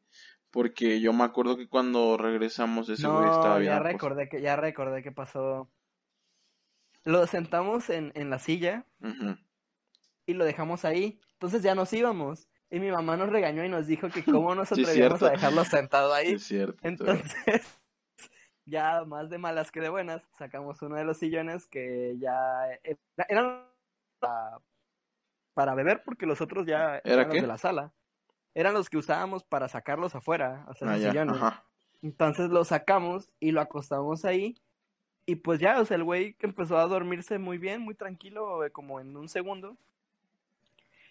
Porque 0.52 1.00
yo 1.02 1.12
me 1.14 1.24
acuerdo 1.26 1.58
que 1.58 1.68
cuando 1.68 2.18
regresamos 2.18 2.90
ese 2.90 3.08
güey 3.08 3.26
estaba 3.30 3.56
No, 3.56 3.60
bien 3.60 3.74
ya 3.74 3.80
recordé 3.80 4.30
que, 4.30 4.42
ya 4.42 4.56
recordé 4.56 5.04
que 5.04 5.12
pasó. 5.12 5.70
Lo 7.04 7.26
sentamos 7.28 7.90
en, 7.90 8.12
en 8.16 8.30
la 8.30 8.40
silla 8.40 8.86
y 10.26 10.34
lo 10.34 10.46
dejamos 10.46 10.86
ahí. 10.86 11.20
Entonces 11.34 11.62
ya 11.62 11.76
nos 11.76 11.92
íbamos. 11.94 12.49
Y 12.72 12.80
mi 12.80 12.92
mamá 12.92 13.18
nos 13.18 13.30
regañó 13.30 13.64
y 13.66 13.70
nos 13.70 13.88
dijo 13.88 14.10
que 14.10 14.24
cómo 14.26 14.54
nos 14.56 14.72
atrevíamos 14.72 15.22
a 15.24 15.32
dejarlo 15.32 15.64
sentado 15.66 16.14
ahí. 16.14 16.38
cierto. 16.40 16.78
Entonces, 16.84 17.82
ya 18.66 19.04
más 19.06 19.30
de 19.30 19.38
malas 19.38 19.72
que 19.72 19.82
de 19.82 19.90
buenas, 19.90 20.22
sacamos 20.38 20.82
uno 20.82 20.96
de 20.96 21.04
los 21.04 21.18
sillones 21.18 21.68
que 21.68 22.16
ya 22.20 22.66
era- 22.84 23.26
eran 23.28 23.66
para, 24.20 24.60
para 25.54 25.76
beber 25.76 26.04
porque 26.04 26.26
los 26.26 26.42
otros 26.42 26.66
ya 26.68 26.98
¿Era 26.98 27.24
eran 27.24 27.28
los 27.30 27.42
de 27.42 27.48
la 27.48 27.58
sala. 27.58 27.92
Eran 28.54 28.74
los 28.74 28.90
que 28.90 28.98
usábamos 28.98 29.44
para 29.44 29.68
sacarlos 29.68 30.16
afuera, 30.16 30.66
o 30.68 30.74
sea, 30.74 30.92
Ah, 30.92 30.98
ya, 30.98 31.10
sillones. 31.12 31.38
ajá. 31.38 31.64
Entonces 32.02 32.50
lo 32.50 32.64
sacamos 32.66 33.30
y 33.40 33.52
lo 33.52 33.62
acostamos 33.62 34.26
ahí. 34.26 34.56
Y 35.26 35.36
pues 35.36 35.60
ya, 35.60 35.80
o 35.80 35.86
sea, 35.86 35.96
el 35.98 36.04
güey 36.04 36.34
que 36.34 36.48
empezó 36.48 36.78
a 36.78 36.88
dormirse 36.88 37.38
muy 37.38 37.58
bien, 37.58 37.82
muy 37.82 37.94
tranquilo, 37.94 38.64
eh, 38.66 38.72
como 38.72 39.00
en 39.00 39.16
un 39.16 39.28
segundo. 39.30 39.78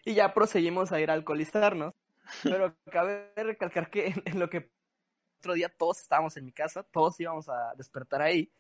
Y 0.09 0.14
ya 0.14 0.32
proseguimos 0.32 0.90
a 0.90 1.01
ir 1.01 1.10
a 1.10 1.12
alcoholizarnos. 1.12 1.93
Pero 2.43 2.74
cabe 2.90 3.30
recalcar 3.36 3.90
que 3.90 4.14
en, 4.24 4.39
lo 4.39 4.48
que 4.48 4.70
otro 5.39 5.52
día 5.52 5.68
todos 5.68 6.01
estábamos 6.01 6.35
en 6.39 6.47
mi 6.47 6.52
casa, 6.52 6.82
todos 6.82 7.20
íbamos 7.20 7.47
a 7.51 7.74
despertar 7.76 8.22
ahí. 8.22 8.51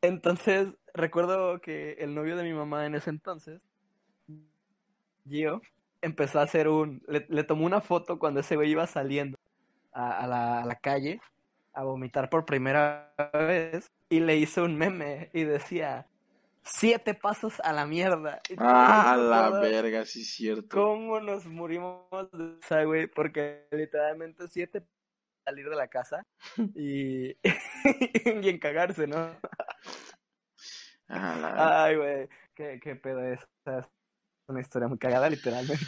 Entonces, 0.00 0.68
recuerdo 0.94 1.60
que 1.60 1.92
el 1.98 2.14
novio 2.14 2.34
de 2.34 2.44
mi 2.44 2.54
mamá 2.54 2.86
en 2.86 2.94
ese 2.94 3.10
entonces, 3.10 3.60
Gio, 5.28 5.60
empezó 6.00 6.40
a 6.40 6.44
hacer 6.44 6.68
un... 6.68 7.02
Le, 7.06 7.44
tomó 7.44 7.66
una 7.66 7.82
foto 7.82 8.18
cuando 8.18 8.40
ese 8.40 8.56
güey 8.56 8.70
iba 8.70 8.86
saliendo 8.86 9.36
a 9.92 10.26
la, 10.26 10.62
a 10.62 10.64
la 10.64 10.76
calle 10.76 11.20
a 11.74 11.84
vomitar 11.84 12.30
por 12.30 12.46
primera 12.46 13.12
vez 13.34 13.92
y 14.08 14.20
le 14.20 14.38
hizo 14.38 14.64
un 14.64 14.76
meme 14.76 15.28
y 15.34 15.44
decía, 15.44 16.06
siete 16.68 17.14
pasos 17.14 17.60
a 17.60 17.72
la 17.72 17.86
mierda. 17.86 18.40
Ah, 18.58 19.14
no 19.16 19.24
la 19.24 19.50
verga, 19.60 20.04
sí 20.04 20.22
es 20.22 20.30
cierto. 20.34 20.68
¿Cómo 20.76 21.20
nos 21.20 21.46
murimos 21.46 22.06
de 22.32 22.58
esa, 22.62 22.84
güey? 22.84 23.06
Porque 23.06 23.66
literalmente 23.72 24.48
siete 24.48 24.82
salir 25.44 25.68
de 25.68 25.76
la 25.76 25.88
casa 25.88 26.22
y, 26.74 27.30
y 28.42 28.48
en 28.48 28.58
cagarse, 28.58 29.06
¿no? 29.06 29.30
Ah, 31.08 31.36
la- 31.40 31.84
Ay, 31.84 31.96
güey, 31.96 32.28
qué, 32.54 32.80
qué 32.82 32.96
pedo 32.96 33.22
es. 33.24 33.40
Es 33.66 33.84
una 34.46 34.60
historia 34.60 34.88
muy 34.88 34.98
cagada, 34.98 35.28
literalmente. 35.28 35.84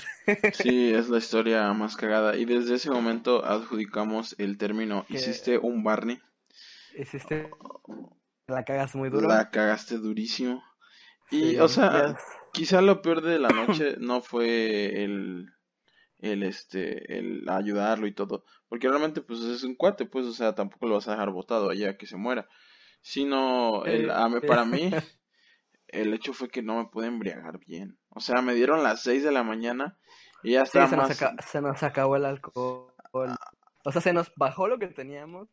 Sí, 0.55 0.93
es 0.95 1.09
la 1.09 1.19
historia 1.19 1.73
más 1.73 1.97
cagada. 1.97 2.37
Y 2.37 2.45
desde 2.45 2.75
ese 2.75 2.91
momento 2.91 3.45
adjudicamos 3.45 4.35
el 4.39 4.59
término 4.59 5.05
Que- 5.07 5.15
hiciste 5.15 5.59
un 5.59 5.83
Barney. 5.83 6.21
Hiciste, 6.97 7.51
la 8.49 8.65
cagas 8.65 8.95
muy 8.95 9.09
duro. 9.11 9.29
La 9.29 9.51
cagaste 9.51 9.97
durísimo. 9.99 10.63
Y, 11.31 11.51
Sí, 11.51 11.59
o 11.59 11.69
sea, 11.69 11.91
ya- 12.09 12.19
quizá 12.53 12.81
lo 12.83 13.03
peor 13.03 13.23
de 13.23 13.39
la 13.39 13.49
noche 13.49 13.97
no 13.99 14.21
fue 14.21 15.03
el, 15.05 15.47
el, 16.19 16.43
este, 16.43 17.19
el 17.19 17.49
ayudarlo 17.49 18.07
y 18.07 18.13
todo. 18.15 18.45
Porque 18.69 18.89
realmente, 18.89 19.21
pues, 19.21 19.41
es 19.41 19.63
un 19.65 19.75
cuate, 19.75 20.07
pues, 20.07 20.27
o 20.27 20.33
sea, 20.33 20.55
tampoco 20.55 20.87
lo 20.87 20.95
vas 20.97 21.09
a 21.09 21.13
dejar 21.13 21.31
botado 21.31 21.71
allá 21.71 21.97
que 21.97 22.07
se 22.07 22.17
muera. 22.17 22.49
Sino, 23.01 23.85
el, 23.87 24.11
Eh, 24.11 24.13
a 24.13 24.29
mí- 24.29 24.37
eh. 24.43 24.47
para 24.47 24.65
mí, 24.65 24.91
el 25.89 26.13
hecho 26.15 26.33
fue 26.33 26.49
que 26.49 26.63
no 26.63 26.77
me 26.79 26.89
pude 26.89 27.07
embriagar 27.07 27.59
bien. 27.59 27.99
O 28.11 28.21
sea, 28.21 28.43
me 28.43 28.55
dieron 28.55 28.83
las 28.83 29.03
6 29.03 29.25
de 29.25 29.33
la 29.33 29.43
mañana 29.43 29.99
y 30.43 30.53
ya 30.53 30.61
Sí, 30.67 30.79
estaba 30.79 30.89
se 30.89 30.97
nos, 30.97 31.09
más... 31.09 31.23
aca- 31.23 31.37
se 31.47 31.61
nos 31.61 31.83
acabó 31.83 32.17
el 32.17 32.25
alcohol. 32.27 32.93
O 33.85 33.93
sea, 33.93 34.01
se 34.03 34.13
nos 34.13 34.31
bajó 34.37 34.69
lo 34.69 34.79
que 34.79 34.89
teníamos 34.89 35.49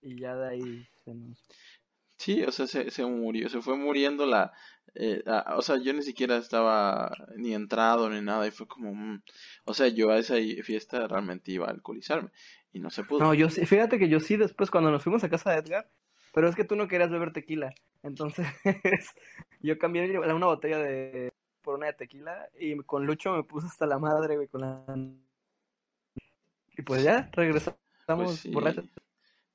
y 0.00 0.20
ya 0.20 0.36
de 0.36 0.48
ahí 0.48 0.88
se 1.04 1.14
nos... 1.14 1.38
Sí, 2.18 2.42
o 2.44 2.52
sea, 2.52 2.66
se, 2.66 2.90
se 2.90 3.04
murió, 3.04 3.48
se 3.48 3.60
fue 3.60 3.76
muriendo 3.76 4.24
la... 4.24 4.52
eh, 4.98 5.22
ah, 5.26 5.54
o 5.56 5.62
sea, 5.62 5.76
yo 5.82 5.92
ni 5.92 6.02
siquiera 6.02 6.36
estaba 6.36 7.10
ni 7.36 7.54
entrado 7.54 8.08
ni 8.10 8.20
nada 8.20 8.46
y 8.46 8.50
fue 8.50 8.66
como... 8.66 8.94
mm, 8.94 9.22
o 9.64 9.74
sea, 9.74 9.88
yo 9.88 10.10
a 10.10 10.18
esa 10.18 10.36
fiesta 10.64 11.06
realmente 11.06 11.52
iba 11.52 11.66
a 11.66 11.70
alcoholizarme 11.70 12.30
y 12.72 12.80
no 12.80 12.90
se 12.90 13.04
pudo. 13.04 13.20
No, 13.20 13.34
yo 13.34 13.48
sí, 13.50 13.64
fíjate 13.66 13.98
que 13.98 14.08
yo 14.08 14.20
sí 14.20 14.36
después 14.36 14.70
cuando 14.70 14.90
nos 14.90 15.02
fuimos 15.02 15.22
a 15.24 15.28
casa 15.30 15.50
de 15.52 15.58
Edgar, 15.58 15.88
pero 16.34 16.48
es 16.48 16.56
que 16.56 16.64
tú 16.64 16.76
no 16.76 16.88
querías 16.88 17.10
beber 17.10 17.32
tequila, 17.32 17.74
entonces 18.02 18.46
yo 19.62 19.78
cambié 19.78 20.18
una 20.18 20.46
botella 20.46 20.78
de 20.78 21.32
por 21.62 21.74
una 21.76 21.86
de 21.86 21.94
tequila 21.94 22.48
y 22.58 22.76
con 22.78 23.06
Lucho 23.06 23.32
me 23.32 23.42
puse 23.42 23.66
hasta 23.66 23.86
la 23.86 23.98
madre, 23.98 24.36
güey, 24.36 24.46
con 24.48 24.60
la... 24.60 24.84
Y 26.78 26.82
pues 26.82 27.02
ya, 27.02 27.28
regresamos 27.32 27.78
Pues 28.06 28.30
sí. 28.38 28.50
borrachos. 28.50 28.84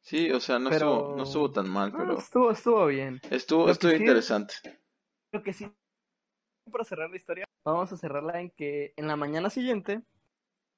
Sí, 0.01 0.31
o 0.31 0.39
sea, 0.39 0.57
no 0.59 0.69
Pero- 0.71 0.93
estuvo, 0.97 1.15
no 1.15 1.23
estuvo 1.23 1.51
tan 1.51 1.69
mal, 1.69 1.91
No, 1.91 1.97
pero 1.99 2.17
estuvo, 2.17 2.51
estuvo 2.51 2.85
bien. 2.87 3.21
estuvo, 3.29 3.69
estuvo 3.69 3.91
sí- 3.91 3.97
interesante. 3.97 4.55
Lo 5.31 5.43
que 5.43 5.53
sí, 5.53 5.71
para 6.71 6.83
cerrar 6.83 7.09
la 7.09 7.15
historia, 7.15 7.45
vamos 7.65 7.91
a 7.91 7.97
cerrarla 7.97 8.41
en 8.41 8.51
que 8.51 8.93
en 8.97 9.07
la 9.07 9.15
mañana 9.15 9.49
siguiente, 9.49 10.01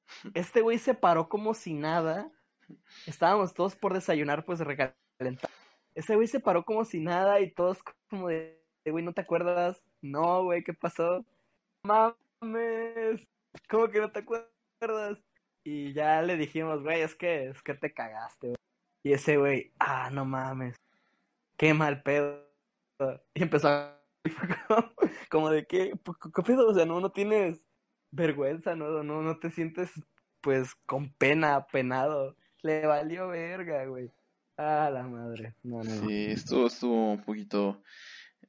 este 0.34 0.62
güey 0.62 0.78
se 0.78 0.94
paró 0.94 1.30
como 1.30 1.54
si 1.54 1.74
nada. 1.74 2.32
Estábamos 3.06 3.54
todos 3.54 3.76
por 3.76 3.94
desayunar, 3.94 4.46
pues 4.46 4.60
recalentar. 4.60 5.50
Este 5.96 6.16
güey 6.16 6.28
se 6.28 6.40
paró 6.40 6.64
como 6.66 6.86
si 6.86 7.00
nada 7.00 7.40
y 7.40 7.52
todos 7.52 7.80
como 8.10 8.30
de, 8.30 8.64
"Eh, 8.86 8.92
güey, 8.92 9.04
¿no 9.04 9.14
te 9.14 9.22
acuerdas? 9.22 9.84
No, 10.02 10.44
güey, 10.44 10.64
¿qué 10.64 10.74
pasó? 10.74 11.26
Mames, 11.84 13.28
¿cómo 13.70 13.90
que 13.90 14.00
no 14.00 14.12
te 14.12 14.20
acuerdas? 14.20 15.20
Y 15.66 15.94
ya 15.94 16.22
le 16.22 16.38
dijimos, 16.38 16.82
güey, 16.84 17.02
es 17.02 17.16
que, 17.16 17.50
es 17.50 17.62
que 17.62 17.74
te 17.74 17.94
cagaste, 17.94 18.48
güey. 18.48 18.58
Y 19.06 19.14
ese 19.14 19.38
güey, 19.38 19.74
ah, 19.80 20.10
no 20.12 20.26
mames, 20.26 20.76
qué 21.58 21.74
mal 21.74 22.02
pedo. 22.04 22.50
Y 23.34 23.44
empezó 23.44 23.68
a... 23.70 24.03
como, 25.30 25.50
de 25.50 25.66
qué, 25.66 25.94
Pues, 26.04 26.18
¿qué 26.36 26.42
pedo? 26.44 26.68
O 26.70 26.74
sea, 26.74 26.86
no, 26.86 27.00
no 27.00 27.12
tienes 27.12 27.66
vergüenza, 28.12 28.76
no, 28.76 29.04
no, 29.04 29.22
no 29.22 29.40
te 29.40 29.50
sientes 29.52 29.92
pues 30.42 30.76
con 30.86 31.14
pena, 31.14 31.66
penado. 31.68 32.36
Le 32.62 32.86
valió 32.86 33.30
verga, 33.30 33.86
güey. 33.86 34.12
Ah, 34.58 34.90
la 34.94 35.04
madre. 35.04 35.56
No, 35.64 35.84
no. 35.84 35.96
no. 35.96 36.08
Sí, 36.08 36.26
estuvo, 36.26 36.68
estuvo 36.68 37.12
un 37.14 37.24
poquito, 37.24 37.82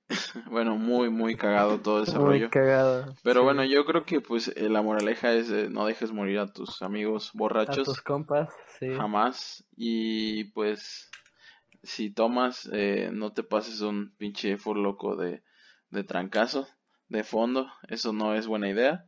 bueno, 0.51 0.77
muy, 0.77 1.11
muy 1.11 1.37
cagado 1.37 1.81
todo 1.81 2.03
ese 2.03 2.19
Muy 2.19 2.21
rollo. 2.21 2.51
cagado. 2.51 3.15
Pero 3.23 3.41
sí. 3.41 3.45
bueno, 3.45 3.65
yo 3.65 3.85
creo 3.85 4.05
que 4.05 4.21
pues 4.21 4.49
eh, 4.57 4.69
la 4.69 4.83
moraleja 4.83 5.33
es 5.33 5.51
eh, 5.51 5.69
no 5.71 5.87
dejes 5.87 6.13
morir 6.13 6.39
a 6.39 6.53
tus 6.53 6.83
amigos 6.83 7.33
A 7.35 7.39
borrachos. 7.39 7.85
tus 7.85 8.03
compas, 8.03 8.51
sí. 8.79 8.89
Jamás. 8.89 9.65
Y 9.77 10.45
pues, 10.53 11.11
si 11.83 12.11
tomas, 12.11 12.69
eh, 12.73 13.11
no 13.13 13.33
te 13.33 13.43
pases 13.43 13.81
un 13.81 14.15
pinche 14.17 14.57
for 14.59 14.77
loco 14.77 15.17
de, 15.17 15.43
de 15.95 16.05
trancazo, 16.05 16.69
de 17.09 17.25
fondo. 17.25 17.69
Eso 17.89 18.12
no 18.12 18.35
es 18.35 18.47
buena 18.47 18.69
idea. 18.69 19.07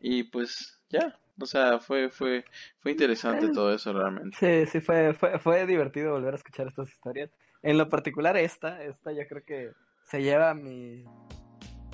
Y 0.00 0.24
pues, 0.24 0.80
ya. 0.88 1.18
O 1.40 1.46
sea, 1.46 1.78
fue, 1.78 2.08
fue, 2.10 2.44
fue 2.80 2.92
interesante 2.92 3.46
Eh. 3.46 3.50
todo 3.54 3.72
eso 3.72 3.92
realmente. 3.92 4.36
Sí, 4.38 4.70
sí, 4.70 4.80
fue, 4.80 5.14
fue, 5.14 5.38
fue 5.38 5.66
divertido 5.66 6.12
volver 6.12 6.34
a 6.34 6.36
escuchar 6.36 6.66
estas 6.66 6.88
historias. 6.90 7.30
En 7.62 7.78
lo 7.78 7.88
particular 7.88 8.36
esta, 8.36 8.82
esta 8.82 9.12
yo 9.12 9.26
creo 9.28 9.44
que 9.44 9.70
se 10.04 10.22
lleva 10.22 10.54
mi, 10.54 11.04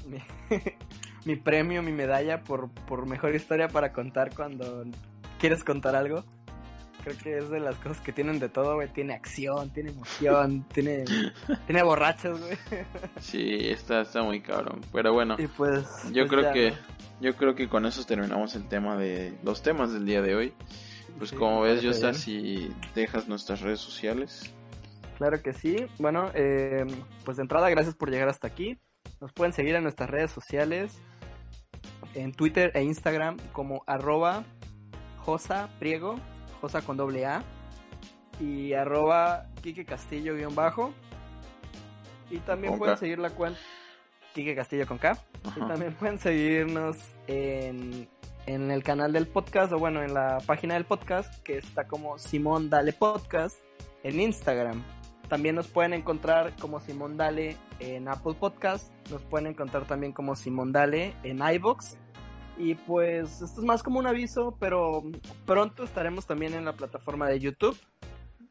mi, 0.07 0.19
mi 1.27 1.37
premio, 1.37 1.83
mi 1.83 1.93
medalla 1.93 2.43
por, 2.43 2.71
por 2.87 3.07
mejor 3.07 3.35
historia 3.35 3.69
para 3.69 3.93
contar 3.93 4.35
cuando 4.35 4.85
quieres 5.39 5.63
contar 5.65 5.95
algo. 5.95 6.25
Creo 7.05 7.19
que 7.19 7.39
es 7.39 7.51
de 7.51 7.61
las 7.61 7.77
cosas 7.77 8.01
que 8.01 8.13
tienen 8.13 8.39
de 8.41 8.49
todo, 8.49 8.77
güey. 8.77 8.89
Tiene 8.89 9.13
acción, 9.15 9.71
tiene 9.71 9.91
emoción, 9.91 10.65
tiene, 10.73 11.05
tiene 11.67 11.83
borrachos, 11.83 12.41
güey. 12.41 12.57
Sí, 13.21 13.69
está, 13.69 14.01
está 14.01 14.23
muy 14.23 14.41
cabrón. 14.41 14.81
Pero 14.91 15.13
bueno, 15.13 15.37
Y 15.39 15.47
pues... 15.47 15.85
yo 16.13 16.27
pues 16.27 16.31
creo 16.31 16.43
ya, 16.43 16.53
que, 16.53 16.71
¿no? 16.71 16.77
yo 17.21 17.37
creo 17.37 17.55
que 17.55 17.69
con 17.69 17.85
eso 17.85 18.05
terminamos 18.05 18.55
el 18.57 18.67
tema 18.69 18.97
de, 18.97 19.35
los 19.43 19.63
temas 19.63 19.93
del 19.93 20.07
día 20.07 20.23
de 20.23 20.35
hoy. 20.35 20.55
Pues 21.19 21.31
Sí, 21.31 21.37
como 21.37 21.61
ves, 21.61 21.83
Yosa, 21.83 22.11
bien. 22.11 22.15
si 22.15 22.73
dejas 22.95 23.29
nuestras 23.29 23.61
redes 23.61 23.81
sociales. 23.81 24.51
Claro 25.19 25.41
que 25.43 25.53
sí. 25.53 25.77
Bueno, 25.99 26.31
eh, 26.35 26.85
pues 27.25 27.37
de 27.37 27.43
entrada, 27.43 27.69
gracias 27.71 27.95
por 27.95 28.11
llegar 28.11 28.29
hasta 28.29 28.49
aquí. 28.49 28.79
Nos 29.21 29.33
pueden 29.33 29.53
seguir 29.53 29.75
en 29.75 29.83
nuestras 29.83 30.11
redes 30.11 30.31
sociales, 30.31 30.99
en 32.15 32.33
Twitter 32.33 32.73
e 32.75 32.83
Instagram 32.83 33.37
como 33.53 33.85
arroba 33.87 34.45
Josa 35.19 35.69
Priego, 35.79 36.19
Josa 36.65 36.81
con 36.81 36.97
doble 36.97 37.27
A, 37.27 37.43
y 38.41 38.73
arroba 38.73 39.45
Quique 39.63 39.85
Castillo 39.85 40.35
guion 40.35 40.55
bajo. 40.55 40.95
Y 42.31 42.39
también 42.39 42.79
pueden 42.79 42.95
K. 42.95 43.01
seguir 43.01 43.19
la 43.19 43.29
cuenta 43.29 43.61
Quique 44.33 44.57
Castillo 44.57 44.87
con 44.87 44.97
K. 44.97 45.19
Y 45.57 45.61
también 45.61 45.93
pueden 45.93 46.19
seguirnos 46.19 46.97
en, 47.27 48.09
en 48.47 48.71
el 48.71 48.83
canal 48.83 49.13
del 49.13 49.27
podcast, 49.27 49.75
o 49.75 49.79
bueno, 49.79 50.03
en 50.03 50.15
la 50.15 50.39
página 50.47 50.73
del 50.73 50.87
podcast, 50.87 51.43
que 51.43 51.59
está 51.59 51.87
como 51.87 52.19
Simón 52.19 52.71
Dale 52.71 52.95
Podcast 52.95 53.59
en 54.03 54.21
Instagram. 54.21 54.83
También 55.29 55.55
nos 55.55 55.69
pueden 55.69 55.93
encontrar 55.93 56.55
como 56.59 56.81
Simón 56.81 57.19
Dale 57.19 57.59
en 57.79 58.09
Apple 58.09 58.35
Podcast. 58.41 58.91
Nos 59.11 59.21
pueden 59.23 59.49
encontrar 59.49 59.85
también 59.85 60.15
como 60.15 60.35
Simón 60.35 60.73
Dale 60.73 61.15
en 61.25 61.41
iBox. 61.47 61.99
Y 62.57 62.75
pues 62.75 63.43
esto 63.43 63.61
es 63.61 63.67
más 63.67 63.83
como 63.83 63.99
un 63.99 64.07
aviso, 64.07 64.57
pero 64.61 65.03
pronto 65.45 65.83
estaremos 65.85 66.27
también 66.27 66.55
en 66.55 66.65
la 66.65 66.73
plataforma 66.73 67.29
de 67.29 67.41
YouTube. 67.41 67.77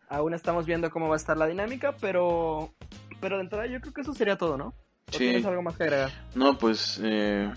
Aún 0.10 0.34
estamos 0.34 0.66
viendo 0.66 0.92
cómo 0.92 1.08
va 1.08 1.16
a 1.16 1.18
estar 1.18 1.38
la 1.38 1.48
dinámica, 1.48 1.96
pero, 2.00 2.74
pero 3.22 3.38
de 3.38 3.44
entrada 3.44 3.66
yo 3.68 3.80
creo 3.80 3.94
que 3.94 4.02
eso 4.02 4.14
sería 4.14 4.38
todo, 4.38 4.58
¿no? 4.58 4.68
¿O 5.08 5.12
Sí. 5.12 5.20
tienes 5.20 5.46
algo 5.46 5.62
más 5.62 5.78
que 5.78 5.84
agregar? 5.84 6.12
No, 6.36 6.58
pues, 6.58 7.00
eh, 7.04 7.50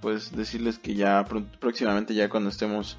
pues 0.00 0.34
decirles 0.36 0.78
que 0.78 0.94
ya 0.94 1.24
pr- 1.24 1.46
próximamente, 1.58 2.14
ya 2.14 2.28
cuando 2.28 2.50
estemos, 2.50 2.96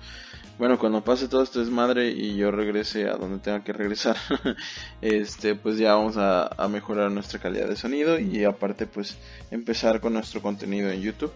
bueno, 0.57 0.80
cuando 0.80 1.03
pase 1.03 1.28
todo 1.28 1.44
este 1.44 1.60
desmadre 1.60 2.10
y 2.10 2.36
yo 2.36 2.49
regrese 2.52 3.07
a 3.10 3.16
donde 3.16 3.40
tenga 3.40 3.64
que 3.64 3.72
regresar, 3.74 4.16
este, 5.02 5.56
pues 5.56 5.78
ya 5.78 5.94
vamos 5.95 6.18
a, 6.18 6.48
a 6.48 6.68
mejorar 6.68 7.11
nuestra 7.11 7.40
calidad 7.40 7.68
de 7.70 7.76
sonido 7.76 8.20
y 8.20 8.44
aparte, 8.45 8.88
pues, 8.88 9.18
empezar 9.52 10.02
con 10.02 10.14
nuestro 10.14 10.41
contenido 10.41 10.90
en 10.90 11.02
YouTube. 11.02 11.32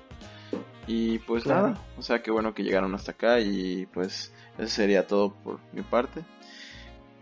Y 0.87 1.19
pues 1.19 1.43
Claro. 1.43 1.69
nada, 1.69 1.81
o 1.97 2.01
sea, 2.01 2.21
que 2.21 2.29
bueno 2.31 2.53
que 2.53 2.63
llegaron 2.63 2.93
hasta 2.95 3.11
acá 3.11 3.39
y 3.39 3.85
pues 3.93 4.33
eso 4.57 4.67
sería 4.67 5.07
todo 5.07 5.33
por 5.33 5.59
mi 5.71 5.81
parte. 5.81 6.21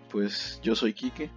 Pues 0.09 0.59
yo 0.63 0.75
soy 0.75 0.93
Quique. 0.93 1.29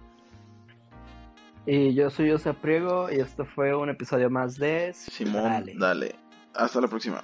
Y 1.67 1.93
yo 1.95 2.09
soy 2.09 2.31
José 2.31 2.53
Priego 2.53 3.09
y 3.11 3.15
esto 3.19 3.45
fue 3.45 3.75
un 3.75 3.89
episodio 3.89 4.29
más 4.29 4.57
de 4.57 4.93
Simón, 4.93 5.43
Dale. 5.43 5.73
dale. 5.77 6.15
Hasta 6.53 6.79
la 6.81 6.87
próxima. 6.87 7.23